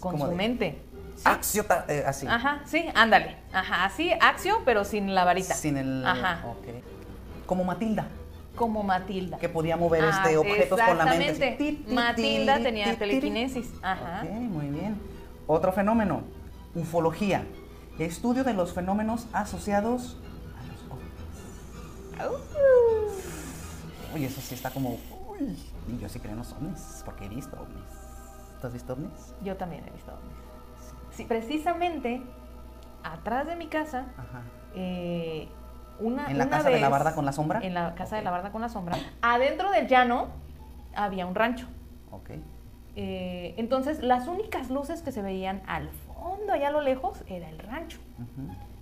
con 0.00 0.18
su 0.18 0.26
de- 0.26 0.34
mente. 0.34 0.82
Axiota, 1.24 1.84
eh, 1.88 2.04
así. 2.06 2.26
Ajá, 2.26 2.60
sí, 2.66 2.86
ándale. 2.94 3.36
Ajá, 3.52 3.84
así, 3.84 4.10
Axio, 4.20 4.62
pero 4.64 4.84
sin 4.84 5.14
la 5.14 5.24
varita. 5.24 5.54
Sin 5.54 5.76
el. 5.76 6.04
Ajá. 6.06 6.44
ok. 6.46 6.66
Como 7.46 7.64
Matilda, 7.64 8.06
Como 8.54 8.82
Matilda. 8.82 9.38
que 9.38 9.48
podía 9.48 9.76
mover 9.76 10.04
Ah, 10.04 10.10
este 10.10 10.36
objetos 10.36 10.80
con 10.80 10.98
la 10.98 11.04
mente. 11.06 11.28
exactamente. 11.30 11.56
Ti, 11.56 11.84
ti, 11.86 11.94
Matilda 11.94 12.56
ti, 12.58 12.62
tenía 12.62 12.96
telequinesis. 12.98 13.70
Ajá. 13.82 14.22
Ok, 14.24 14.30
muy 14.30 14.66
bien. 14.68 15.00
Otro 15.46 15.72
fenómeno, 15.72 16.22
ufología. 16.74 17.44
Estudio 17.98 18.44
de 18.44 18.54
los 18.54 18.72
fenómenos 18.72 19.26
asociados 19.32 20.16
a 20.58 20.64
los 20.64 20.80
ovnis. 20.90 22.40
Uy, 24.14 24.24
eso 24.24 24.40
sí 24.40 24.54
está 24.54 24.70
como. 24.70 24.98
Uy, 25.28 25.56
y 25.88 25.98
yo 25.98 26.08
sí 26.08 26.18
creo 26.20 26.32
en 26.32 26.38
los 26.38 26.52
ovnis, 26.52 27.02
porque 27.04 27.26
he 27.26 27.28
visto 27.28 27.56
ovnis. 27.60 27.84
¿Tú 28.60 28.66
has 28.66 28.72
visto 28.72 28.92
ovnis? 28.92 29.10
Yo 29.42 29.56
también 29.56 29.84
he 29.86 29.90
visto 29.90 30.12
ovnis. 30.12 30.36
Sí, 31.20 31.26
precisamente 31.26 32.22
atrás 33.02 33.46
de 33.46 33.56
mi 33.56 33.66
casa, 33.66 34.06
Ajá. 34.16 34.42
eh, 34.74 35.48
una 35.98 36.30
¿En 36.30 36.38
la 36.38 36.44
una 36.46 36.56
casa 36.56 36.70
de 36.70 36.80
la 36.80 36.88
barda 36.88 37.14
con 37.14 37.24
la 37.26 37.32
sombra? 37.32 37.60
En 37.62 37.74
la 37.74 37.94
casa 37.94 38.16
de 38.16 38.22
la 38.22 38.30
barda 38.30 38.52
con 38.52 38.62
la 38.62 38.68
sombra. 38.68 38.96
Adentro 39.22 39.70
del 39.70 39.86
llano 39.86 40.28
había 40.94 41.26
un 41.26 41.34
rancho. 41.34 41.66
Ok. 42.10 42.30
Eh, 42.96 43.54
entonces, 43.58 44.02
las 44.02 44.26
únicas 44.26 44.70
luces 44.70 45.02
que 45.02 45.12
se 45.12 45.22
veían 45.22 45.62
al 45.66 45.90
fondo, 45.90 46.52
allá 46.52 46.68
a 46.68 46.70
lo 46.70 46.80
lejos, 46.80 47.22
era 47.28 47.48
el 47.48 47.58
rancho. 47.58 47.98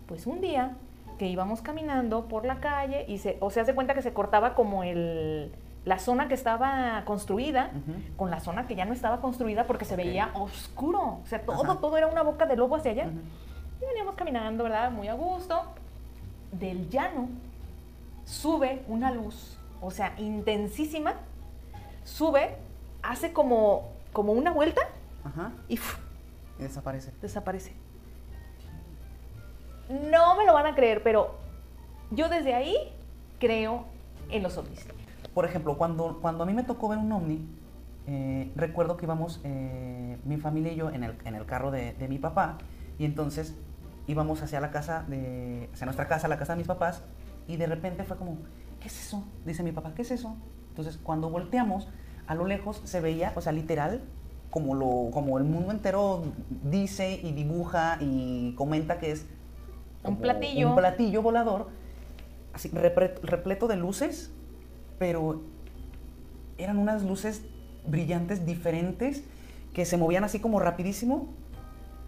Pues 0.07 0.27
un 0.27 0.41
día 0.41 0.77
que 1.19 1.27
íbamos 1.27 1.61
caminando 1.61 2.27
por 2.27 2.47
la 2.47 2.61
calle 2.61 3.05
y 3.09 3.19
se, 3.19 3.37
o 3.41 3.51
se 3.51 3.61
hace 3.61 3.75
cuenta 3.75 3.95
que 3.95 4.03
se 4.03 4.13
cortaba 4.13 4.55
como 4.55 4.85
el, 4.85 5.53
la 5.89 5.99
zona 5.99 6.29
que 6.29 6.35
estaba 6.35 7.03
construida 7.07 7.71
con 8.17 8.31
la 8.31 8.41
zona 8.41 8.67
que 8.67 8.75
ya 8.77 8.85
no 8.85 8.93
estaba 8.93 9.23
construida 9.23 9.67
porque 9.67 9.87
se 9.87 9.97
veía 9.97 10.31
oscuro. 10.35 11.01
O 11.01 11.27
sea, 11.27 11.41
todo, 11.41 11.65
Ajá. 11.65 11.81
todo 11.81 11.97
era 11.97 12.07
una 12.09 12.23
boca 12.23 12.45
de 12.45 12.57
lobo 12.57 12.77
hacia 12.77 12.91
allá. 12.91 13.07
Y 13.81 13.87
veníamos 13.87 14.15
caminando, 14.15 14.65
¿verdad? 14.65 14.91
Muy 14.91 15.09
a 15.09 15.15
gusto. 15.15 15.63
Del 16.53 16.91
llano 16.91 17.29
sube 18.27 18.83
una 18.87 19.11
luz, 19.11 19.59
o 19.81 19.91
sea, 19.91 20.13
intensísima. 20.19 21.15
Sube, 22.05 22.57
hace 23.03 23.33
como, 23.33 23.89
como 24.13 24.33
una 24.33 24.51
vuelta 24.53 24.83
Ajá. 25.25 25.53
y. 25.69 25.77
Y 26.59 26.63
desaparece. 26.63 27.13
desaparece. 27.23 27.73
No 29.89 30.37
me 30.37 30.45
lo 30.45 30.53
van 30.53 30.67
a 30.67 30.75
creer, 30.75 31.03
pero 31.03 31.35
yo 32.11 32.29
desde 32.29 32.53
ahí 32.55 32.77
creo 33.39 33.87
en 34.29 34.43
los 34.43 34.59
ovnis. 34.59 34.87
Por 35.39 35.45
ejemplo, 35.45 35.79
cuando, 35.79 36.19
cuando 36.21 36.43
a 36.43 36.47
mí 36.49 36.53
me 36.53 36.65
tocó 36.65 36.89
ver 36.89 36.99
un 36.99 37.13
ovni, 37.13 37.47
eh, 38.09 38.51
recuerdo 38.57 38.97
que 38.97 39.07
íbamos, 39.07 39.41
eh, 39.45 40.19
mi 40.25 40.37
familia 40.37 40.73
y 40.73 40.75
yo, 40.75 40.91
en 40.91 41.05
el, 41.05 41.15
en 41.25 41.37
el 41.37 41.47
carro 41.47 41.71
de, 41.71 41.93
de 41.93 42.09
mi 42.09 42.19
papá, 42.19 42.59
y 42.99 43.05
entonces 43.05 43.55
íbamos 44.09 44.43
hacia 44.43 44.59
la 44.59 44.73
casa, 44.73 45.05
de, 45.07 45.71
hacia 45.73 45.85
nuestra 45.85 46.09
casa, 46.09 46.27
la 46.27 46.41
casa 46.41 46.55
de 46.55 46.57
mis 46.57 46.67
papás, 46.67 47.05
y 47.47 47.57
de 47.57 47.69
repente 47.69 48.03
fue 48.03 48.17
como, 48.17 48.39
¿qué 48.81 48.89
es 48.89 49.01
eso? 49.01 49.23
Dice 49.47 49.63
mi 49.63 49.71
papá, 49.71 49.95
¿qué 49.95 50.03
es 50.03 50.11
eso? 50.11 50.35
Entonces, 50.71 50.99
cuando 51.01 51.31
volteamos, 51.31 51.87
a 52.27 52.35
lo 52.35 52.45
lejos 52.45 52.81
se 52.83 53.01
veía, 53.01 53.33
o 53.37 53.41
sea, 53.41 53.53
literal, 53.53 54.03
como, 54.51 54.75
lo, 54.75 55.13
como 55.13 55.39
el 55.39 55.45
mundo 55.45 55.71
entero 55.71 56.25
dice 56.65 57.13
y 57.23 57.31
dibuja 57.31 57.99
y 58.01 58.57
comenta 58.57 58.99
que 58.99 59.13
es 59.13 59.25
Un 60.03 60.17
platillo. 60.17 60.71
Un 60.71 60.75
platillo 60.75 61.23
volador, 61.23 61.69
así 62.53 62.71
repleto 62.71 63.69
de 63.69 63.77
luces, 63.77 64.33
pero 64.99 65.43
eran 66.59 66.79
unas 66.79 67.03
luces 67.05 67.43
brillantes 67.87 68.45
diferentes 68.45 69.23
que 69.75 69.85
se 69.85 69.97
movían 69.97 70.25
así 70.25 70.41
como 70.41 70.59
rapidísimo. 70.61 71.29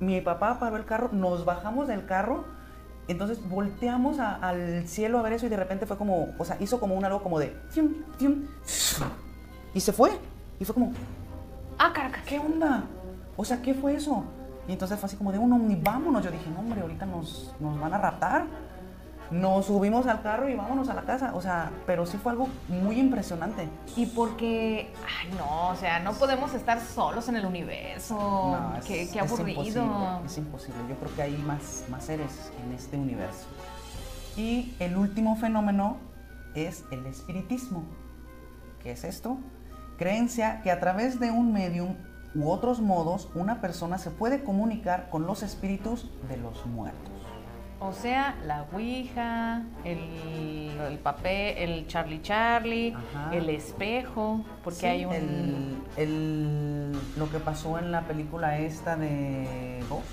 Mi 0.01 0.21
papá 0.21 0.59
paró 0.59 0.77
el 0.77 0.85
carro, 0.85 1.11
nos 1.13 1.45
bajamos 1.45 1.87
del 1.89 2.07
carro, 2.07 2.45
entonces 3.07 3.47
volteamos 3.49 4.19
a- 4.19 4.35
al 4.37 4.87
cielo 4.89 5.19
a 5.19 5.23
ver 5.23 5.35
eso 5.35 5.47
y 5.47 5.49
de 5.51 5.57
repente 5.57 5.87
fue 5.87 5.97
como, 5.99 6.29
o 6.39 6.45
sea, 6.45 6.57
hizo 6.61 6.81
como 6.81 6.95
un 6.95 7.05
algo 7.05 7.23
como 7.23 7.39
de... 7.39 7.55
y 9.75 9.81
se 9.81 9.93
fue. 9.93 10.11
Y 10.59 10.65
fue 10.65 10.75
como, 10.75 10.93
Ah, 11.79 11.93
caracas. 11.95 12.23
¿qué 12.27 12.39
onda? 12.39 12.85
O 13.37 13.45
sea, 13.45 13.63
¿qué 13.63 13.73
fue 13.73 13.95
eso? 13.95 14.25
Y 14.69 14.73
entonces 14.73 14.99
fue 14.99 15.07
así 15.07 15.17
como 15.17 15.33
de 15.33 15.39
un 15.39 15.51
ovni, 15.53 15.77
vámonos. 15.77 16.23
Yo 16.23 16.31
dije, 16.31 16.51
no, 16.51 16.61
hombre, 16.61 16.83
ahorita 16.83 17.07
nos, 17.07 17.55
nos 17.59 17.81
van 17.81 17.95
a 17.95 17.99
raptar. 17.99 18.45
Nos 19.31 19.67
subimos 19.67 20.07
al 20.07 20.23
carro 20.23 20.49
y 20.49 20.57
vámonos 20.57 20.89
a 20.89 20.95
la 20.95 21.03
casa. 21.03 21.33
O 21.35 21.41
sea, 21.41 21.71
pero 21.87 22.05
sí 22.07 22.17
fue 22.19 22.33
algo 22.33 22.49
muy 22.69 22.99
impresionante. 22.99 23.69
Y 23.97 24.07
porque, 24.07 24.93
ay, 25.07 25.31
no, 25.39 25.69
o 25.69 25.77
sea, 25.77 26.01
no 26.01 26.13
podemos 26.15 26.53
estar 26.55 26.81
solos 26.81 27.29
en 27.29 27.37
el 27.37 27.47
universo. 27.47 28.15
No, 28.17 28.77
es- 28.77 28.85
qué, 28.85 29.09
qué 29.13 29.21
es 29.21 29.31
aburrido. 29.33 29.61
imposible, 29.63 30.27
Es 30.27 30.39
imposible. 30.39 30.81
Yo 30.89 30.97
creo 30.97 31.15
que 31.15 31.23
hay 31.23 31.37
más, 31.37 31.85
más 31.89 32.05
seres 32.05 32.51
en 32.65 32.73
este 32.73 32.97
universo. 32.97 33.47
Y 34.37 34.75
el 34.81 34.97
último 34.97 35.37
fenómeno 35.37 35.99
es 36.55 36.85
el 36.91 37.07
espiritismo. 37.07 37.85
¿Qué 38.83 38.93
es 38.93 39.05
esto? 39.05 39.39
Creencia 39.99 40.63
que 40.63 40.71
a 40.71 40.81
través 40.81 41.21
de 41.21 41.31
un 41.31 41.53
medium 41.53 41.95
u 42.35 42.49
otros 42.49 42.81
modos 42.81 43.29
una 43.35 43.61
persona 43.61 43.99
se 43.99 44.11
puede 44.11 44.43
comunicar 44.43 45.09
con 45.11 45.27
los 45.27 45.43
espíritus 45.43 46.11
de 46.29 46.37
los 46.39 46.65
muertos. 46.67 47.11
O 47.83 47.93
sea, 47.95 48.35
la 48.47 48.67
Ouija, 48.73 49.63
el, 49.85 50.71
el 50.91 50.99
papel, 50.99 51.57
el 51.57 51.87
Charlie 51.87 52.21
Charlie, 52.21 52.95
Ajá. 52.95 53.35
el 53.35 53.49
espejo, 53.49 54.45
porque 54.63 54.81
Sí, 54.81 54.87
hay 54.87 55.05
un... 55.07 55.13
el, 55.15 55.77
el- 55.97 56.93
lo 57.17 57.31
que 57.31 57.39
pasó 57.39 57.79
en 57.79 57.91
la 57.91 58.03
película 58.03 58.59
esta 58.59 58.97
de 58.97 59.83
Ghost, 59.89 60.05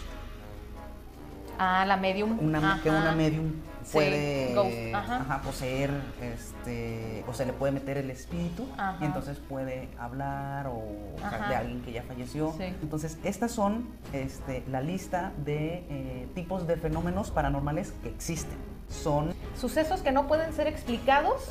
Ah, 1.59 1.83
la 1.85 1.97
medium. 1.97 2.37
una, 2.39 2.79
que 2.81 2.89
una 2.89 3.11
medium 3.13 3.51
puede 3.91 4.93
ajá. 4.93 5.21
ajá, 5.21 5.41
poseer, 5.41 5.91
este, 6.21 7.23
o 7.27 7.33
se 7.33 7.45
le 7.45 7.53
puede 7.53 7.71
meter 7.71 7.97
el 7.97 8.09
espíritu 8.11 8.67
Ajá. 8.77 8.97
y 9.01 9.05
entonces 9.05 9.37
puede 9.37 9.89
hablar 9.97 10.67
o, 10.67 10.73
o 10.77 11.19
sea, 11.19 11.49
de 11.49 11.55
alguien 11.55 11.81
que 11.81 11.91
ya 11.91 12.03
falleció. 12.03 12.53
Sí. 12.57 12.65
Entonces, 12.81 13.17
estas 13.23 13.51
son 13.51 13.87
este, 14.13 14.63
la 14.69 14.81
lista 14.81 15.31
de 15.45 15.85
eh, 15.89 16.27
tipos 16.35 16.67
de 16.67 16.77
fenómenos 16.77 17.31
paranormales 17.31 17.91
que 18.03 18.09
existen. 18.09 18.57
Son 18.89 19.33
Sucesos 19.59 20.01
que 20.01 20.11
no 20.11 20.27
pueden 20.27 20.53
ser 20.53 20.67
explicados 20.67 21.49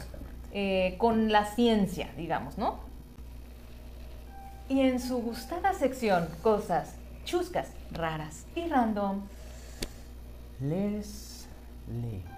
eh, 0.53 0.95
con 0.99 1.30
la 1.30 1.45
ciencia, 1.45 2.11
digamos, 2.16 2.57
¿no? 2.57 2.80
Y 4.68 4.80
en 4.80 5.01
su 5.01 5.18
gustada 5.18 5.74
sección, 5.74 6.28
cosas 6.43 6.95
chuscas, 7.24 7.68
raras 7.93 8.47
y 8.55 8.66
random. 8.66 9.20
Les 10.61 11.26
leo. 11.89 12.37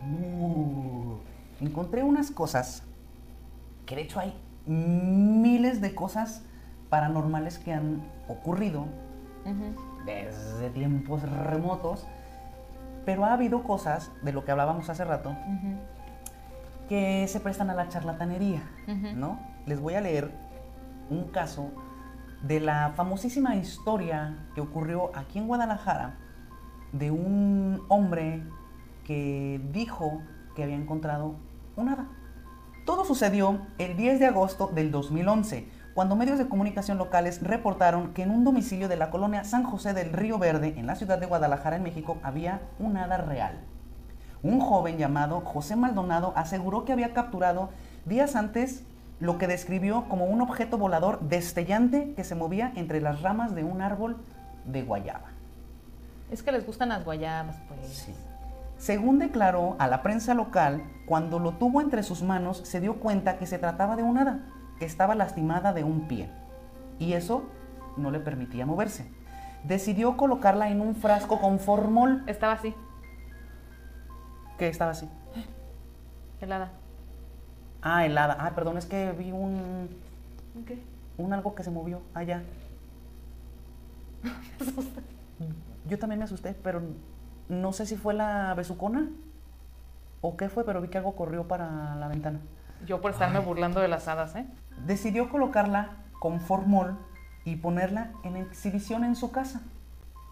Uh, 0.00 1.18
encontré 1.60 2.02
unas 2.02 2.30
cosas 2.30 2.82
que 3.86 3.96
de 3.96 4.02
hecho 4.02 4.20
hay 4.20 4.34
miles 4.66 5.80
de 5.80 5.94
cosas 5.94 6.42
paranormales 6.90 7.58
que 7.58 7.72
han 7.72 8.02
ocurrido 8.28 8.86
desde 10.04 10.70
tiempos 10.70 11.22
remotos, 11.22 12.06
pero 13.06 13.24
ha 13.24 13.32
habido 13.32 13.62
cosas 13.62 14.10
de 14.22 14.32
lo 14.32 14.44
que 14.44 14.50
hablábamos 14.50 14.88
hace 14.90 15.04
rato 15.04 15.34
que 16.88 17.26
se 17.28 17.40
prestan 17.40 17.70
a 17.70 17.74
la 17.74 17.88
charlatanería. 17.88 18.62
¿no? 19.14 19.38
Les 19.66 19.80
voy 19.80 19.94
a 19.94 20.00
leer 20.00 20.30
un 21.10 21.24
caso 21.24 21.70
de 22.42 22.60
la 22.60 22.92
famosísima 22.94 23.56
historia 23.56 24.46
que 24.54 24.60
ocurrió 24.60 25.10
aquí 25.16 25.38
en 25.38 25.46
Guadalajara 25.46 26.16
de 26.92 27.10
un 27.10 27.82
hombre 27.88 28.42
que 29.08 29.58
dijo 29.72 30.20
que 30.54 30.62
había 30.62 30.76
encontrado 30.76 31.36
un 31.76 31.88
hada. 31.88 32.08
Todo 32.84 33.06
sucedió 33.06 33.58
el 33.78 33.96
10 33.96 34.20
de 34.20 34.26
agosto 34.26 34.66
del 34.66 34.90
2011, 34.90 35.66
cuando 35.94 36.14
medios 36.14 36.38
de 36.38 36.46
comunicación 36.46 36.98
locales 36.98 37.42
reportaron 37.42 38.12
que 38.12 38.22
en 38.22 38.30
un 38.30 38.44
domicilio 38.44 38.86
de 38.86 38.96
la 38.96 39.08
colonia 39.08 39.44
San 39.44 39.64
José 39.64 39.94
del 39.94 40.12
Río 40.12 40.38
Verde, 40.38 40.74
en 40.76 40.86
la 40.86 40.94
ciudad 40.94 41.18
de 41.18 41.24
Guadalajara, 41.24 41.76
en 41.76 41.84
México, 41.84 42.18
había 42.22 42.60
un 42.78 42.98
hada 42.98 43.16
real. 43.16 43.58
Un 44.42 44.60
joven 44.60 44.98
llamado 44.98 45.40
José 45.40 45.74
Maldonado 45.74 46.34
aseguró 46.36 46.84
que 46.84 46.92
había 46.92 47.14
capturado 47.14 47.70
días 48.04 48.36
antes 48.36 48.84
lo 49.20 49.38
que 49.38 49.46
describió 49.46 50.04
como 50.10 50.26
un 50.26 50.42
objeto 50.42 50.76
volador 50.76 51.20
destellante 51.20 52.12
que 52.12 52.24
se 52.24 52.34
movía 52.34 52.72
entre 52.76 53.00
las 53.00 53.22
ramas 53.22 53.54
de 53.54 53.64
un 53.64 53.80
árbol 53.80 54.18
de 54.66 54.82
guayaba. 54.82 55.30
Es 56.30 56.42
que 56.42 56.52
les 56.52 56.66
gustan 56.66 56.90
las 56.90 57.06
guayabas, 57.06 57.56
pues. 57.68 57.88
Sí. 57.90 58.14
Según 58.78 59.18
declaró 59.18 59.76
a 59.78 59.86
la 59.88 60.02
prensa 60.02 60.34
local, 60.34 60.82
cuando 61.06 61.38
lo 61.38 61.52
tuvo 61.54 61.80
entre 61.80 62.02
sus 62.02 62.22
manos 62.22 62.58
se 62.64 62.80
dio 62.80 63.00
cuenta 63.00 63.36
que 63.36 63.46
se 63.46 63.58
trataba 63.58 63.96
de 63.96 64.02
un 64.04 64.18
hada, 64.18 64.46
que 64.78 64.84
estaba 64.86 65.14
lastimada 65.14 65.72
de 65.72 65.84
un 65.84 66.06
pie. 66.08 66.30
Y 66.98 67.12
eso 67.14 67.44
no 67.96 68.10
le 68.10 68.20
permitía 68.20 68.66
moverse. 68.66 69.10
Decidió 69.64 70.16
colocarla 70.16 70.70
en 70.70 70.80
un 70.80 70.94
frasco 70.94 71.40
con 71.40 71.58
formol 71.58 72.22
Estaba 72.26 72.52
así, 72.54 72.74
que 74.56 74.68
estaba 74.68 74.92
así. 74.92 75.08
helada. 76.40 76.70
Ah, 77.82 78.06
helada. 78.06 78.36
Ah, 78.40 78.52
perdón, 78.54 78.78
es 78.78 78.86
que 78.86 79.10
vi 79.12 79.32
un, 79.32 79.88
Ok. 80.62 80.72
un 81.18 81.32
algo 81.32 81.54
que 81.56 81.64
se 81.64 81.70
movió 81.72 82.00
allá. 82.14 82.42
Yo 85.88 85.98
también 85.98 86.18
me 86.18 86.24
asusté, 86.24 86.54
pero 86.62 86.80
no 87.48 87.72
sé 87.72 87.86
si 87.86 87.96
fue 87.96 88.14
la 88.14 88.52
besucona 88.54 89.08
o 90.20 90.36
qué 90.36 90.48
fue, 90.48 90.64
pero 90.64 90.80
vi 90.80 90.88
que 90.88 90.98
algo 90.98 91.14
corrió 91.16 91.46
para 91.48 91.94
la 91.96 92.08
ventana. 92.08 92.40
Yo 92.86 93.00
por 93.00 93.10
estarme 93.10 93.40
burlando 93.40 93.80
de 93.80 93.88
las 93.88 94.06
hadas, 94.08 94.34
¿eh? 94.36 94.46
Decidió 94.86 95.28
colocarla 95.30 95.90
con 96.20 96.40
formol 96.40 96.96
y 97.44 97.56
ponerla 97.56 98.12
en 98.24 98.36
exhibición 98.36 99.04
en 99.04 99.16
su 99.16 99.32
casa. 99.32 99.62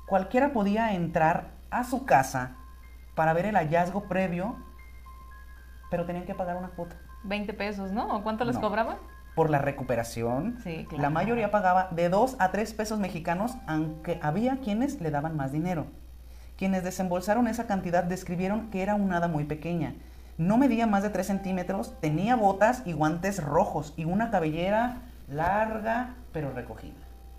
Cualquiera 0.07 0.53
podía 0.53 0.93
entrar 0.95 1.49
a 1.71 1.83
su 1.85 2.05
casa 2.05 2.53
para 3.14 3.33
ver 3.33 3.47
el 3.47 3.57
hallazgo 3.57 4.05
previo, 4.05 4.57
pero 5.91 6.05
tenían 6.05 6.25
que 6.27 6.35
pagar 6.35 6.57
una 6.57 6.69
cuota. 6.69 6.97
20 7.25 7.53
pesos, 7.55 7.91
¿no? 7.93 8.14
¿O 8.17 8.23
cuánto 8.23 8.45
les 8.45 8.55
No. 8.57 8.61
cobraban? 8.61 8.99
Por 9.35 9.51
la 9.51 9.59
recuperación, 9.59 10.59
Sí, 10.62 10.87
claro. 10.89 11.03
la 11.03 11.11
mayoría 11.11 11.51
pagaba 11.51 11.89
de 11.91 12.09
2 12.09 12.37
a 12.39 12.51
3 12.53 12.73
pesos 12.75 12.99
mexicanos, 12.99 13.57
aunque 13.67 14.19
había 14.23 14.59
quienes 14.61 15.01
le 15.01 15.11
daban 15.11 15.37
más 15.37 15.53
dinero. 15.53 15.87
Quienes 16.57 16.85
desembolsaron 16.85 17.49
esa 17.49 17.67
cantidad 17.67 18.05
describieron 18.05 18.71
que 18.71 18.83
era 18.83 18.95
un 18.95 19.13
hada 19.13 19.29
muy 19.29 19.45
pequeña. 19.45 19.95
No 20.39 20.57
medía 20.59 20.87
más 20.87 21.03
de 21.03 21.11
3 21.11 21.27
centímetros, 21.27 21.95
tenía 22.01 22.37
botas 22.37 22.83
y 22.87 22.93
guantes 22.93 23.43
rojos 23.43 23.95
y 23.97 24.05
una 24.05 24.31
cabellera 24.31 25.03
larga 25.29 26.15
pero 26.33 26.53
recogida. 26.53 26.95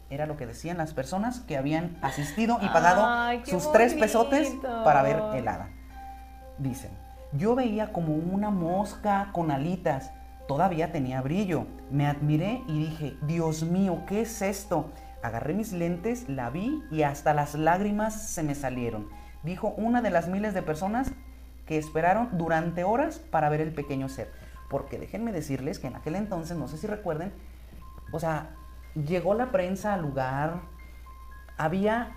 Era 0.09 0.25
lo 0.25 0.37
que 0.37 0.45
decían 0.45 0.77
las 0.77 0.93
personas 0.93 1.41
que 1.41 1.57
habían 1.57 1.97
asistido 2.01 2.59
y 2.61 2.67
pagado 2.69 3.05
Ay, 3.05 3.41
sus 3.45 3.71
tres 3.71 3.93
pesotes 3.93 4.53
para 4.83 5.01
ver 5.01 5.21
el 5.35 5.47
hada. 5.47 5.69
Dicen, 6.57 6.91
yo 7.33 7.55
veía 7.55 7.91
como 7.91 8.15
una 8.15 8.49
mosca 8.49 9.29
con 9.33 9.51
alitas, 9.51 10.11
todavía 10.47 10.91
tenía 10.91 11.21
brillo. 11.21 11.67
Me 11.91 12.07
admiré 12.07 12.61
y 12.67 12.79
dije, 12.85 13.17
Dios 13.23 13.63
mío, 13.63 14.03
¿qué 14.07 14.21
es 14.21 14.41
esto? 14.41 14.91
Agarré 15.23 15.53
mis 15.53 15.73
lentes, 15.73 16.29
la 16.29 16.49
vi 16.49 16.83
y 16.91 17.03
hasta 17.03 17.33
las 17.33 17.55
lágrimas 17.55 18.29
se 18.29 18.43
me 18.43 18.55
salieron. 18.55 19.09
Dijo 19.43 19.69
una 19.77 20.01
de 20.01 20.09
las 20.09 20.27
miles 20.27 20.53
de 20.53 20.61
personas 20.61 21.11
que 21.65 21.77
esperaron 21.77 22.37
durante 22.37 22.83
horas 22.83 23.19
para 23.19 23.49
ver 23.49 23.61
el 23.61 23.73
pequeño 23.73 24.09
ser. 24.09 24.31
Porque 24.69 24.99
déjenme 24.99 25.31
decirles 25.31 25.79
que 25.79 25.87
en 25.87 25.95
aquel 25.95 26.15
entonces, 26.15 26.57
no 26.57 26.67
sé 26.67 26.77
si 26.77 26.87
recuerden, 26.87 27.33
o 28.11 28.19
sea, 28.19 28.55
llegó 28.95 29.33
la 29.33 29.51
prensa 29.51 29.93
al 29.93 30.01
lugar, 30.01 30.61
había 31.57 32.16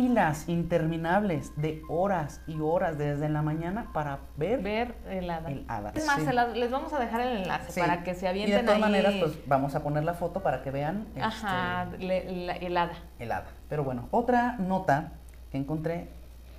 filas 0.00 0.46
interminables 0.46 1.52
de 1.56 1.80
horas 1.88 2.42
y 2.46 2.60
horas 2.60 2.98
desde 2.98 3.30
la 3.30 3.40
mañana 3.40 3.88
para 3.94 4.18
ver, 4.36 4.60
Ver 4.62 4.94
el 5.08 5.30
hada. 5.30 5.48
el 5.50 5.64
hada. 5.68 5.90
Es 5.94 6.06
más, 6.06 6.20
sí. 6.20 6.26
les 6.58 6.70
vamos 6.70 6.92
a 6.92 6.98
dejar 7.00 7.22
el 7.22 7.38
enlace 7.38 7.72
Sí. 7.72 7.80
para 7.80 8.04
que 8.04 8.14
se 8.14 8.26
Y 8.26 8.28
avienten 8.28 8.56
de 8.58 8.62
todas 8.64 8.76
ahí. 8.76 8.80
maneras, 8.82 9.14
pues 9.18 9.38
vamos 9.48 9.74
a 9.74 9.82
poner 9.82 10.04
la 10.04 10.12
foto 10.12 10.42
para 10.42 10.60
que 10.62 10.70
vean 10.70 11.06
este, 11.14 11.22
Ajá, 11.22 11.86
le- 11.98 12.30
la- 12.44 12.56
el 12.56 12.76
hada. 12.76 12.92
el 13.18 13.32
hada. 13.32 13.46
Pero 13.70 13.84
bueno, 13.84 14.06
otra 14.10 14.56
nota 14.58 15.12
que 15.50 15.56
encontré 15.56 16.10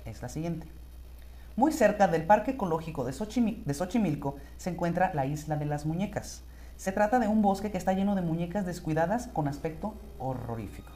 es 0.04 0.20
la 0.20 0.28
siguiente. 0.28 0.66
Muy 1.54 1.70
cerca 1.70 2.08
del 2.08 2.24
Parque 2.24 2.50
Ecológico 2.52 3.04
de, 3.04 3.12
de 3.12 3.74
Xochimilco 3.74 4.34
se 4.56 4.70
encuentra 4.70 5.12
la 5.14 5.26
Isla 5.26 5.54
de 5.54 5.66
las 5.66 5.86
Muñecas. 5.86 6.42
Se 6.74 6.90
trata 6.90 7.20
de 7.20 7.28
un 7.28 7.40
bosque 7.42 7.70
que 7.70 7.78
está 7.78 7.92
lleno 7.92 8.16
de 8.16 8.22
muñecas 8.22 8.66
descuidadas 8.66 9.28
con 9.28 9.46
aspecto 9.46 9.94
horrorífico. 10.18 10.90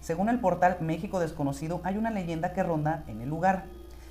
Según 0.00 0.28
el 0.28 0.40
portal 0.40 0.78
México 0.80 1.20
Desconocido, 1.20 1.80
hay 1.84 1.96
una 1.96 2.10
leyenda 2.10 2.52
que 2.52 2.62
ronda 2.62 3.04
en 3.08 3.20
el 3.20 3.28
lugar. 3.28 3.64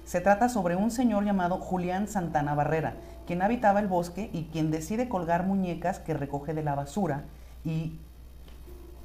Se 0.03 0.21
trata 0.21 0.49
sobre 0.49 0.75
un 0.75 0.91
señor 0.91 1.25
llamado 1.25 1.57
Julián 1.57 2.07
Santana 2.07 2.53
Barrera, 2.53 2.95
quien 3.25 3.41
habitaba 3.41 3.79
el 3.79 3.87
bosque 3.87 4.29
y 4.33 4.45
quien 4.45 4.71
decide 4.71 5.09
colgar 5.09 5.45
muñecas 5.45 5.99
que 5.99 6.13
recoge 6.13 6.53
de 6.53 6.63
la 6.63 6.75
basura 6.75 7.23
y 7.63 7.99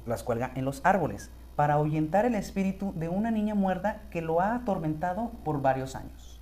las 0.05 0.23
cuelga 0.23 0.51
en 0.55 0.65
los 0.65 0.81
árboles 0.83 1.31
para 1.55 1.75
ahuyentar 1.75 2.25
el 2.25 2.35
espíritu 2.35 2.93
de 2.95 3.09
una 3.09 3.31
niña 3.31 3.55
muerta 3.55 4.01
que 4.09 4.21
lo 4.21 4.41
ha 4.41 4.55
atormentado 4.55 5.31
por 5.43 5.61
varios 5.61 5.95
años. 5.95 6.41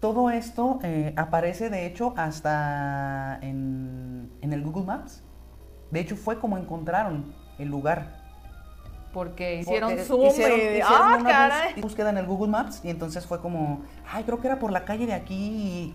Todo 0.00 0.30
esto 0.30 0.78
eh, 0.82 1.14
aparece 1.16 1.70
de 1.70 1.86
hecho 1.86 2.14
hasta 2.16 3.38
en, 3.42 4.30
en 4.40 4.52
el 4.52 4.62
Google 4.62 4.84
Maps. 4.84 5.22
De 5.90 6.00
hecho 6.00 6.16
fue 6.16 6.38
como 6.38 6.58
encontraron 6.58 7.34
el 7.58 7.68
lugar. 7.68 8.19
Porque 9.12 9.56
hicieron 9.60 9.90
Porque 9.90 10.04
zoom 10.04 10.26
hicieron- 10.26 10.58
y- 10.58 10.62
hicieron 10.62 10.86
¡Ah, 10.92 11.06
una 11.06 11.16
bus- 11.16 11.24
caray! 11.32 11.80
búsqueda 11.80 12.10
en 12.10 12.18
el 12.18 12.26
Google 12.26 12.48
Maps 12.52 12.80
y 12.84 12.90
entonces 12.90 13.26
fue 13.26 13.40
como, 13.40 13.80
ay, 14.10 14.24
creo 14.24 14.40
que 14.40 14.46
era 14.46 14.58
por 14.58 14.70
la 14.72 14.84
calle 14.84 15.06
de 15.06 15.14
aquí. 15.14 15.34
y, 15.34 15.94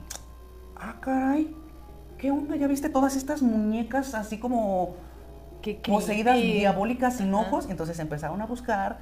ah, 0.76 0.96
caray, 1.00 1.56
¿qué 2.18 2.32
onda? 2.32 2.56
¿Ya 2.58 2.68
viste 2.68 2.90
todas 2.90 3.16
estas 3.16 3.42
muñecas 3.42 4.14
así 4.16 4.38
como 4.38 4.96
Qué 5.62 5.76
poseídas 5.88 6.36
creepy. 6.38 6.60
diabólicas 6.60 7.18
sin 7.18 7.34
Ajá. 7.34 7.44
ojos? 7.48 7.68
Entonces 7.70 7.98
empezaron 8.00 8.42
a 8.42 8.46
buscar, 8.46 9.00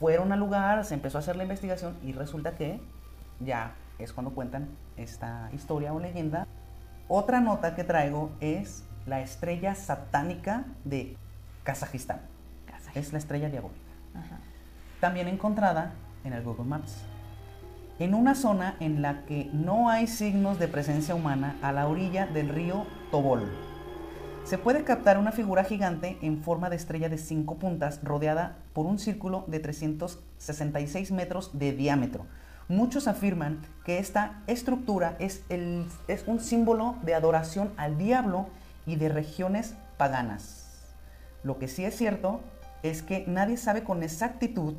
fueron 0.00 0.32
al 0.32 0.40
lugar, 0.40 0.84
se 0.84 0.94
empezó 0.94 1.18
a 1.18 1.20
hacer 1.20 1.36
la 1.36 1.44
investigación 1.44 1.96
y 2.02 2.12
resulta 2.12 2.56
que 2.56 2.80
ya 3.40 3.74
es 3.98 4.12
cuando 4.12 4.34
cuentan 4.34 4.68
esta 4.96 5.48
historia 5.52 5.92
o 5.94 6.00
leyenda. 6.00 6.46
Otra 7.06 7.40
nota 7.40 7.74
que 7.76 7.84
traigo 7.84 8.30
es 8.40 8.84
la 9.06 9.20
estrella 9.20 9.74
satánica 9.76 10.64
de 10.84 11.16
Kazajistán. 11.62 12.20
Es 12.94 13.12
la 13.12 13.18
estrella 13.18 13.48
diabólica. 13.48 13.80
También 15.00 15.28
encontrada 15.28 15.92
en 16.24 16.32
el 16.32 16.42
Google 16.42 16.64
Maps. 16.64 16.96
En 17.98 18.14
una 18.14 18.34
zona 18.34 18.76
en 18.80 19.02
la 19.02 19.24
que 19.24 19.50
no 19.52 19.88
hay 19.88 20.06
signos 20.06 20.58
de 20.58 20.68
presencia 20.68 21.14
humana 21.14 21.56
a 21.62 21.72
la 21.72 21.86
orilla 21.86 22.26
del 22.26 22.48
río 22.48 22.86
Tobol. 23.10 23.50
Se 24.44 24.58
puede 24.58 24.82
captar 24.82 25.18
una 25.18 25.30
figura 25.30 25.62
gigante 25.62 26.18
en 26.20 26.42
forma 26.42 26.68
de 26.68 26.76
estrella 26.76 27.08
de 27.08 27.18
cinco 27.18 27.56
puntas 27.56 28.00
rodeada 28.02 28.56
por 28.72 28.86
un 28.86 28.98
círculo 28.98 29.44
de 29.46 29.60
366 29.60 31.12
metros 31.12 31.50
de 31.52 31.72
diámetro. 31.72 32.26
Muchos 32.68 33.06
afirman 33.06 33.60
que 33.84 33.98
esta 33.98 34.42
estructura 34.48 35.16
es, 35.20 35.44
el, 35.48 35.86
es 36.08 36.24
un 36.26 36.40
símbolo 36.40 36.96
de 37.02 37.14
adoración 37.14 37.72
al 37.76 37.98
diablo 37.98 38.46
y 38.84 38.96
de 38.96 39.08
regiones 39.08 39.74
paganas. 39.96 40.82
Lo 41.44 41.58
que 41.58 41.68
sí 41.68 41.84
es 41.84 41.96
cierto 41.96 42.40
es 42.82 43.02
que 43.02 43.24
nadie 43.26 43.56
sabe 43.56 43.84
con 43.84 44.02
exactitud 44.02 44.74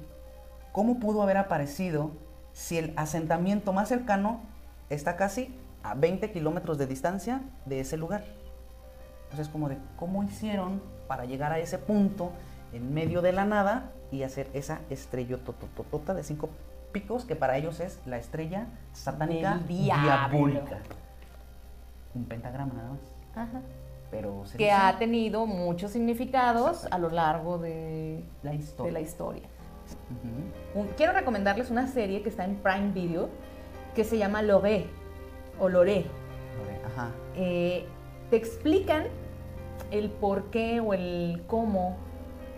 cómo 0.72 1.00
pudo 1.00 1.22
haber 1.22 1.38
aparecido 1.38 2.12
si 2.52 2.78
el 2.78 2.94
asentamiento 2.98 3.74
más 3.74 3.90
cercano 3.90 4.42
está 4.90 5.16
casi 5.16 5.56
a 5.84 5.96
20 5.96 6.32
kilómetros 6.32 6.78
de 6.78 6.88
distancia 6.88 7.42
de 7.66 7.80
ese 7.80 7.98
lugar. 7.98 8.24
Entonces, 9.24 9.50
como 9.50 9.70
de 9.70 9.78
cómo 9.98 10.24
hicieron 10.24 10.82
para 11.08 11.26
llegar 11.26 11.52
a 11.52 11.60
ese 11.60 11.78
punto 11.78 12.32
en 12.74 12.94
medio 12.94 13.22
de 13.22 13.32
la 13.32 13.46
nada 13.46 13.92
y 14.12 14.24
hacer 14.24 14.50
esa 14.54 14.82
estrella 14.90 15.38
totototota 15.38 16.14
de 16.14 16.24
cinco 16.24 16.50
picos 16.92 17.26
que 17.26 17.36
para 17.36 17.58
ellos 17.58 17.80
es 17.80 18.00
la 18.06 18.18
estrella 18.18 18.68
satánica 18.94 19.60
diabólica. 19.68 20.80
Un 22.14 22.26
pentagrama 22.26 22.74
nada 22.74 22.90
más. 22.92 23.00
Ajá 23.36 23.62
que 24.58 24.72
ha 24.72 24.98
tenido 24.98 25.46
muchos 25.46 25.92
significados 25.92 26.86
a 26.92 26.98
lo 26.98 27.10
largo 27.10 27.58
de 27.58 28.24
la 28.44 28.54
historia. 29.02 29.48
quiero 30.98 31.14
recomendarles 31.14 31.70
una 31.70 31.88
serie 31.88 32.22
que 32.22 32.30
está 32.30 32.46
en 32.46 32.56
Prime 32.56 32.92
Video 32.92 33.30
que 33.96 34.04
se 34.04 34.18
llama 34.18 34.42
Loré 34.42 34.88
o 35.60 35.70
Loré. 35.70 36.06
Eh, 37.36 37.86
te 38.30 38.36
explican 38.36 39.06
el 39.92 40.10
por 40.10 40.50
qué 40.50 40.80
o 40.80 40.94
el 40.94 41.44
cómo 41.48 41.98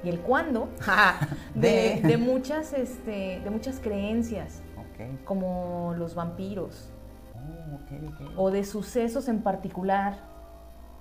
y 0.03 0.09
el 0.09 0.19
cuándo 0.19 0.69
de, 1.55 2.17
muchas, 2.17 2.73
este, 2.73 3.39
de 3.39 3.49
muchas 3.49 3.79
creencias, 3.79 4.61
como 5.23 5.93
los 5.97 6.15
vampiros, 6.15 6.89
oh, 8.37 8.43
o 8.43 8.51
de 8.51 8.63
sucesos 8.63 9.27
en 9.27 9.41
particular 9.41 10.34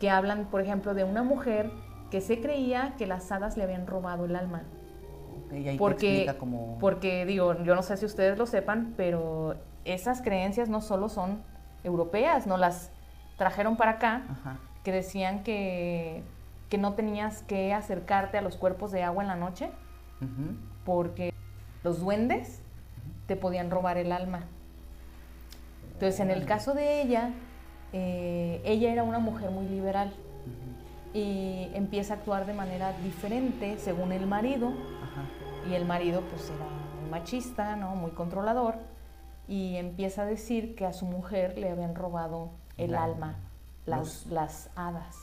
que 0.04 0.10
hablan, 0.10 0.44
por 0.50 0.60
ejemplo, 0.60 0.92
de 0.92 1.02
una 1.02 1.22
mujer 1.22 1.70
que 2.10 2.20
se 2.20 2.38
creía 2.38 2.92
que 2.98 3.06
las 3.06 3.32
hadas 3.32 3.56
le 3.56 3.62
habían 3.62 3.86
robado 3.86 4.26
el 4.26 4.36
alma. 4.36 4.64
porque, 5.78 6.30
porque, 6.78 7.24
digo, 7.24 7.54
yo 7.64 7.74
no 7.74 7.82
sé 7.82 7.96
si 7.96 8.04
ustedes 8.04 8.36
lo 8.36 8.44
sepan, 8.44 8.92
pero 8.98 9.54
esas 9.86 10.20
creencias 10.20 10.68
no 10.68 10.82
solo 10.82 11.08
son 11.08 11.42
europeas, 11.84 12.46
no 12.46 12.58
las 12.58 12.90
trajeron 13.38 13.78
para 13.78 13.92
acá, 13.92 14.24
que 14.82 14.92
decían 14.92 15.42
que, 15.42 16.22
que, 16.68 16.76
no 16.76 16.92
tenías 16.92 17.42
que 17.42 17.72
acercarte 17.72 18.36
a 18.36 18.42
los 18.42 18.58
cuerpos 18.58 18.92
de 18.92 19.02
agua 19.04 19.22
en 19.22 19.28
la 19.28 19.36
noche, 19.36 19.70
porque 20.84 21.32
los 21.82 21.98
duendes 21.98 22.60
te 23.26 23.36
podían 23.36 23.70
robar 23.70 23.96
el 23.96 24.12
alma. 24.12 24.40
Entonces, 25.94 26.20
en 26.20 26.30
el 26.30 26.44
caso 26.44 26.74
de 26.74 27.00
ella, 27.00 27.30
eh, 27.96 28.60
ella 28.64 28.90
era 28.92 29.04
una 29.04 29.20
mujer 29.20 29.52
muy 29.52 29.68
liberal 29.68 30.12
y 31.12 31.70
empieza 31.74 32.14
a 32.14 32.16
actuar 32.16 32.44
de 32.44 32.52
manera 32.52 32.92
diferente 33.04 33.78
según 33.78 34.10
el 34.10 34.26
marido. 34.26 34.72
Y 35.70 35.74
el 35.74 35.84
marido 35.84 36.20
pues 36.22 36.50
era 36.50 36.66
muy 37.00 37.08
machista, 37.08 37.76
¿no? 37.76 37.94
Muy 37.94 38.10
controlador. 38.10 38.74
Y 39.46 39.76
empieza 39.76 40.22
a 40.22 40.24
decir 40.24 40.74
que 40.74 40.86
a 40.86 40.92
su 40.92 41.06
mujer 41.06 41.56
le 41.56 41.70
habían 41.70 41.94
robado 41.94 42.50
el 42.78 42.96
alma, 42.96 43.36
las, 43.86 44.26
las 44.26 44.70
hadas. 44.74 45.16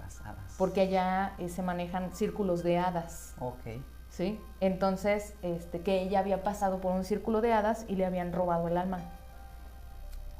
Las 0.00 0.20
hadas. 0.20 0.54
Porque 0.56 0.82
allá 0.82 1.34
eh, 1.38 1.48
se 1.48 1.62
manejan 1.62 2.12
círculos 2.12 2.62
de 2.62 2.78
hadas. 2.78 3.34
Ok. 3.40 3.82
¿Sí? 4.08 4.38
Entonces, 4.60 5.34
este, 5.42 5.80
que 5.80 6.02
ella 6.02 6.20
había 6.20 6.44
pasado 6.44 6.80
por 6.80 6.92
un 6.92 7.02
círculo 7.02 7.40
de 7.40 7.52
hadas 7.52 7.84
y 7.88 7.96
le 7.96 8.06
habían 8.06 8.32
robado 8.32 8.68
el 8.68 8.76
alma. 8.76 9.00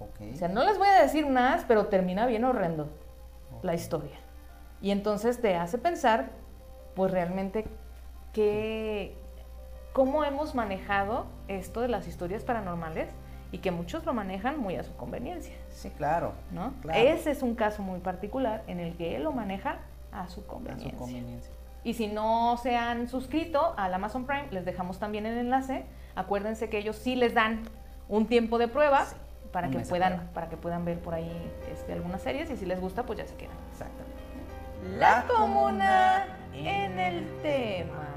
O 0.00 0.36
sea, 0.36 0.48
no 0.48 0.64
les 0.64 0.78
voy 0.78 0.88
a 0.88 1.02
decir 1.02 1.26
más, 1.26 1.64
pero 1.66 1.86
termina 1.86 2.26
bien 2.26 2.44
horrendo 2.44 2.88
la 3.62 3.74
historia. 3.74 4.16
Y 4.80 4.90
entonces 4.90 5.40
te 5.40 5.56
hace 5.56 5.78
pensar, 5.78 6.30
pues 6.94 7.10
realmente, 7.10 7.64
que, 8.32 9.16
cómo 9.92 10.24
hemos 10.24 10.54
manejado 10.54 11.26
esto 11.48 11.80
de 11.80 11.88
las 11.88 12.06
historias 12.06 12.44
paranormales 12.44 13.08
y 13.52 13.58
que 13.58 13.70
muchos 13.70 14.04
lo 14.04 14.12
manejan 14.12 14.58
muy 14.58 14.76
a 14.76 14.82
su 14.82 14.94
conveniencia. 14.96 15.54
Sí, 15.70 15.90
claro. 15.90 16.32
¿no? 16.50 16.74
Ese 16.92 17.30
es 17.30 17.42
un 17.42 17.54
caso 17.54 17.82
muy 17.82 18.00
particular 18.00 18.64
en 18.66 18.80
el 18.80 18.96
que 18.96 19.16
él 19.16 19.22
lo 19.22 19.32
maneja 19.32 19.78
a 20.12 20.28
su 20.28 20.44
conveniencia. 20.46 20.88
A 20.88 20.92
su 20.92 20.98
conveniencia. 20.98 21.52
Y 21.84 21.94
si 21.94 22.08
no 22.08 22.56
se 22.56 22.76
han 22.76 23.08
suscrito 23.08 23.74
al 23.76 23.94
Amazon 23.94 24.26
Prime, 24.26 24.48
les 24.50 24.64
dejamos 24.64 24.98
también 24.98 25.26
el 25.26 25.38
enlace. 25.38 25.84
Acuérdense 26.14 26.68
que 26.68 26.78
ellos 26.78 26.96
sí 26.96 27.14
les 27.14 27.34
dan 27.34 27.62
un 28.08 28.26
tiempo 28.26 28.58
de 28.58 28.68
prueba 28.68 29.06
para 29.54 29.70
que 29.70 29.78
puedan 29.78 30.30
para 30.34 30.48
que 30.48 30.56
puedan 30.56 30.84
ver 30.84 30.98
por 30.98 31.14
ahí 31.14 31.30
este, 31.72 31.92
algunas 31.92 32.20
series 32.22 32.50
y 32.50 32.56
si 32.56 32.66
les 32.66 32.80
gusta 32.80 33.06
pues 33.06 33.20
ya 33.20 33.26
se 33.26 33.36
quedan. 33.36 33.56
Exactamente. 33.70 34.98
La 34.98 35.24
comuna 35.28 36.26
en 36.52 36.98
el 36.98 37.40
tema. 37.40 38.08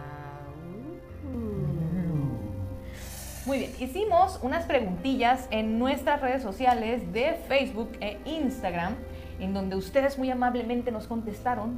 Muy 3.45 3.59
bien, 3.59 3.71
hicimos 3.79 4.39
unas 4.41 4.65
preguntillas 4.65 5.47
en 5.51 5.77
nuestras 5.77 6.21
redes 6.21 6.41
sociales 6.41 7.13
de 7.13 7.35
Facebook 7.47 7.91
e 8.01 8.19
Instagram, 8.25 8.95
en 9.39 9.53
donde 9.53 9.75
ustedes 9.75 10.17
muy 10.17 10.31
amablemente 10.31 10.91
nos 10.91 11.05
contestaron 11.05 11.77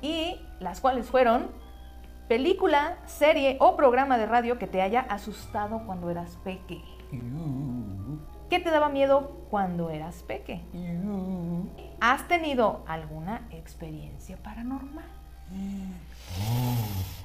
y 0.00 0.40
las 0.60 0.80
cuales 0.80 1.06
fueron 1.06 1.50
película, 2.26 2.96
serie 3.04 3.58
o 3.60 3.76
programa 3.76 4.16
de 4.16 4.24
radio 4.24 4.58
que 4.58 4.66
te 4.66 4.80
haya 4.80 5.00
asustado 5.02 5.82
cuando 5.84 6.08
eras 6.08 6.38
pequeño. 6.42 7.73
¿Qué 8.54 8.60
te 8.60 8.70
daba 8.70 8.88
miedo 8.88 9.32
cuando 9.50 9.90
eras 9.90 10.22
peque? 10.22 10.60
¿Has 12.00 12.28
tenido 12.28 12.84
alguna 12.86 13.48
experiencia 13.50 14.36
paranormal? 14.36 15.06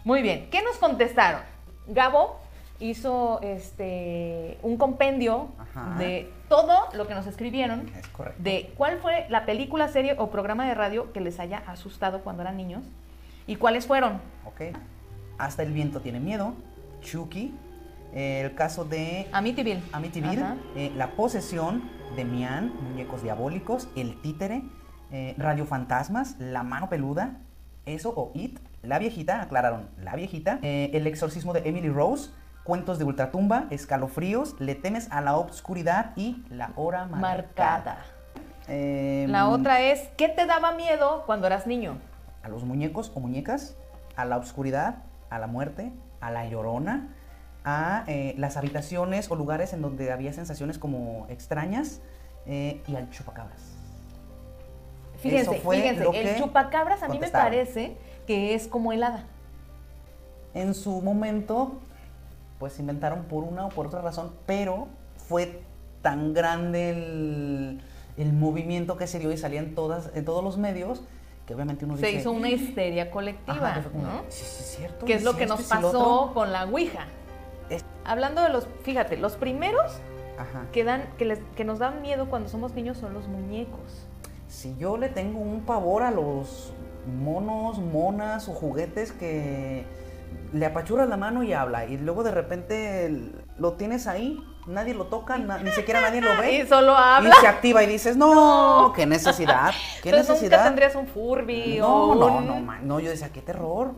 Muy 0.03 0.23
bien, 0.23 0.49
¿qué 0.49 0.63
nos 0.63 0.77
contestaron? 0.77 1.41
Gabo 1.85 2.39
hizo 2.79 3.41
este 3.43 4.57
un 4.63 4.77
compendio 4.77 5.49
de 5.99 6.33
todo 6.47 6.87
lo 6.93 7.05
que 7.05 7.13
nos 7.13 7.27
escribieron, 7.27 7.91
de 8.39 8.73
cuál 8.75 8.97
fue 8.97 9.27
la 9.29 9.45
película, 9.45 9.87
serie 9.87 10.15
o 10.17 10.31
programa 10.31 10.67
de 10.67 10.73
radio 10.73 11.13
que 11.13 11.21
les 11.21 11.39
haya 11.39 11.61
asustado 11.67 12.21
cuando 12.21 12.41
eran 12.41 12.57
niños 12.57 12.85
y 13.45 13.57
cuáles 13.57 13.85
fueron. 13.85 14.13
Ok. 14.45 14.75
Hasta 15.37 15.61
el 15.61 15.73
viento 15.73 16.01
tiene 16.01 16.19
miedo, 16.19 16.55
Chucky, 17.01 17.53
el 18.13 18.55
caso 18.55 18.85
de 18.85 19.27
Amityville, 19.31 19.83
Amityville 19.91 20.43
eh, 20.75 20.91
La 20.95 21.11
posesión 21.11 21.83
de 22.15 22.25
Mian, 22.25 22.73
Muñecos 22.81 23.23
Diabólicos, 23.23 23.87
El 23.95 24.19
Títere, 24.21 24.63
eh, 25.11 25.35
Radio 25.37 25.65
Fantasmas, 25.65 26.35
La 26.39 26.63
Mano 26.63 26.89
Peluda, 26.89 27.37
eso 27.85 28.13
o 28.15 28.31
It, 28.33 28.59
La 28.81 28.99
Viejita, 28.99 29.41
aclararon, 29.41 29.89
La 30.01 30.15
Viejita, 30.15 30.59
eh, 30.61 30.91
El 30.93 31.07
Exorcismo 31.07 31.53
de 31.53 31.67
Emily 31.67 31.89
Rose, 31.89 32.31
Cuentos 32.63 32.99
de 32.99 33.05
Ultratumba, 33.05 33.65
Escalofríos, 33.69 34.55
Le 34.59 34.75
temes 34.75 35.11
a 35.11 35.21
la 35.21 35.37
obscuridad 35.37 36.11
y 36.15 36.43
La 36.49 36.71
Hora 36.75 37.05
Marcada. 37.05 38.05
Em, 38.67 39.29
la 39.31 39.47
otra 39.49 39.81
es, 39.81 40.09
¿qué 40.17 40.29
te 40.29 40.45
daba 40.45 40.73
miedo 40.73 41.23
cuando 41.25 41.47
eras 41.47 41.65
niño? 41.65 41.97
A 42.43 42.49
los 42.49 42.63
muñecos 42.63 43.11
o 43.15 43.19
muñecas, 43.19 43.75
a 44.15 44.25
la 44.25 44.37
oscuridad, 44.37 44.97
a 45.29 45.39
la 45.39 45.47
muerte, 45.47 45.91
a 46.21 46.29
la 46.29 46.45
llorona, 46.45 47.15
a 47.63 48.03
eh, 48.07 48.33
las 48.37 48.57
habitaciones 48.57 49.29
o 49.29 49.35
lugares 49.35 49.73
en 49.73 49.81
donde 49.81 50.11
había 50.11 50.33
sensaciones 50.33 50.77
como 50.77 51.25
extrañas 51.29 52.01
eh, 52.45 52.81
y 52.87 52.95
al 52.95 53.09
chupacabras. 53.09 53.61
Fíjense, 55.17 55.59
fíjense, 55.59 56.05
el 56.13 56.37
chupacabras 56.37 57.03
a 57.03 57.09
mí 57.09 57.19
me 57.19 57.27
parece 57.27 57.97
que 58.25 58.55
es 58.55 58.67
como 58.67 58.93
helada. 58.93 59.25
En 60.53 60.73
su 60.73 61.01
momento, 61.01 61.73
pues 62.57 62.79
inventaron 62.79 63.25
por 63.25 63.43
una 63.43 63.65
o 63.65 63.69
por 63.69 63.87
otra 63.87 64.01
razón, 64.01 64.31
pero 64.45 64.87
fue 65.27 65.61
tan 66.01 66.33
grande 66.33 66.89
el, 68.17 68.33
movimiento 68.33 68.97
que 68.97 69.07
se 69.07 69.19
dio 69.19 69.31
y 69.31 69.37
salía 69.37 69.59
en, 69.59 69.75
todas, 69.75 70.11
en 70.15 70.23
todos 70.25 70.43
los 70.43 70.57
medios 70.57 71.01
que 71.45 71.55
obviamente 71.55 71.83
uno 71.83 71.97
se 71.97 72.11
hizo 72.11 72.31
una 72.31 72.49
histeria 72.49 73.09
colectiva, 73.09 73.81
¿no? 73.93 74.21
Sí, 74.29 74.45
sí, 74.45 74.57
es 74.59 74.75
cierto. 74.77 75.05
Que 75.05 75.15
es 75.15 75.23
lo 75.23 75.35
que 75.35 75.47
nos 75.47 75.63
pasó 75.63 76.31
con 76.33 76.51
la 76.51 76.65
Ouija. 76.65 77.07
Hablando 78.05 78.41
de 78.41 78.49
los, 78.49 78.67
fíjate, 78.83 79.17
los 79.17 79.35
primeros 79.35 79.91
Ajá. 80.37 80.65
que, 80.71 80.83
dan, 80.83 81.03
que, 81.17 81.25
les- 81.25 81.41
que 81.55 81.63
nos 81.63 81.77
dan 81.79 82.01
miedo 82.01 82.27
cuando 82.29 82.49
somos 82.49 82.73
niños 82.73 82.97
son 82.97 83.13
los 83.13 83.27
muñecos. 83.27 84.07
Si 84.47 84.75
yo 84.77 84.97
le 84.97 85.09
tengo 85.09 85.39
un 85.39 85.61
pavor 85.61 86.01
a 86.03 86.09
los 86.11 86.73
monos, 87.05 87.77
monas 87.79 88.47
o 88.49 88.53
juguetes 88.53 89.11
que 89.11 89.85
le 90.53 90.65
apachuras 90.65 91.07
la 91.07 91.17
mano 91.17 91.43
y 91.43 91.53
habla 91.53 91.85
y 91.85 91.97
luego 91.97 92.23
de 92.23 92.31
repente 92.31 93.31
lo 93.57 93.73
tienes 93.73 94.07
ahí, 94.07 94.39
nadie 94.65 94.93
lo 94.95 95.05
toca, 95.05 95.37
na- 95.37 95.59
ni 95.59 95.71
siquiera 95.71 96.01
nadie 96.01 96.21
lo 96.21 96.31
ve. 96.41 96.63
Y 96.63 96.67
solo 96.67 96.95
habla. 96.95 97.29
Y 97.29 97.33
se 97.41 97.47
activa 97.47 97.83
y 97.83 97.87
dices, 97.87 98.17
no, 98.17 98.91
qué 98.95 99.05
necesidad, 99.05 99.71
qué 100.01 100.09
Entonces 100.09 100.29
necesidad. 100.35 100.57
nunca 100.57 100.69
tendrías 100.69 100.95
un 100.95 101.07
Furby 101.07 101.77
No, 101.79 102.03
o 102.11 102.15
no, 102.15 102.37
un- 102.37 102.47
no, 102.47 102.59
ma- 102.59 102.79
no, 102.79 102.99
yo 102.99 103.09
decía, 103.11 103.29
qué 103.29 103.41
terror. 103.41 103.93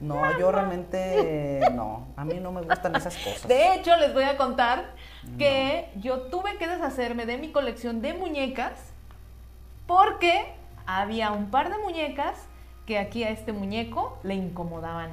No, 0.00 0.38
yo 0.38 0.52
realmente 0.52 1.60
no, 1.74 2.06
a 2.16 2.24
mí 2.24 2.34
no 2.40 2.52
me 2.52 2.62
gustan 2.62 2.94
esas 2.96 3.16
cosas. 3.16 3.48
De 3.48 3.74
hecho, 3.74 3.96
les 3.96 4.14
voy 4.14 4.24
a 4.24 4.36
contar 4.36 4.92
que 5.38 5.90
yo 5.96 6.22
tuve 6.22 6.56
que 6.56 6.68
deshacerme 6.68 7.26
de 7.26 7.36
mi 7.38 7.50
colección 7.50 8.00
de 8.00 8.14
muñecas 8.14 8.72
porque 9.86 10.52
había 10.86 11.32
un 11.32 11.50
par 11.50 11.70
de 11.70 11.78
muñecas 11.78 12.36
que 12.86 12.98
aquí 12.98 13.24
a 13.24 13.30
este 13.30 13.52
muñeco 13.52 14.18
le 14.22 14.34
incomodaban. 14.34 15.10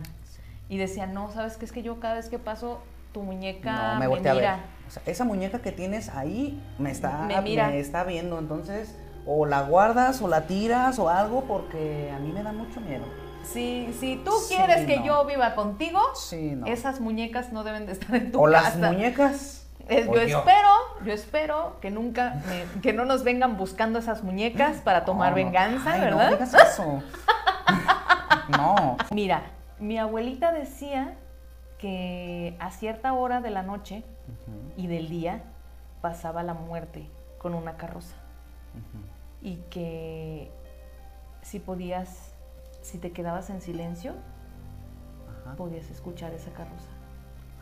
Y 0.69 0.77
decían, 0.77 1.13
no, 1.13 1.31
¿sabes 1.31 1.57
qué? 1.57 1.65
Es 1.65 1.71
que 1.71 1.83
yo 1.83 1.99
cada 1.99 2.15
vez 2.15 2.29
que 2.29 2.39
paso 2.39 2.79
tu 3.13 3.21
muñeca 3.21 3.93
No, 3.93 3.99
me 3.99 4.07
volteé 4.07 4.31
a 4.31 4.33
ver. 4.33 4.41
mira. 4.43 4.59
O 4.87 4.91
sea, 4.91 5.01
esa 5.05 5.23
muñeca 5.23 5.59
que 5.59 5.71
tienes 5.71 6.09
ahí 6.09 6.61
me 6.77 6.91
está, 6.91 7.19
Me 7.23 7.39
mira. 7.41 7.67
me 7.69 7.79
está 7.79 8.03
viendo, 8.03 8.37
entonces 8.39 8.95
o 9.27 9.45
la 9.47 9.63
guardas 9.63 10.21
o 10.21 10.27
la 10.27 10.45
tiras 10.47 10.99
o 10.99 11.09
algo 11.09 11.45
porque 11.45 12.11
a 12.15 12.19
mí 12.19 12.31
me 12.31 12.43
da 12.43 12.51
mucho 12.51 12.79
miedo. 12.81 13.05
Si, 13.51 13.93
si 13.99 14.17
tú 14.17 14.31
Sí, 14.47 14.55
quieres 14.55 14.85
que 14.85 14.97
no. 14.99 15.05
yo 15.05 15.25
viva 15.25 15.55
contigo, 15.55 15.99
Sí, 16.15 16.53
no. 16.55 16.65
esas 16.65 16.99
muñecas 16.99 17.51
no 17.53 17.63
deben 17.63 17.85
de 17.85 17.93
estar 17.93 18.15
en 18.15 18.31
tu 18.31 18.39
o 18.45 18.51
casa. 18.51 18.77
las 18.77 18.91
muñecas. 18.93 19.61
Es- 19.87 20.07
o 20.07 20.13
yo 20.15 20.21
espero, 20.39 20.69
yo 21.05 21.13
espero 21.13 21.77
que 21.79 21.91
nunca, 21.91 22.41
me- 22.47 22.81
que 22.81 22.91
no 22.91 23.05
nos 23.05 23.23
vengan 23.23 23.55
buscando 23.55 23.99
esas 23.99 24.23
muñecas 24.23 24.77
para 24.77 25.05
tomar 25.05 25.29
no. 25.31 25.35
venganza, 25.35 25.93
Ay, 25.93 25.99
No 25.99 26.05
¿verdad? 26.17 26.29
digas 26.31 26.53
eso. 26.55 27.03
no. 28.49 28.97
Mira, 29.11 29.43
mi 29.79 29.97
abuelita 29.97 30.51
decía 30.51 31.13
que 31.77 32.55
a 32.59 32.71
cierta 32.71 33.13
hora 33.13 33.41
de 33.41 33.49
la 33.51 33.61
noche 33.61 34.03
y 34.77 34.87
del 34.87 35.09
día 35.09 35.43
pasaba 36.01 36.41
la 36.43 36.53
muerte 36.53 37.07
con 37.37 37.53
una 37.53 37.77
carroza 37.77 38.15
y 39.41 39.57
que 39.69 40.51
si 41.41 41.59
podías, 41.59 42.24
si 42.85 42.99
te 42.99 43.11
quedabas 43.11 43.49
en 43.49 43.61
silencio, 43.61 44.13
Ajá. 45.43 45.55
podías 45.55 45.89
escuchar 45.89 46.33
esa 46.33 46.51
carroza 46.51 46.89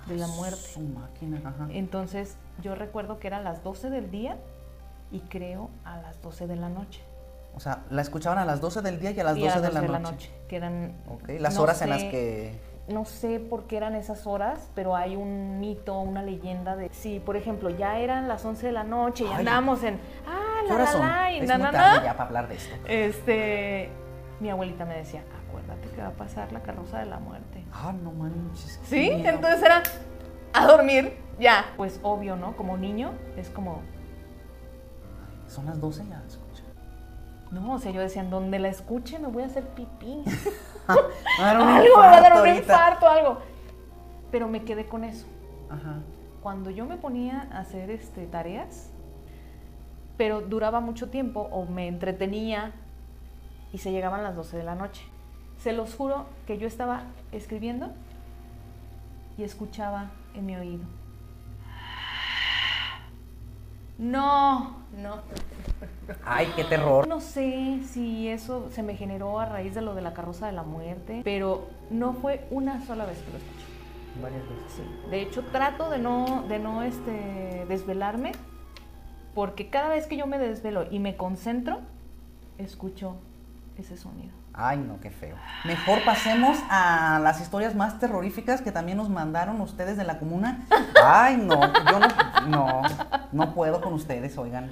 de 0.08 0.18
la 0.18 0.28
muerte. 0.28 0.58
Su 0.58 0.82
máquina, 0.82 1.38
ajá. 1.46 1.68
Entonces 1.72 2.36
yo 2.62 2.76
recuerdo 2.76 3.20
que 3.20 3.28
eran 3.28 3.44
las 3.46 3.64
12 3.64 3.90
del 3.90 4.12
día 4.12 4.38
y 5.12 5.22
creo 5.22 5.70
a 5.86 5.98
las 5.98 6.22
12 6.22 6.48
de 6.48 6.56
la 6.58 6.68
noche. 6.70 7.02
O 7.56 7.60
sea, 7.62 7.84
la 7.90 8.02
escuchaban 8.02 8.38
a 8.40 8.46
las 8.46 8.60
12 8.60 8.82
del 8.82 9.00
día 9.00 9.12
y 9.12 9.20
a 9.20 9.24
las 9.24 9.38
Y 9.38 9.42
12 9.44 9.58
a 9.58 9.62
de, 9.62 9.72
la 9.88 10.00
noche. 10.00 10.30
que 10.50 10.58
eran... 10.58 10.94
Ok, 11.08 11.30
las 11.40 11.56
no 11.56 11.62
horas 11.62 11.82
en 11.84 11.90
las 11.92 12.02
sé- 12.02 12.10
que... 12.10 12.74
No 12.90 13.06
sé 13.06 13.40
por 13.40 13.66
qué 13.68 13.78
eran 13.78 13.96
esas 13.96 14.28
horas, 14.28 14.70
pero 14.76 14.94
hay 14.98 15.16
un 15.16 15.62
mito, 15.62 15.98
una 16.00 16.22
leyenda 16.22 16.76
de... 16.76 16.90
Si, 16.92 17.22
por 17.22 17.38
ejemplo, 17.38 17.70
ya 17.70 18.00
eran 18.00 18.28
las 18.28 18.44
11 18.44 18.66
de 18.68 18.74
la 18.74 18.84
noche 18.84 19.24
y 19.24 19.28
Ay. 19.28 19.34
andamos 19.36 19.84
en... 19.84 20.00
Ah, 20.28 20.64
¿Qué 20.68 20.74
la, 20.74 20.78
la, 20.84 20.98
la, 20.98 21.32
y 21.32 21.40
Es 21.40 21.48
na, 21.48 21.58
muy 21.58 21.64
na, 21.68 21.72
tarde 21.72 21.98
na. 22.00 22.04
ya 22.04 22.12
para 22.14 22.26
hablar 22.28 22.48
de 22.50 22.56
esto. 22.56 22.76
Este... 22.88 23.90
Mi 24.44 24.50
abuelita 24.50 24.84
me 24.84 24.98
decía, 24.98 25.24
acuérdate 25.48 25.88
que 25.96 26.02
va 26.02 26.10
a 26.10 26.12
pasar 26.12 26.52
la 26.52 26.60
carroza 26.60 27.00
de 27.00 27.06
la 27.06 27.18
muerte. 27.18 27.64
Ah, 27.72 27.94
no 27.94 28.12
manches. 28.12 28.78
¿Sí? 28.84 29.10
Entonces 29.10 29.64
era 29.64 29.82
a 30.52 30.68
dormir, 30.68 31.18
ya. 31.40 31.68
Pues 31.78 32.02
obvio, 32.04 32.36
¿no? 32.36 32.58
Como 32.58 32.76
niño, 32.76 33.14
es 33.38 33.50
como... 33.50 33.80
Son 35.48 35.66
las 35.66 35.80
12 35.80 36.08
ya, 36.10 36.22
escucha. 36.28 36.64
No, 37.52 37.76
o 37.76 37.80
sea, 37.80 37.94
yo 37.94 38.02
decía, 38.02 38.26
donde 38.26 38.60
la 38.60 38.68
escuche 38.68 39.18
me 39.18 39.30
voy 39.30 39.44
a 39.44 39.46
hacer 39.46 39.64
pipí. 39.64 40.26
Algo, 41.40 41.66
me 41.66 41.90
va 41.92 42.18
a 42.18 42.22
dar 42.22 42.42
un 42.42 42.50
infarto, 42.50 43.08
algo. 43.08 43.38
Pero 44.30 44.50
me 44.50 44.66
quedé 44.66 44.88
con 44.88 45.06
eso. 45.06 45.26
Ajá. 45.70 46.02
Cuando 46.42 46.70
yo 46.70 46.86
me 46.86 46.98
ponía 46.98 47.48
a 47.50 47.60
hacer 47.60 47.90
este, 47.92 48.28
tareas, 48.28 48.92
pero 50.18 50.42
duraba 50.42 50.82
mucho 50.82 51.10
tiempo 51.10 51.48
o 51.50 51.66
me 51.66 51.88
entretenía 51.88 52.74
y 53.74 53.80
se 53.80 53.92
llegaban 53.92 54.24
las 54.24 54.36
12 54.36 54.56
de 54.56 54.64
la 54.64 54.76
noche. 54.76 55.04
Se 55.58 55.74
los 55.74 55.96
juro 55.96 56.28
que 56.46 56.58
yo 56.58 56.68
estaba 56.68 57.04
escribiendo 57.32 57.92
y 59.38 59.44
escuchaba 59.44 60.12
en 60.36 60.46
mi 60.46 60.56
oído. 60.56 60.84
No, 63.98 64.78
no. 64.98 65.22
Ay, 66.26 66.52
qué 66.56 66.64
terror. 66.64 67.08
No 67.08 67.20
sé 67.20 67.80
si 67.86 68.28
eso 68.28 68.70
se 68.72 68.84
me 68.84 68.96
generó 68.96 69.40
a 69.40 69.46
raíz 69.46 69.76
de 69.76 69.82
lo 69.82 69.96
de 69.96 70.02
la 70.02 70.14
carroza 70.14 70.46
de 70.48 70.52
la 70.52 70.64
muerte, 70.64 71.22
pero 71.24 71.68
no 71.90 72.14
fue 72.14 72.48
una 72.52 72.86
sola 72.86 73.06
vez 73.06 73.20
que 73.20 73.32
lo 73.32 73.38
escuché. 73.38 73.64
Varias 74.22 74.44
veces. 74.44 74.72
Sí. 74.76 75.10
De 75.10 75.22
hecho, 75.22 75.44
trato 75.52 75.90
de 75.90 76.00
no, 76.00 76.44
de 76.48 76.60
no 76.60 76.84
este, 76.84 77.66
desvelarme, 77.68 78.34
porque 79.34 79.70
cada 79.70 79.90
vez 79.90 80.06
que 80.06 80.18
yo 80.18 80.28
me 80.28 80.38
desvelo 80.38 80.86
y 80.92 81.00
me 81.00 81.16
concentro, 81.16 81.80
escucho 82.58 83.16
ese 83.78 83.98
sonido. 83.98 84.34
Ay, 84.54 84.78
no, 84.78 85.00
qué 85.00 85.10
feo. 85.10 85.36
Mejor 85.66 86.04
pasemos 86.06 86.58
a 86.70 87.20
las 87.24 87.42
historias 87.42 87.76
más 87.76 88.00
terroríficas 88.00 88.62
que 88.62 88.72
también 88.72 88.98
nos 88.98 89.10
mandaron 89.10 89.60
ustedes 89.62 89.98
de 89.98 90.04
la 90.04 90.20
comuna. 90.20 90.66
Ay, 91.04 91.38
no, 91.38 91.60
yo 91.92 92.00
no, 92.00 92.48
no, 92.48 92.82
no 93.32 93.54
puedo 93.54 93.82
con 93.82 93.94
ustedes, 93.94 94.38
oigan. 94.38 94.70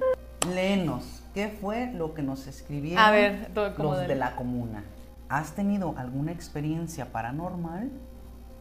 Léenos, 0.54 1.22
¿qué 1.34 1.48
fue 1.48 1.92
lo 1.92 2.14
que 2.14 2.22
nos 2.22 2.46
escribieron 2.46 3.04
A 3.04 3.10
ver, 3.10 3.50
todo 3.54 3.74
como 3.74 3.94
los 3.94 4.06
de 4.06 4.14
la 4.14 4.36
comuna? 4.36 4.84
¿Has 5.28 5.52
tenido 5.52 5.94
alguna 5.96 6.32
experiencia 6.32 7.10
paranormal? 7.12 7.90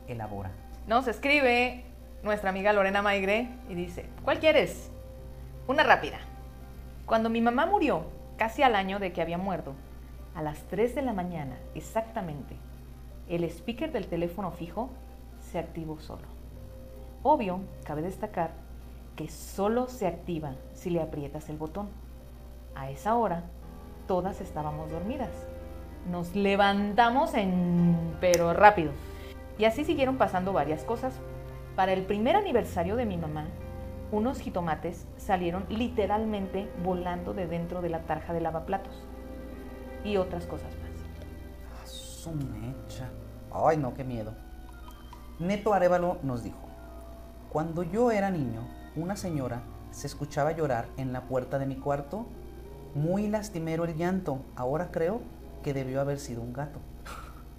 Elabora. 0.07 0.51
Nos 0.87 1.07
escribe 1.07 1.85
nuestra 2.23 2.49
amiga 2.49 2.73
Lorena 2.73 3.01
Maigre 3.01 3.49
y 3.69 3.75
dice, 3.75 4.05
¿cuál 4.23 4.39
quieres? 4.39 4.89
Una 5.67 5.83
rápida. 5.83 6.17
Cuando 7.05 7.29
mi 7.29 7.41
mamá 7.41 7.65
murió, 7.65 8.05
casi 8.37 8.63
al 8.63 8.75
año 8.75 8.99
de 8.99 9.11
que 9.11 9.21
había 9.21 9.37
muerto, 9.37 9.75
a 10.35 10.41
las 10.41 10.59
3 10.63 10.95
de 10.95 11.01
la 11.01 11.13
mañana 11.13 11.57
exactamente, 11.75 12.55
el 13.27 13.43
speaker 13.45 13.91
del 13.91 14.07
teléfono 14.07 14.51
fijo 14.51 14.89
se 15.51 15.59
activó 15.59 15.99
solo. 15.99 16.27
Obvio, 17.23 17.59
cabe 17.83 18.01
destacar 18.01 18.51
que 19.15 19.29
solo 19.29 19.87
se 19.87 20.07
activa 20.07 20.55
si 20.73 20.89
le 20.89 21.01
aprietas 21.01 21.49
el 21.49 21.57
botón. 21.57 21.89
A 22.75 22.89
esa 22.89 23.15
hora, 23.15 23.43
todas 24.07 24.41
estábamos 24.41 24.89
dormidas. 24.89 25.29
Nos 26.09 26.35
levantamos 26.35 27.33
en... 27.33 28.15
pero 28.19 28.53
rápido. 28.53 28.91
Y 29.59 29.65
así 29.65 29.85
siguieron 29.85 30.17
pasando 30.17 30.53
varias 30.53 30.83
cosas. 30.83 31.13
Para 31.75 31.93
el 31.93 32.03
primer 32.03 32.35
aniversario 32.35 32.95
de 32.95 33.05
mi 33.05 33.17
mamá, 33.17 33.45
unos 34.11 34.39
jitomates 34.39 35.05
salieron 35.17 35.65
literalmente 35.69 36.67
volando 36.83 37.33
de 37.33 37.47
dentro 37.47 37.81
de 37.81 37.89
la 37.89 38.01
tarja 38.01 38.33
de 38.33 38.41
lavaplatos. 38.41 39.05
Y 40.03 40.17
otras 40.17 40.45
cosas 40.45 40.71
más. 40.75 41.83
A 41.83 41.87
su 41.87 42.31
mecha. 42.31 43.09
Ay, 43.53 43.77
no, 43.77 43.93
qué 43.93 44.03
miedo. 44.03 44.33
Neto 45.39 45.73
Arevalo 45.73 46.19
nos 46.23 46.43
dijo, 46.43 46.59
cuando 47.49 47.83
yo 47.83 48.11
era 48.11 48.29
niño, 48.29 48.67
una 48.95 49.15
señora 49.15 49.61
se 49.91 50.07
escuchaba 50.07 50.51
llorar 50.51 50.87
en 50.97 51.13
la 51.13 51.23
puerta 51.23 51.59
de 51.59 51.65
mi 51.65 51.75
cuarto. 51.75 52.25
Muy 52.95 53.27
lastimero 53.27 53.85
el 53.85 53.95
llanto. 53.95 54.45
Ahora 54.55 54.91
creo 54.91 55.21
que 55.63 55.73
debió 55.73 56.01
haber 56.01 56.19
sido 56.19 56.41
un 56.41 56.53
gato. 56.53 56.79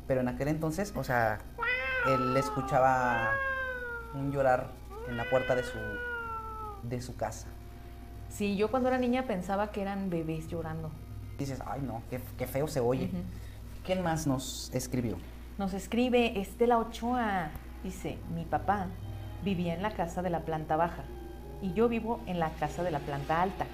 Pero 0.06 0.20
en 0.20 0.28
aquel 0.28 0.48
entonces, 0.48 0.92
o 0.96 1.04
sea, 1.04 1.40
él 2.06 2.36
escuchaba 2.36 3.30
un 4.14 4.32
llorar 4.32 4.68
en 5.08 5.16
la 5.16 5.24
puerta 5.28 5.54
de 5.54 5.62
su, 5.62 5.78
de 6.82 7.00
su 7.00 7.16
casa. 7.16 7.48
Sí, 8.28 8.56
yo 8.56 8.70
cuando 8.70 8.88
era 8.88 8.98
niña 8.98 9.26
pensaba 9.26 9.70
que 9.72 9.82
eran 9.82 10.08
bebés 10.08 10.48
llorando. 10.48 10.90
Dices, 11.38 11.62
ay 11.66 11.80
no, 11.82 12.02
qué, 12.10 12.20
qué 12.38 12.46
feo 12.46 12.68
se 12.68 12.80
oye. 12.80 13.10
¿Quién 13.84 14.02
más 14.02 14.26
nos 14.26 14.70
escribió? 14.74 15.16
Nos 15.58 15.74
escribe 15.74 16.40
Estela 16.40 16.78
Ochoa. 16.78 17.50
Dice, 17.82 18.18
mi 18.34 18.44
papá 18.44 18.86
vivía 19.44 19.74
en 19.74 19.82
la 19.82 19.90
casa 19.90 20.22
de 20.22 20.30
la 20.30 20.40
planta 20.40 20.76
baja 20.76 21.04
y 21.60 21.72
yo 21.72 21.88
vivo 21.88 22.20
en 22.26 22.38
la 22.38 22.50
casa 22.50 22.82
de 22.82 22.90
la 22.90 22.98
planta 22.98 23.40
alta. 23.40 23.66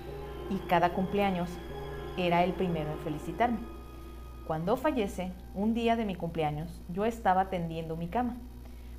Y 0.51 0.59
cada 0.69 0.93
cumpleaños 0.93 1.49
era 2.17 2.45
el 2.45 2.53
primero 2.53 2.91
en 2.93 2.99
felicitarme. 3.01 3.59
Cuando 4.47 4.77
fallece, 4.77 5.33
un 5.55 5.75
día 5.75 5.97
de 5.97 6.05
mi 6.05 6.15
cumpleaños, 6.15 6.81
yo 6.89 7.05
estaba 7.05 7.51
tendiendo 7.51 7.97
mi 7.97 8.09
cama. 8.09 8.37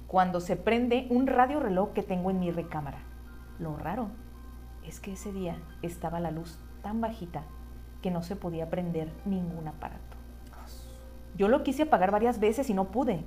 Cuando 0.07 0.41
se 0.41 0.55
prende 0.55 1.07
un 1.10 1.28
radio 1.28 1.60
reloj 1.60 1.93
que 1.93 2.03
tengo 2.03 2.30
en 2.30 2.39
mi 2.39 2.51
recámara. 2.51 2.99
Lo 3.57 3.76
raro 3.78 4.10
es 4.86 4.99
que 4.99 5.14
ese 5.14 5.32
día 5.32 5.57
estaba 5.82 6.20
la 6.20 6.32
luz 6.32 6.60
tan 6.82 7.01
bajita 7.01 7.43
que 8.02 8.12
no 8.12 8.22
se 8.24 8.36
podía 8.36 8.70
prender 8.70 9.10
ningún 9.26 9.68
aparato. 9.68 10.18
Yo 11.36 11.47
lo 11.47 11.64
quise 11.64 11.84
apagar 11.84 12.12
varias 12.12 12.39
veces 12.39 12.70
y 12.70 12.74
no 12.74 12.86
pude. 12.86 13.24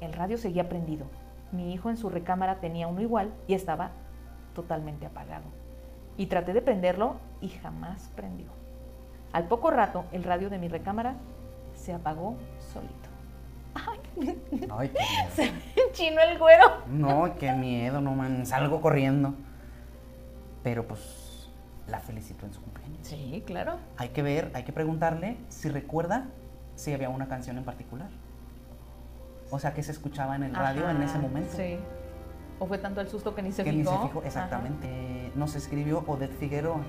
El 0.00 0.12
radio 0.12 0.36
seguía 0.38 0.68
prendido. 0.68 1.06
Mi 1.52 1.72
hijo 1.72 1.90
en 1.90 1.96
su 1.96 2.08
recámara 2.10 2.60
tenía 2.60 2.86
uno 2.88 3.00
igual 3.00 3.32
y 3.48 3.54
estaba 3.54 3.90
totalmente 4.54 5.06
apagado. 5.06 5.44
y 6.18 6.26
traté 6.26 6.54
de 6.54 6.62
prenderlo 6.62 7.16
y 7.42 7.48
jamás 7.50 8.10
prendió. 8.16 8.46
Al 9.32 9.48
poco 9.48 9.70
rato, 9.70 10.04
el 10.12 10.24
radio 10.24 10.48
de 10.48 10.58
mi 10.58 10.66
recámara 10.68 11.16
se 11.74 11.92
apagó 11.92 12.36
solito. 12.72 13.10
Ay, 13.74 14.00
Ay, 14.70 14.88
qué 14.88 15.00
miedo. 15.04 15.30
se 15.34 15.52
me 15.52 15.60
enchinó 15.88 16.22
el 16.22 16.38
güero. 16.38 16.64
No, 16.88 17.34
qué 17.38 17.52
miedo, 17.52 18.00
no 18.00 18.12
man. 18.14 18.46
Salgo 18.46 18.80
corriendo. 18.80 19.34
Pero 20.62 20.86
pues 20.88 21.00
la 21.88 22.00
felicito 22.00 22.46
en 22.46 22.52
su 22.52 22.60
cumpleaños. 22.60 22.98
Sí, 23.06 23.42
claro. 23.46 23.78
Hay 23.96 24.08
que 24.10 24.22
ver, 24.22 24.50
hay 24.54 24.64
que 24.64 24.72
preguntarle 24.72 25.36
si 25.48 25.68
recuerda 25.68 26.26
si 26.74 26.92
había 26.92 27.08
una 27.08 27.28
canción 27.28 27.58
en 27.58 27.64
particular. 27.64 28.08
O 29.50 29.58
sea, 29.58 29.72
que 29.72 29.82
se 29.82 29.92
escuchaba 29.92 30.34
en 30.36 30.42
el 30.42 30.54
radio 30.54 30.90
en 30.90 31.02
ese 31.02 31.18
momento. 31.18 31.56
Sí. 31.56 31.78
O 32.58 32.66
fue 32.66 32.78
tanto 32.78 33.00
el 33.00 33.08
susto 33.08 33.34
que 33.34 33.42
ni 33.42 33.52
se 33.52 33.62
que 33.64 33.72
fijó. 33.72 33.90
ni 33.92 33.96
se 33.98 34.08
fijó, 34.08 34.22
exactamente. 34.24 34.88
Eh, 34.88 35.32
Nos 35.36 35.54
escribió 35.54 36.04
Odette 36.06 36.36
Figueroa, 36.38 36.80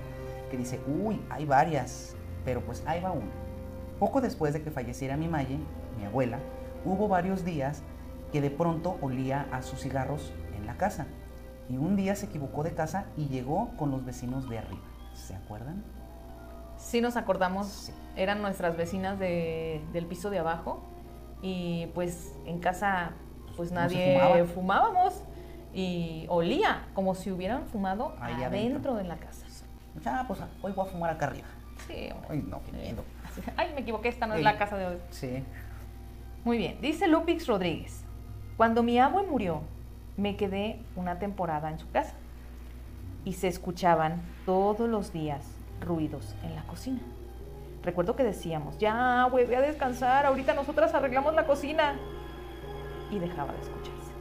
que 0.49 0.57
dice, 0.57 0.79
uy, 0.87 1.21
hay 1.29 1.45
varias, 1.45 2.15
pero 2.45 2.61
pues 2.61 2.83
ahí 2.87 3.01
va 3.01 3.11
una. 3.11 3.27
Poco 3.99 4.21
después 4.21 4.53
de 4.53 4.61
que 4.63 4.71
falleciera 4.71 5.17
mi 5.17 5.27
Maye, 5.27 5.59
mi 5.97 6.05
abuela, 6.05 6.39
hubo 6.85 7.07
varios 7.07 7.43
días 7.43 7.83
que 8.31 8.41
de 8.41 8.49
pronto 8.49 8.97
olía 9.01 9.47
a 9.51 9.61
sus 9.61 9.81
cigarros 9.81 10.33
en 10.55 10.65
la 10.65 10.77
casa. 10.77 11.05
Y 11.69 11.77
un 11.77 11.95
día 11.95 12.15
se 12.15 12.27
equivocó 12.27 12.63
de 12.63 12.73
casa 12.73 13.05
y 13.17 13.27
llegó 13.27 13.69
con 13.77 13.91
los 13.91 14.05
vecinos 14.05 14.47
de 14.49 14.59
arriba. 14.59 14.81
¿Se 15.13 15.35
acuerdan? 15.35 15.83
Sí 16.77 17.01
nos 17.01 17.17
acordamos, 17.17 17.67
Sí. 17.67 17.93
eran 18.15 18.41
nuestras 18.41 18.77
vecinas 18.77 19.19
de- 19.19 19.81
del 19.93 20.05
piso 20.05 20.29
de 20.29 20.39
abajo 20.39 20.81
y 21.41 21.87
pues 21.93 22.33
en 22.45 22.59
casa 22.59 23.11
pues 23.55 23.71
No 23.71 23.81
nadie 23.81 24.13
fumaba. 24.13 24.45
fumábamos 24.45 25.23
y 25.73 26.25
olía 26.29 26.85
como 26.93 27.15
si 27.15 27.31
hubieran 27.31 27.65
fumado 27.67 28.15
Ahí 28.21 28.43
adentro. 28.43 28.95
de 28.95 29.03
la 29.03 29.17
casa. 29.17 29.45
Ya, 30.03 30.23
pues 30.27 30.39
hoy 30.61 30.71
voy 30.73 30.87
a 30.87 30.91
fumar 30.91 31.09
acá 31.09 31.25
arriba. 31.25 31.47
Sí, 31.87 32.09
hombre. 32.13 32.27
Ay, 32.29 32.45
no, 32.47 32.61
qué 32.63 32.71
miedo. 32.71 33.03
Ay, 33.55 33.71
me 33.73 33.81
equivoqué, 33.81 34.09
esta 34.09 34.27
no 34.27 34.33
es 34.35 34.39
Ey. 34.39 34.43
la 34.43 34.57
casa 34.59 34.77
de 34.77 34.85
hoy. 34.85 34.97
Sí. 35.09 35.43
Muy 36.45 36.57
bien, 36.59 36.79
dice 36.81 37.07
Lupix 37.07 37.47
Rodríguez. 37.47 38.03
Cuando 38.57 38.83
mi 38.83 38.99
abue 38.99 39.23
murió, 39.25 39.61
me 40.17 40.35
quedé 40.35 40.79
una 40.95 41.19
temporada 41.19 41.69
en 41.69 41.79
su 41.79 41.89
casa 41.91 42.13
y 43.23 43.33
se 43.33 43.47
escuchaban 43.47 44.21
todos 44.45 44.89
los 44.89 45.13
días 45.13 45.43
ruidos 45.81 46.35
en 46.43 46.55
la 46.55 46.63
cocina. 46.63 46.99
Recuerdo 47.83 48.15
que 48.15 48.23
decíamos, 48.23 48.77
ya, 48.79 49.23
abue, 49.23 49.45
ve 49.45 49.55
a 49.55 49.61
descansar, 49.61 50.25
ahorita 50.25 50.53
nosotras 50.53 50.93
arreglamos 50.93 51.33
la 51.35 51.45
cocina. 51.45 51.95
Y 53.11 53.19
dejaba 53.19 53.53
de 53.53 53.59
escucharse. 53.59 54.11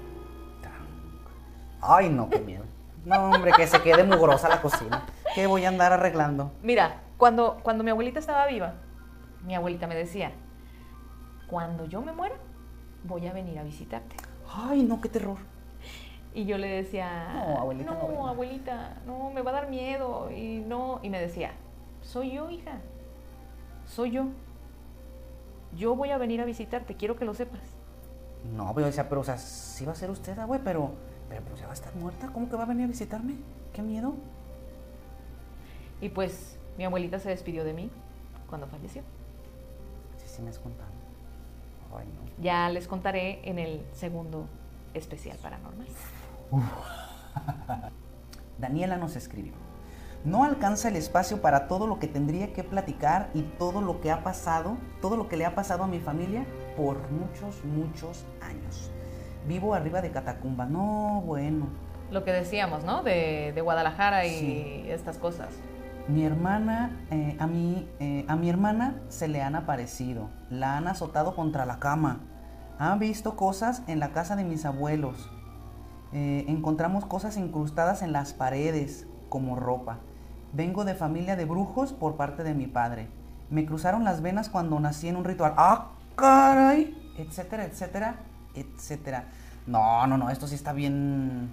Ay, 1.80 2.08
no, 2.08 2.28
qué 2.30 2.38
miedo. 2.38 2.64
No, 3.04 3.30
hombre, 3.30 3.52
que 3.56 3.66
se 3.66 3.80
quede 3.82 4.04
mugrosa 4.04 4.48
la 4.48 4.60
cocina. 4.60 5.06
¿Qué 5.34 5.46
voy 5.46 5.64
a 5.64 5.68
andar 5.68 5.92
arreglando? 5.92 6.52
Mira, 6.62 7.02
cuando, 7.16 7.58
cuando 7.62 7.84
mi 7.84 7.90
abuelita 7.90 8.18
estaba 8.18 8.46
viva, 8.46 8.74
mi 9.44 9.54
abuelita 9.54 9.86
me 9.86 9.94
decía, 9.94 10.32
cuando 11.48 11.86
yo 11.86 12.02
me 12.02 12.12
muera, 12.12 12.34
voy 13.04 13.26
a 13.26 13.32
venir 13.32 13.58
a 13.58 13.62
visitarte. 13.62 14.16
Ay, 14.52 14.82
no, 14.82 15.00
qué 15.00 15.08
terror. 15.08 15.38
Y 16.36 16.44
yo 16.44 16.58
le 16.58 16.68
decía, 16.68 17.30
No, 17.32 17.60
abuelita, 17.60 17.90
no 17.92 17.98
no, 18.02 18.08
venga". 18.08 18.28
abuelita, 18.28 18.96
no, 19.06 19.30
me 19.30 19.40
va 19.40 19.50
a 19.52 19.54
dar 19.54 19.70
miedo. 19.70 20.30
Y 20.30 20.58
no, 20.66 21.00
y 21.02 21.08
me 21.08 21.18
decía, 21.18 21.52
soy 22.02 22.32
yo, 22.32 22.50
hija, 22.50 22.78
soy 23.86 24.10
yo. 24.10 24.26
Yo 25.74 25.96
voy 25.96 26.10
a 26.10 26.18
venir 26.18 26.42
a 26.42 26.44
visitarte, 26.44 26.94
quiero 26.94 27.16
que 27.16 27.24
lo 27.24 27.32
sepas. 27.32 27.62
No, 28.54 28.70
pero, 28.74 28.88
o 28.88 28.92
sea, 28.92 29.08
pero, 29.08 29.22
o 29.22 29.24
sea, 29.24 29.38
sí 29.38 29.86
va 29.86 29.92
a 29.92 29.94
ser 29.94 30.10
usted, 30.10 30.36
güey, 30.46 30.60
pero, 30.62 30.90
pero, 31.30 31.40
pues 31.42 31.58
ya 31.58 31.64
va 31.66 31.72
a 31.72 31.74
estar 31.74 31.94
muerta. 31.96 32.28
¿Cómo 32.32 32.50
que 32.50 32.56
va 32.56 32.64
a 32.64 32.66
venir 32.66 32.84
a 32.84 32.88
visitarme? 32.88 33.36
Qué 33.72 33.80
miedo. 33.80 34.12
Y 36.02 36.10
pues 36.10 36.58
mi 36.76 36.84
abuelita 36.84 37.18
se 37.18 37.30
despidió 37.30 37.64
de 37.64 37.72
mí 37.72 37.90
cuando 38.50 38.66
falleció. 38.66 39.00
Sí, 40.18 40.28
sí 40.28 40.42
me 40.42 40.50
has 40.50 40.58
contado. 40.58 40.90
Ay, 41.98 42.06
no. 42.08 42.42
Ya 42.42 42.68
les 42.68 42.86
contaré 42.86 43.40
en 43.48 43.58
el 43.58 43.80
segundo 43.94 44.46
especial 44.92 45.38
paranormal. 45.38 45.86
Daniela 48.58 48.96
nos 48.96 49.16
escribió. 49.16 49.52
No 50.24 50.44
alcanza 50.44 50.88
el 50.88 50.96
espacio 50.96 51.40
para 51.40 51.68
todo 51.68 51.86
lo 51.86 51.98
que 51.98 52.08
tendría 52.08 52.52
que 52.52 52.64
platicar 52.64 53.30
y 53.34 53.42
todo 53.42 53.80
lo 53.80 54.00
que 54.00 54.10
ha 54.10 54.24
pasado, 54.24 54.76
todo 55.00 55.16
lo 55.16 55.28
que 55.28 55.36
le 55.36 55.46
ha 55.46 55.54
pasado 55.54 55.84
a 55.84 55.86
mi 55.86 56.00
familia 56.00 56.44
por 56.76 56.98
muchos, 57.12 57.64
muchos 57.64 58.24
años. 58.42 58.90
Vivo 59.46 59.74
arriba 59.74 60.02
de 60.02 60.10
Catacumba. 60.10 60.66
No, 60.66 61.22
bueno. 61.24 61.68
Lo 62.10 62.24
que 62.24 62.32
decíamos, 62.32 62.84
¿no? 62.84 63.02
De, 63.02 63.52
de 63.54 63.60
Guadalajara 63.60 64.26
y 64.26 64.30
Sí. 64.38 64.84
estas 64.88 65.18
cosas. 65.18 65.48
Mi 66.08 66.24
hermana, 66.24 66.90
eh, 67.10 67.36
a, 67.38 67.46
mí, 67.46 67.88
eh, 68.00 68.24
a 68.28 68.36
mi 68.36 68.48
hermana 68.48 69.00
se 69.08 69.28
le 69.28 69.42
han 69.42 69.54
aparecido, 69.56 70.28
la 70.50 70.76
han 70.76 70.86
azotado 70.88 71.34
contra 71.34 71.66
la 71.66 71.78
cama, 71.80 72.20
han 72.78 72.98
visto 73.00 73.34
cosas 73.36 73.82
en 73.88 73.98
la 73.98 74.10
casa 74.10 74.36
de 74.36 74.44
mis 74.44 74.64
abuelos, 74.64 75.30
Eh, 76.12 76.44
encontramos 76.48 77.04
cosas 77.04 77.36
incrustadas 77.36 78.02
en 78.02 78.12
las 78.12 78.32
paredes 78.32 79.06
como 79.28 79.56
ropa. 79.56 79.98
Vengo 80.52 80.84
de 80.84 80.94
familia 80.94 81.36
de 81.36 81.44
brujos 81.44 81.92
por 81.92 82.16
parte 82.16 82.42
de 82.44 82.54
mi 82.54 82.66
padre. 82.66 83.08
Me 83.50 83.66
cruzaron 83.66 84.04
las 84.04 84.22
venas 84.22 84.48
cuando 84.48 84.78
nací 84.80 85.08
en 85.08 85.16
un 85.16 85.24
ritual. 85.24 85.54
¡Ah, 85.56 85.88
caray! 86.16 86.96
Etcétera, 87.18 87.64
etcétera, 87.64 88.16
etcétera. 88.54 89.24
No, 89.66 90.06
no, 90.06 90.16
no, 90.16 90.30
esto 90.30 90.46
sí 90.46 90.54
está 90.54 90.72
bien... 90.72 91.50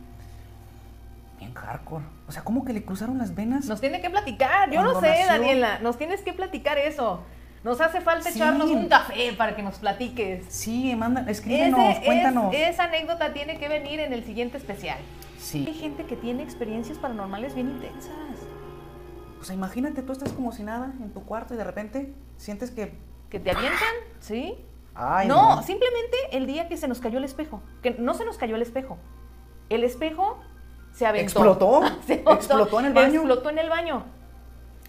Bien 1.39 1.53
hardcore. 1.53 2.05
O 2.27 2.31
sea, 2.31 2.43
¿cómo 2.43 2.63
que 2.63 2.73
le 2.73 2.85
cruzaron 2.85 3.17
las 3.17 3.35
venas? 3.35 3.65
Nos 3.65 3.81
tiene 3.81 3.99
que 4.01 4.09
platicar, 4.09 4.69
yo 4.71 4.81
no 4.83 4.99
sé, 5.01 5.07
nació- 5.09 5.25
Daniela, 5.27 5.79
nos 5.79 5.97
tienes 5.97 6.21
que 6.21 6.31
platicar 6.33 6.77
eso. 6.77 7.21
Nos 7.63 7.79
hace 7.79 8.01
falta 8.01 8.29
Sí. 8.29 8.39
echarnos 8.39 8.69
un 8.69 8.87
café 8.89 9.33
para 9.37 9.55
que 9.55 9.63
nos 9.63 9.79
platiques. 9.79 10.45
Sí, 10.49 10.93
manda, 10.97 11.25
escríbenos, 11.29 11.79
Ese 11.79 11.91
es- 11.99 12.05
cuéntanos. 12.05 12.53
esa 12.53 12.83
anécdota 12.85 13.31
tiene 13.33 13.57
que 13.57 13.69
venir 13.69 13.99
en 14.01 14.11
el 14.11 14.23
siguiente 14.25 14.57
especial. 14.57 14.97
Hay 14.99 15.39
Sí. 15.39 15.65
gente 15.73 16.05
que 16.05 16.15
tiene 16.17 16.43
experiencias 16.43 16.97
paranormales 16.97 17.55
bien 17.55 17.69
intensas. 17.69 18.11
O 19.39 19.43
sea, 19.45 19.55
imagínate, 19.55 20.01
tú 20.01 20.11
estás 20.13 20.31
como 20.33 20.51
si 20.51 20.63
nada 20.63 20.93
en 21.01 21.11
tu 21.13 21.23
cuarto 21.23 21.53
y 21.53 21.57
de 21.57 21.63
repente 21.63 22.13
sientes 22.37 22.71
que. 22.71 22.97
¿Que 23.29 23.39
te 23.39 23.51
avientan? 23.51 23.79
¿Sí? 24.19 24.55
Ay, 24.95 25.27
no, 25.27 25.63
simplemente 25.63 26.17
el 26.33 26.45
día 26.45 26.67
que 26.67 26.77
se 26.77 26.87
nos 26.87 26.99
cayó 26.99 27.17
el 27.17 27.23
espejo. 27.23 27.61
Que 27.81 27.91
no 27.97 28.13
se 28.13 28.25
nos 28.25 28.37
cayó 28.37 28.55
el 28.55 28.61
espejo. 28.61 28.97
El 29.69 29.83
espejo 29.83 30.39
se 30.91 31.05
aventó. 31.07 31.23
¿Explotó? 31.23 31.81
Se. 32.05 32.13
¿Explotó 32.27 32.79
en 32.79 32.85
el 32.87 32.93
baño? 32.93 33.15
Explotó 33.21 33.49
en 33.49 33.57
el 33.57 33.69
baño. 33.69 34.03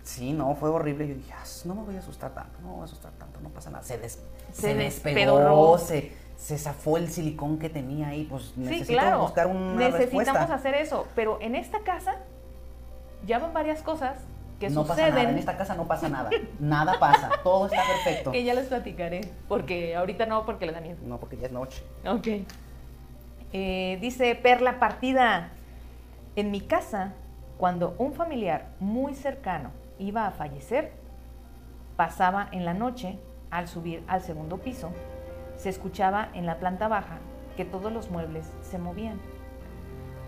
Sí, 0.04 0.32
no, 0.32 0.54
fue 0.54 0.68
horrible. 0.70 1.08
Yo 1.08 1.14
dije, 1.14 1.32
"Ah, 1.32 1.42
no 1.64 1.74
me 1.74 1.82
voy 1.82 1.96
a 1.96 1.98
asustar 1.98 2.32
tanto, 2.34 2.58
no 2.60 2.68
me 2.68 2.72
voy 2.74 2.82
a 2.82 2.84
asustar 2.84 3.10
tanto, 3.12 3.40
no 3.40 3.48
pasa 3.48 3.70
nada. 3.70 3.82
Se, 3.82 3.98
des- 3.98 4.22
Se 4.52 4.74
despegó, 4.74 5.78
se, 5.78 6.12
se 6.36 6.58
zafó 6.58 6.96
el 6.98 7.08
silicón 7.10 7.58
que 7.58 7.68
tenía 7.70 8.08
ahí. 8.08 8.24
Pues 8.24 8.52
Sí, 8.54 8.60
necesito 8.60 8.92
claro. 8.92 9.20
buscar 9.22 9.46
una 9.48 9.74
Necesitamos 9.76 10.24
respuesta. 10.26 10.54
hacer 10.54 10.74
eso. 10.74 11.06
Pero 11.16 11.38
en 11.40 11.54
esta 11.56 11.80
casa 11.80 12.16
ya 13.26 13.38
van 13.38 13.52
varias 13.54 13.80
cosas 13.82 14.18
que 14.60 14.68
no 14.70 14.82
pasa 14.82 14.94
suceden. 14.94 15.14
nada, 15.14 15.30
en 15.30 15.38
esta 15.38 15.56
casa 15.56 15.74
no 15.74 15.86
pasa 15.88 16.08
nada. 16.10 16.30
Nada 16.60 16.98
pasa, 17.00 17.30
todo 17.42 17.66
está 17.66 17.80
perfecto. 18.04 18.30
Que 18.30 18.44
ya 18.44 18.52
les 18.54 18.66
platicaré. 18.66 19.22
Porque 19.48 19.96
ahorita 19.96 20.26
no, 20.26 20.44
porque 20.44 20.66
le 20.66 20.72
da 20.72 20.80
miedo. 20.82 20.98
No, 21.04 21.18
porque 21.18 21.38
ya 21.38 21.46
es 21.46 21.52
noche. 21.52 21.82
Ok. 22.06 22.28
Eh, 23.52 23.98
dice 24.00 24.34
Perla 24.34 24.78
Partida. 24.78 25.50
En 26.36 26.50
mi 26.50 26.60
casa, 26.60 27.12
cuando 27.58 27.94
un 27.98 28.12
familiar 28.12 28.66
muy 28.80 29.14
cercano 29.14 29.70
iba 29.98 30.26
a 30.26 30.30
fallecer, 30.30 30.92
pasaba 31.96 32.48
en 32.52 32.64
la 32.64 32.74
noche, 32.74 33.18
al 33.50 33.68
subir 33.68 34.02
al 34.08 34.20
segundo 34.20 34.58
piso, 34.58 34.90
se 35.56 35.68
escuchaba 35.68 36.28
en 36.34 36.46
la 36.46 36.58
planta 36.58 36.88
baja 36.88 37.18
que 37.56 37.64
todos 37.64 37.92
los 37.92 38.10
muebles 38.10 38.50
se 38.62 38.78
movían 38.78 39.20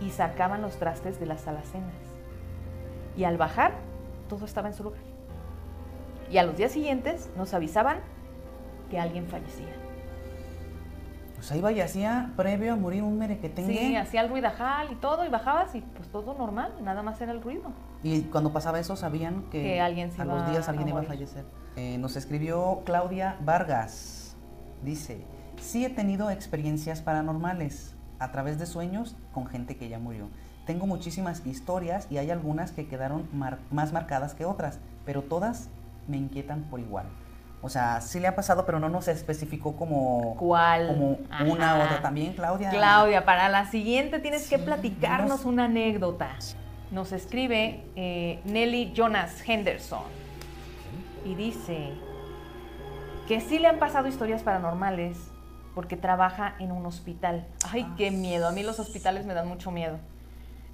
y 0.01 0.11
sacaban 0.11 0.63
los 0.63 0.77
trastes 0.77 1.19
de 1.19 1.27
las 1.27 1.49
alacenas. 1.49 1.95
Y 3.17 3.25
al 3.25 3.37
bajar, 3.37 3.73
todo 4.29 4.45
estaba 4.45 4.69
en 4.69 4.75
su 4.75 4.85
lugar. 4.85 5.01
Y 6.31 6.39
a 6.39 6.43
los 6.43 6.57
días 6.57 6.73
siguientes 6.73 7.31
nos 7.37 7.55
avisaban 7.55 7.99
que 8.91 8.99
alguien 8.99 9.27
fallecía. 9.27 9.75
O 11.39 11.43
sea, 11.43 11.57
iba 11.57 11.71
y 11.71 11.81
hacía 11.81 12.33
previo 12.37 12.73
a 12.73 12.77
morir 12.77 13.03
un 13.03 13.19
merequetengue. 13.19 13.79
Sí, 13.79 13.97
hacía 13.97 14.23
el 14.23 14.31
ruidajal 14.31 14.91
y 14.93 14.95
todo, 14.97 15.25
y 15.25 15.29
bajabas 15.29 15.75
y 15.75 15.81
pues 15.81 16.09
todo 16.09 16.35
normal, 16.35 16.73
nada 16.83 17.03
más 17.03 17.21
era 17.21 17.33
el 17.33 17.43
ruido. 17.43 17.73
Y 18.07 18.23
cuando 18.23 18.53
pasaba 18.53 18.79
eso 18.79 18.95
sabían 18.95 19.43
que, 19.51 19.63
Que 19.63 19.81
alguien 19.81 20.11
a 20.19 20.25
los 20.25 20.49
días 20.51 20.69
alguien 20.69 20.87
a 20.89 20.91
iba 20.91 21.01
a 21.01 21.05
fallecer. 21.05 21.45
Eh, 21.77 21.99
nos 21.99 22.15
escribió 22.17 22.83
Claudia 22.85 23.37
Vargas. 23.41 24.37
Dice, 24.83 25.25
sí 25.61 25.85
he 25.85 25.91
tenido 25.91 26.31
experiencias 26.31 27.01
paranormales 27.01 27.95
a 28.21 28.31
través 28.31 28.59
de 28.59 28.67
sueños 28.67 29.17
con 29.33 29.47
gente 29.47 29.77
que 29.77 29.89
ya 29.89 29.99
murió. 29.99 30.29
Tengo 30.67 30.87
muchísimas 30.87 31.45
historias 31.47 32.07
y 32.11 32.19
hay 32.19 32.31
algunas 32.31 32.71
que 32.73 32.87
quedaron 32.87 33.29
mar- 33.33 33.59
más 33.71 33.93
marcadas 33.93 34.35
que 34.35 34.45
otras, 34.45 34.79
pero 35.05 35.23
todas 35.23 35.69
me 36.07 36.17
inquietan 36.17 36.63
por 36.71 36.79
igual. 36.81 37.07
O 37.63 37.69
sea, 37.69 38.01
sí 38.01 38.21
le 38.21 38.29
ha 38.29 38.37
pasado, 38.37 38.65
pero 38.67 38.79
no 38.79 38.89
nos 38.89 39.09
especificó 39.09 39.75
como, 39.77 40.37
¿Cuál? 40.39 40.87
como 40.89 41.19
una 41.53 41.73
Ajá. 41.73 41.79
u 41.81 41.85
otra 41.85 42.03
también, 42.03 42.35
Claudia. 42.35 42.71
Claudia, 42.71 43.25
para 43.25 43.49
la 43.49 43.67
siguiente 43.67 44.21
tienes 44.21 44.49
que 44.49 44.59
Sí, 44.59 44.63
platicarnos 44.65 45.39
dinos. 45.41 45.45
una 45.45 45.65
anécdota. 45.65 46.29
Nos 46.97 47.13
escribe 47.13 47.85
eh, 47.95 48.41
Nelly 48.47 48.95
Jonas 48.95 49.47
Henderson 49.47 50.05
y 51.27 51.35
dice 51.35 51.93
que 53.29 53.43
sí 53.43 53.59
le 53.59 53.69
han 53.69 53.79
pasado 53.79 54.09
historias 54.09 54.43
paranormales 54.43 55.19
porque 55.75 55.99
trabaja 55.99 56.55
en 56.59 56.73
un 56.73 56.87
hospital. 56.87 57.47
Ay, 57.71 57.87
qué 57.99 58.11
miedo. 58.11 58.49
A 58.49 58.53
mí 58.53 58.63
los 58.63 58.81
hospitales 58.81 59.27
me 59.27 59.35
dan 59.35 59.47
mucho 59.47 59.71
miedo. 59.71 59.99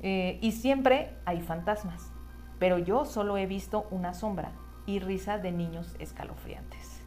Eh, 0.00 0.38
y 0.40 0.52
siempre 0.52 1.12
hay 1.24 1.40
fantasmas. 1.40 2.12
Pero 2.60 2.78
yo 2.78 3.04
solo 3.04 3.36
he 3.36 3.46
visto 3.46 3.88
una 3.90 4.14
sombra 4.14 4.52
y 4.86 5.00
risa 5.00 5.38
de 5.38 5.50
niños 5.50 5.96
escalofriantes. 5.98 7.00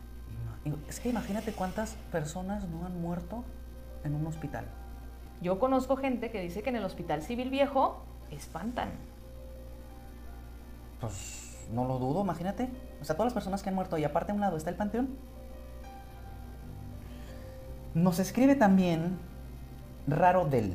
Es 0.90 1.00
que 1.00 1.08
imagínate 1.08 1.54
cuántas 1.54 1.94
personas 2.12 2.68
no 2.68 2.86
han 2.86 3.00
muerto 3.02 3.46
en 4.04 4.14
un 4.14 4.28
hospital. 4.28 4.66
Yo 5.40 5.58
conozco 5.58 5.96
gente 5.96 6.32
que 6.32 6.42
dice 6.42 6.64
que 6.64 6.70
en 6.70 6.76
el 6.76 6.84
Hospital 6.84 7.22
Civil 7.22 7.50
Viejo 7.50 8.04
espantan. 8.32 8.90
Pues 11.00 11.68
no 11.72 11.86
lo 11.86 12.00
dudo, 12.00 12.22
imagínate. 12.22 12.70
O 13.02 13.06
sea, 13.06 13.16
todas 13.16 13.28
las 13.28 13.34
personas 13.34 13.64
que 13.64 13.70
han 13.70 13.76
muerto 13.76 13.98
y 13.98 14.04
aparte 14.04 14.32
a 14.32 14.36
un 14.36 14.42
lado 14.42 14.58
está 14.58 14.70
el 14.70 14.76
panteón. 14.76 15.10
Nos 17.94 18.20
escribe 18.20 18.56
también 18.56 19.18
Raro 20.08 20.46
Del. 20.46 20.74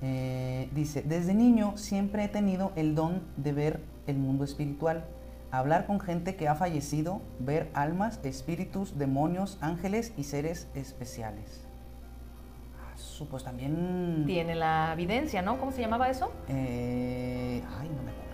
Eh, 0.00 0.70
dice, 0.72 1.02
desde 1.02 1.34
niño 1.34 1.76
siempre 1.76 2.24
he 2.24 2.28
tenido 2.28 2.72
el 2.76 2.94
don 2.94 3.22
de 3.36 3.52
ver 3.52 3.80
el 4.06 4.16
mundo 4.16 4.44
espiritual, 4.44 5.04
hablar 5.50 5.86
con 5.86 6.00
gente 6.00 6.36
que 6.36 6.48
ha 6.48 6.54
fallecido, 6.54 7.20
ver 7.40 7.68
almas, 7.74 8.20
espíritus, 8.22 8.96
demonios, 8.96 9.58
ángeles 9.60 10.12
y 10.16 10.24
seres 10.24 10.68
especiales. 10.74 11.67
Pues 13.26 13.44
también... 13.44 14.24
Tiene 14.26 14.54
la 14.54 14.92
evidencia, 14.92 15.42
¿no? 15.42 15.58
¿Cómo 15.58 15.72
se 15.72 15.80
llamaba 15.80 16.08
eso? 16.08 16.32
Eh, 16.48 17.62
ay, 17.78 17.88
no 17.88 18.02
me 18.02 18.10
acuerdo. 18.10 18.28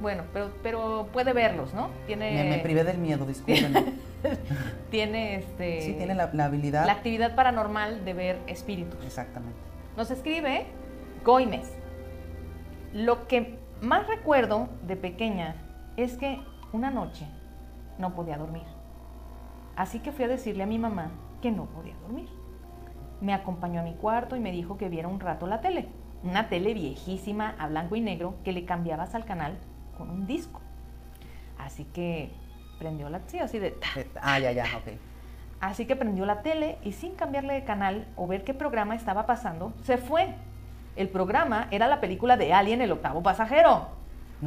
Bueno, 0.00 0.24
pero, 0.32 0.50
pero 0.62 1.08
puede 1.12 1.32
verlos, 1.32 1.74
¿no? 1.74 1.90
Tiene... 2.06 2.50
Me, 2.50 2.58
privé 2.58 2.84
del 2.84 2.98
miedo, 2.98 3.24
discúlpenme. 3.26 3.94
tiene 4.90 5.36
este... 5.36 5.80
Sí, 5.82 5.94
tiene 5.94 6.14
la, 6.14 6.30
la 6.32 6.44
habilidad... 6.44 6.86
La 6.86 6.92
actividad 6.92 7.34
paranormal 7.34 8.04
de 8.04 8.14
ver 8.14 8.38
espíritus. 8.46 9.04
Exactamente. 9.04 9.58
Nos 9.96 10.10
escribe 10.10 10.66
Goimes. 11.24 11.72
Lo 12.92 13.26
que 13.26 13.58
más 13.80 14.06
recuerdo 14.06 14.68
de 14.86 14.96
pequeña 14.96 15.56
es 15.96 16.16
que 16.16 16.40
una 16.72 16.90
noche 16.90 17.26
no 17.98 18.14
podía 18.14 18.36
dormir. 18.36 18.64
Así 19.76 20.00
que 20.00 20.12
fui 20.12 20.24
a 20.24 20.28
decirle 20.28 20.62
a 20.62 20.66
mi 20.66 20.78
mamá 20.78 21.10
que 21.42 21.50
no 21.50 21.66
podía 21.66 21.94
dormir. 22.02 22.28
Me 23.20 23.32
acompañó 23.32 23.80
a 23.80 23.84
mi 23.84 23.94
cuarto 23.94 24.36
y 24.36 24.40
me 24.40 24.52
dijo 24.52 24.76
que 24.76 24.88
viera 24.88 25.08
un 25.08 25.20
rato 25.20 25.46
la 25.46 25.60
tele. 25.60 25.88
Una 26.22 26.48
tele 26.48 26.74
viejísima 26.74 27.54
a 27.58 27.68
blanco 27.68 27.96
y 27.96 28.00
negro 28.00 28.34
que 28.44 28.52
le 28.52 28.64
cambiabas 28.64 29.14
al 29.14 29.24
canal 29.24 29.58
con 29.96 30.10
un 30.10 30.26
disco. 30.26 30.60
Así 31.58 31.84
que 31.84 32.30
prendió 32.78 33.08
la... 33.08 33.20
Sí, 33.26 33.38
así 33.38 33.58
de... 33.58 33.68
Eh, 33.96 34.10
ah, 34.20 34.38
ya, 34.38 34.52
ya, 34.52 34.64
ok. 34.76 34.92
Así 35.60 35.86
que 35.86 35.96
prendió 35.96 36.26
la 36.26 36.42
tele 36.42 36.78
y 36.82 36.92
sin 36.92 37.14
cambiarle 37.14 37.54
de 37.54 37.64
canal 37.64 38.06
o 38.16 38.26
ver 38.26 38.44
qué 38.44 38.54
programa 38.54 38.94
estaba 38.94 39.26
pasando, 39.26 39.72
se 39.82 39.96
fue. 39.96 40.34
El 40.96 41.08
programa 41.08 41.68
era 41.70 41.88
la 41.88 42.00
película 42.00 42.36
de 42.36 42.52
Alien, 42.52 42.82
el 42.82 42.92
octavo 42.92 43.22
pasajero. 43.22 43.88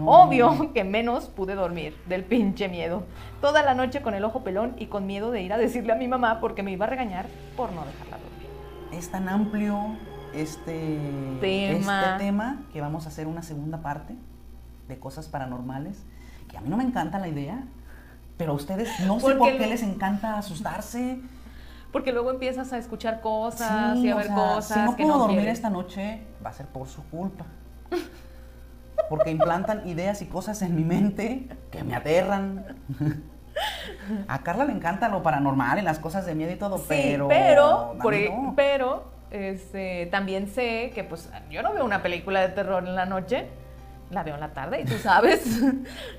Obvio 0.05 0.71
que 0.73 0.83
menos 0.83 1.27
pude 1.27 1.55
dormir 1.55 1.97
del 2.07 2.23
pinche 2.23 2.69
miedo. 2.69 3.03
Toda 3.41 3.63
la 3.63 3.73
noche 3.73 4.01
con 4.01 4.13
el 4.13 4.23
ojo 4.23 4.43
pelón 4.43 4.75
y 4.77 4.85
con 4.85 5.07
miedo 5.07 5.31
de 5.31 5.41
ir 5.41 5.51
a 5.51 5.57
decirle 5.57 5.93
a 5.93 5.95
mi 5.95 6.07
mamá 6.07 6.39
porque 6.39 6.61
me 6.61 6.71
iba 6.71 6.85
a 6.85 6.89
regañar 6.89 7.25
por 7.57 7.71
no 7.71 7.83
dejarla 7.85 8.17
dormir. 8.17 8.38
Es 8.91 9.09
tan 9.09 9.29
amplio 9.29 9.95
este 10.33 10.99
tema. 11.39 12.01
este 12.01 12.25
tema 12.25 12.63
que 12.73 12.81
vamos 12.81 13.05
a 13.05 13.09
hacer 13.09 13.27
una 13.27 13.43
segunda 13.43 13.81
parte 13.81 14.15
de 14.87 14.99
cosas 14.99 15.27
paranormales. 15.27 16.03
Que 16.47 16.57
a 16.57 16.61
mí 16.61 16.69
no 16.69 16.77
me 16.77 16.83
encanta 16.83 17.19
la 17.19 17.27
idea, 17.27 17.63
pero 18.37 18.53
a 18.53 18.55
ustedes 18.55 18.89
no 19.05 19.19
sé 19.19 19.35
por 19.35 19.57
qué 19.57 19.67
les 19.67 19.83
encanta 19.83 20.37
asustarse. 20.37 21.21
Porque 21.91 22.11
luego 22.11 22.31
empiezas 22.31 22.71
a 22.73 22.77
escuchar 22.77 23.21
cosas 23.21 23.97
y 23.97 24.09
a 24.09 24.15
ver 24.15 24.27
cosas. 24.27 24.77
Si 24.77 24.79
no 24.79 24.95
que 24.95 25.03
puedo 25.03 25.17
dormir 25.19 25.47
esta 25.47 25.69
noche, 25.69 26.21
va 26.43 26.49
a 26.49 26.53
ser 26.53 26.67
por 26.67 26.87
su 26.87 27.03
culpa. 27.05 27.45
Porque 29.09 29.31
implantan 29.31 29.87
ideas 29.87 30.21
y 30.21 30.25
cosas 30.25 30.61
en 30.61 30.75
mi 30.75 30.83
mente 30.83 31.47
que 31.71 31.83
me 31.83 31.95
aterran. 31.95 32.65
A 34.27 34.43
Carla 34.43 34.65
le 34.65 34.73
encanta 34.73 35.09
lo 35.09 35.23
paranormal, 35.23 35.77
en 35.79 35.85
las 35.85 35.99
cosas 35.99 36.25
de 36.25 36.35
miedo 36.35 36.51
y 36.51 36.55
todo, 36.55 36.77
sí, 36.77 36.85
pero. 36.87 37.27
Pero, 37.27 37.93
e- 38.13 38.31
pero 38.55 39.11
este, 39.31 40.07
también 40.07 40.47
sé 40.47 40.91
que, 40.93 41.03
pues, 41.03 41.29
yo 41.49 41.61
no 41.61 41.73
veo 41.73 41.85
una 41.85 42.01
película 42.01 42.41
de 42.41 42.49
terror 42.49 42.85
en 42.87 42.95
la 42.95 43.05
noche 43.05 43.47
la 44.11 44.23
veo 44.23 44.33
en 44.35 44.39
la 44.41 44.53
tarde 44.53 44.81
y 44.81 44.85
tú 44.85 44.97
sabes, 45.03 45.61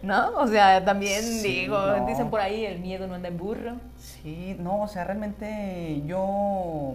¿no? 0.03 0.30
O 0.36 0.47
sea, 0.47 0.84
también 0.84 1.43
digo, 1.43 1.76
dicen 2.07 2.30
por 2.30 2.41
ahí, 2.41 2.64
el 2.64 2.78
miedo 2.78 3.07
no 3.07 3.14
anda 3.14 3.28
en 3.28 3.36
burro. 3.36 3.72
Sí, 3.99 4.57
no, 4.59 4.82
o 4.82 4.88
sea, 4.88 5.05
realmente 5.05 6.03
yo 6.07 6.95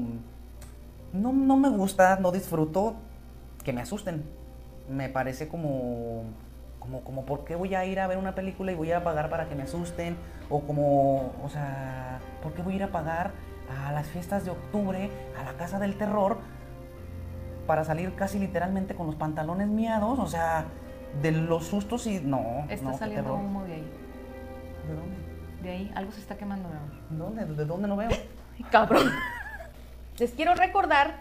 no, 1.13 1.33
no 1.33 1.57
me 1.57 1.69
gusta, 1.69 2.17
no 2.17 2.31
disfruto 2.31 2.95
que 3.63 3.73
me 3.73 3.81
asusten. 3.81 4.23
Me 4.89 5.09
parece 5.09 5.47
como, 5.47 6.23
como, 6.85 7.01
como, 7.01 7.25
¿por 7.25 7.45
qué 7.45 7.55
voy 7.55 7.73
a 7.75 7.85
ir 7.85 7.99
a 7.99 8.07
ver 8.07 8.17
una 8.17 8.35
película 8.35 8.71
y 8.71 8.75
voy 8.75 8.91
a 8.91 9.03
pagar 9.03 9.29
para 9.29 9.49
que 9.49 9.55
me 9.55 9.63
asusten? 9.63 10.15
O 10.49 10.61
como, 10.61 11.33
o 11.43 11.49
sea, 11.49 12.19
¿por 12.43 12.53
qué 12.53 12.61
voy 12.61 12.73
a 12.73 12.75
ir 12.77 12.83
a 12.83 12.91
pagar 12.91 13.31
a 13.85 13.91
las 13.91 14.07
fiestas 14.07 14.45
de 14.45 14.51
octubre, 14.51 15.09
a 15.39 15.43
la 15.43 15.53
casa 15.53 15.79
del 15.79 15.97
terror, 15.97 16.37
para 17.65 17.83
salir 17.83 18.13
casi 18.15 18.37
literalmente 18.37 18.93
con 18.93 19.07
los 19.07 19.15
pantalones 19.15 19.67
miados? 19.67 20.19
O 20.19 20.27
sea, 20.27 20.65
de 21.21 21.31
los 21.31 21.65
sustos 21.65 22.05
y 22.05 22.19
no. 22.19 22.65
Está 22.69 22.93
saliendo 22.93 23.33
humo 23.33 23.63
de 23.63 23.73
ahí. 23.73 23.91
¿De 24.87 24.93
dónde? 24.93 25.15
De 25.63 25.69
ahí, 25.71 25.91
algo 25.95 26.11
se 26.11 26.19
está 26.19 26.37
quemando. 26.37 26.69
¿Dónde? 27.09 27.45
¿De 27.45 27.65
dónde 27.65 27.87
no 27.87 27.95
veo? 27.95 28.09
Cabrón. 28.71 29.09
Les 30.19 30.31
quiero 30.31 30.53
recordar 30.53 31.15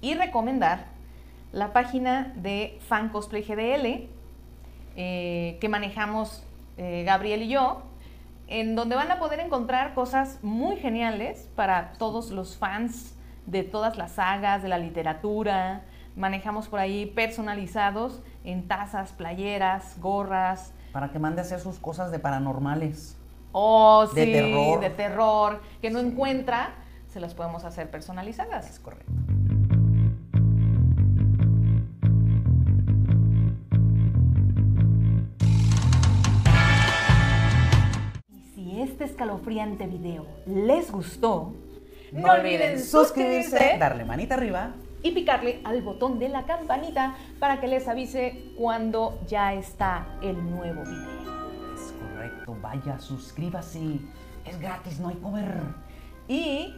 y 0.00 0.14
recomendar 0.14 0.86
la 1.52 1.72
página 1.72 2.32
de 2.36 2.78
Fan 2.88 3.08
Cosplay 3.08 3.42
GDL 3.42 4.19
eh, 5.02 5.56
que 5.62 5.70
manejamos 5.70 6.42
eh, 6.76 7.04
Gabriel 7.06 7.44
y 7.44 7.48
yo, 7.48 7.80
en 8.48 8.76
donde 8.76 8.96
van 8.96 9.10
a 9.10 9.18
poder 9.18 9.40
encontrar 9.40 9.94
cosas 9.94 10.38
muy 10.42 10.76
geniales 10.76 11.48
para 11.56 11.94
todos 11.94 12.30
los 12.30 12.58
fans 12.58 13.14
de 13.46 13.62
todas 13.62 13.96
las 13.96 14.12
sagas, 14.12 14.62
de 14.62 14.68
la 14.68 14.76
literatura. 14.76 15.84
Manejamos 16.16 16.68
por 16.68 16.80
ahí 16.80 17.06
personalizados 17.06 18.20
en 18.44 18.68
tazas, 18.68 19.12
playeras, 19.12 19.98
gorras. 20.00 20.74
Para 20.92 21.10
que 21.10 21.18
mande 21.18 21.40
a 21.40 21.44
hacer 21.44 21.60
sus 21.60 21.78
cosas 21.78 22.10
de 22.10 22.18
paranormales. 22.18 23.16
Oh, 23.52 24.06
sí, 24.06 24.20
de 24.20 24.26
terror. 24.26 24.80
De 24.80 24.90
terror, 24.90 25.62
que 25.80 25.88
no 25.88 25.98
encuentra, 25.98 26.74
se 27.08 27.20
las 27.20 27.32
podemos 27.32 27.64
hacer 27.64 27.90
personalizadas. 27.90 28.68
Es 28.68 28.78
correcto. 28.78 29.10
Escalofriante 39.20 39.86
video 39.86 40.26
les 40.46 40.90
gustó, 40.90 41.52
no, 42.10 42.32
olviden 42.32 42.82
suscribirse, 42.82 43.76
darle 43.78 44.06
manita 44.06 44.34
arriba 44.34 44.70
y 45.02 45.10
picarle 45.10 45.60
al 45.64 45.82
botón 45.82 46.18
de 46.18 46.30
la 46.30 46.46
campanita 46.46 47.16
para 47.38 47.60
que 47.60 47.68
les 47.68 47.86
avise 47.86 48.54
cuando 48.56 49.20
ya 49.28 49.52
está 49.52 50.06
el 50.22 50.42
nuevo 50.50 50.84
video. 50.84 51.74
Es 51.74 51.92
correcto, 51.92 52.56
vaya, 52.62 52.98
suscríbase. 52.98 54.00
Es 54.46 54.58
gratis, 54.58 54.98
no 55.00 55.08
hay 55.08 55.16
cover. 55.16 55.52
Y 56.26 56.74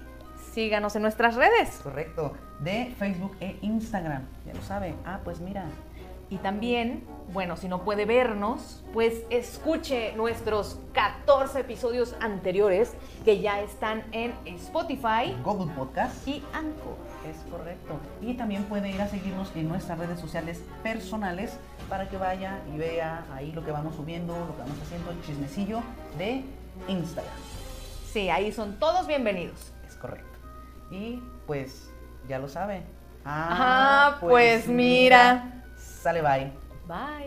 síganos 0.52 0.96
en 0.96 1.02
nuestras 1.02 1.36
redes. 1.36 1.78
Correcto, 1.80 2.32
de 2.58 2.92
Facebook 2.98 3.36
e 3.38 3.56
Instagram. 3.62 4.22
Ya 4.46 4.54
lo 4.54 4.62
sabe. 4.62 4.94
Ah, 5.04 5.20
pues 5.22 5.40
mira, 5.40 5.66
y 6.32 6.38
también, 6.38 7.04
bueno, 7.34 7.58
si 7.58 7.68
no 7.68 7.84
puede 7.84 8.06
vernos, 8.06 8.82
pues 8.94 9.20
escuche 9.28 10.14
nuestros 10.16 10.78
14 10.94 11.60
episodios 11.60 12.16
anteriores 12.20 12.94
que 13.26 13.42
ya 13.42 13.60
están 13.60 14.02
en 14.12 14.32
Spotify, 14.46 15.36
Google 15.44 15.70
Podcast 15.74 16.26
y 16.26 16.42
Anchor. 16.54 16.96
Es 17.28 17.36
correcto. 17.50 18.00
Y 18.22 18.32
también 18.32 18.64
puede 18.64 18.88
ir 18.88 19.02
a 19.02 19.08
seguirnos 19.08 19.54
en 19.54 19.68
nuestras 19.68 19.98
redes 19.98 20.18
sociales 20.18 20.64
personales 20.82 21.58
para 21.90 22.08
que 22.08 22.16
vaya 22.16 22.60
y 22.74 22.78
vea 22.78 23.26
ahí 23.34 23.52
lo 23.52 23.62
que 23.62 23.72
vamos 23.72 23.94
subiendo, 23.94 24.32
lo 24.34 24.56
que 24.56 24.62
vamos 24.62 24.78
haciendo, 24.82 25.10
el 25.10 25.20
chismecillo 25.20 25.82
de 26.16 26.42
Instagram. 26.88 27.34
Sí, 28.10 28.30
ahí 28.30 28.52
son 28.52 28.78
todos 28.78 29.06
bienvenidos. 29.06 29.74
Es 29.86 29.96
correcto. 29.96 30.38
Y 30.90 31.22
pues 31.46 31.90
ya 32.26 32.38
lo 32.38 32.48
sabe. 32.48 32.84
Ah, 33.22 34.16
pues, 34.18 34.66
mira. 34.66 35.61
Sale, 36.02 36.20
bye. 36.20 36.50
Bye. 36.88 37.22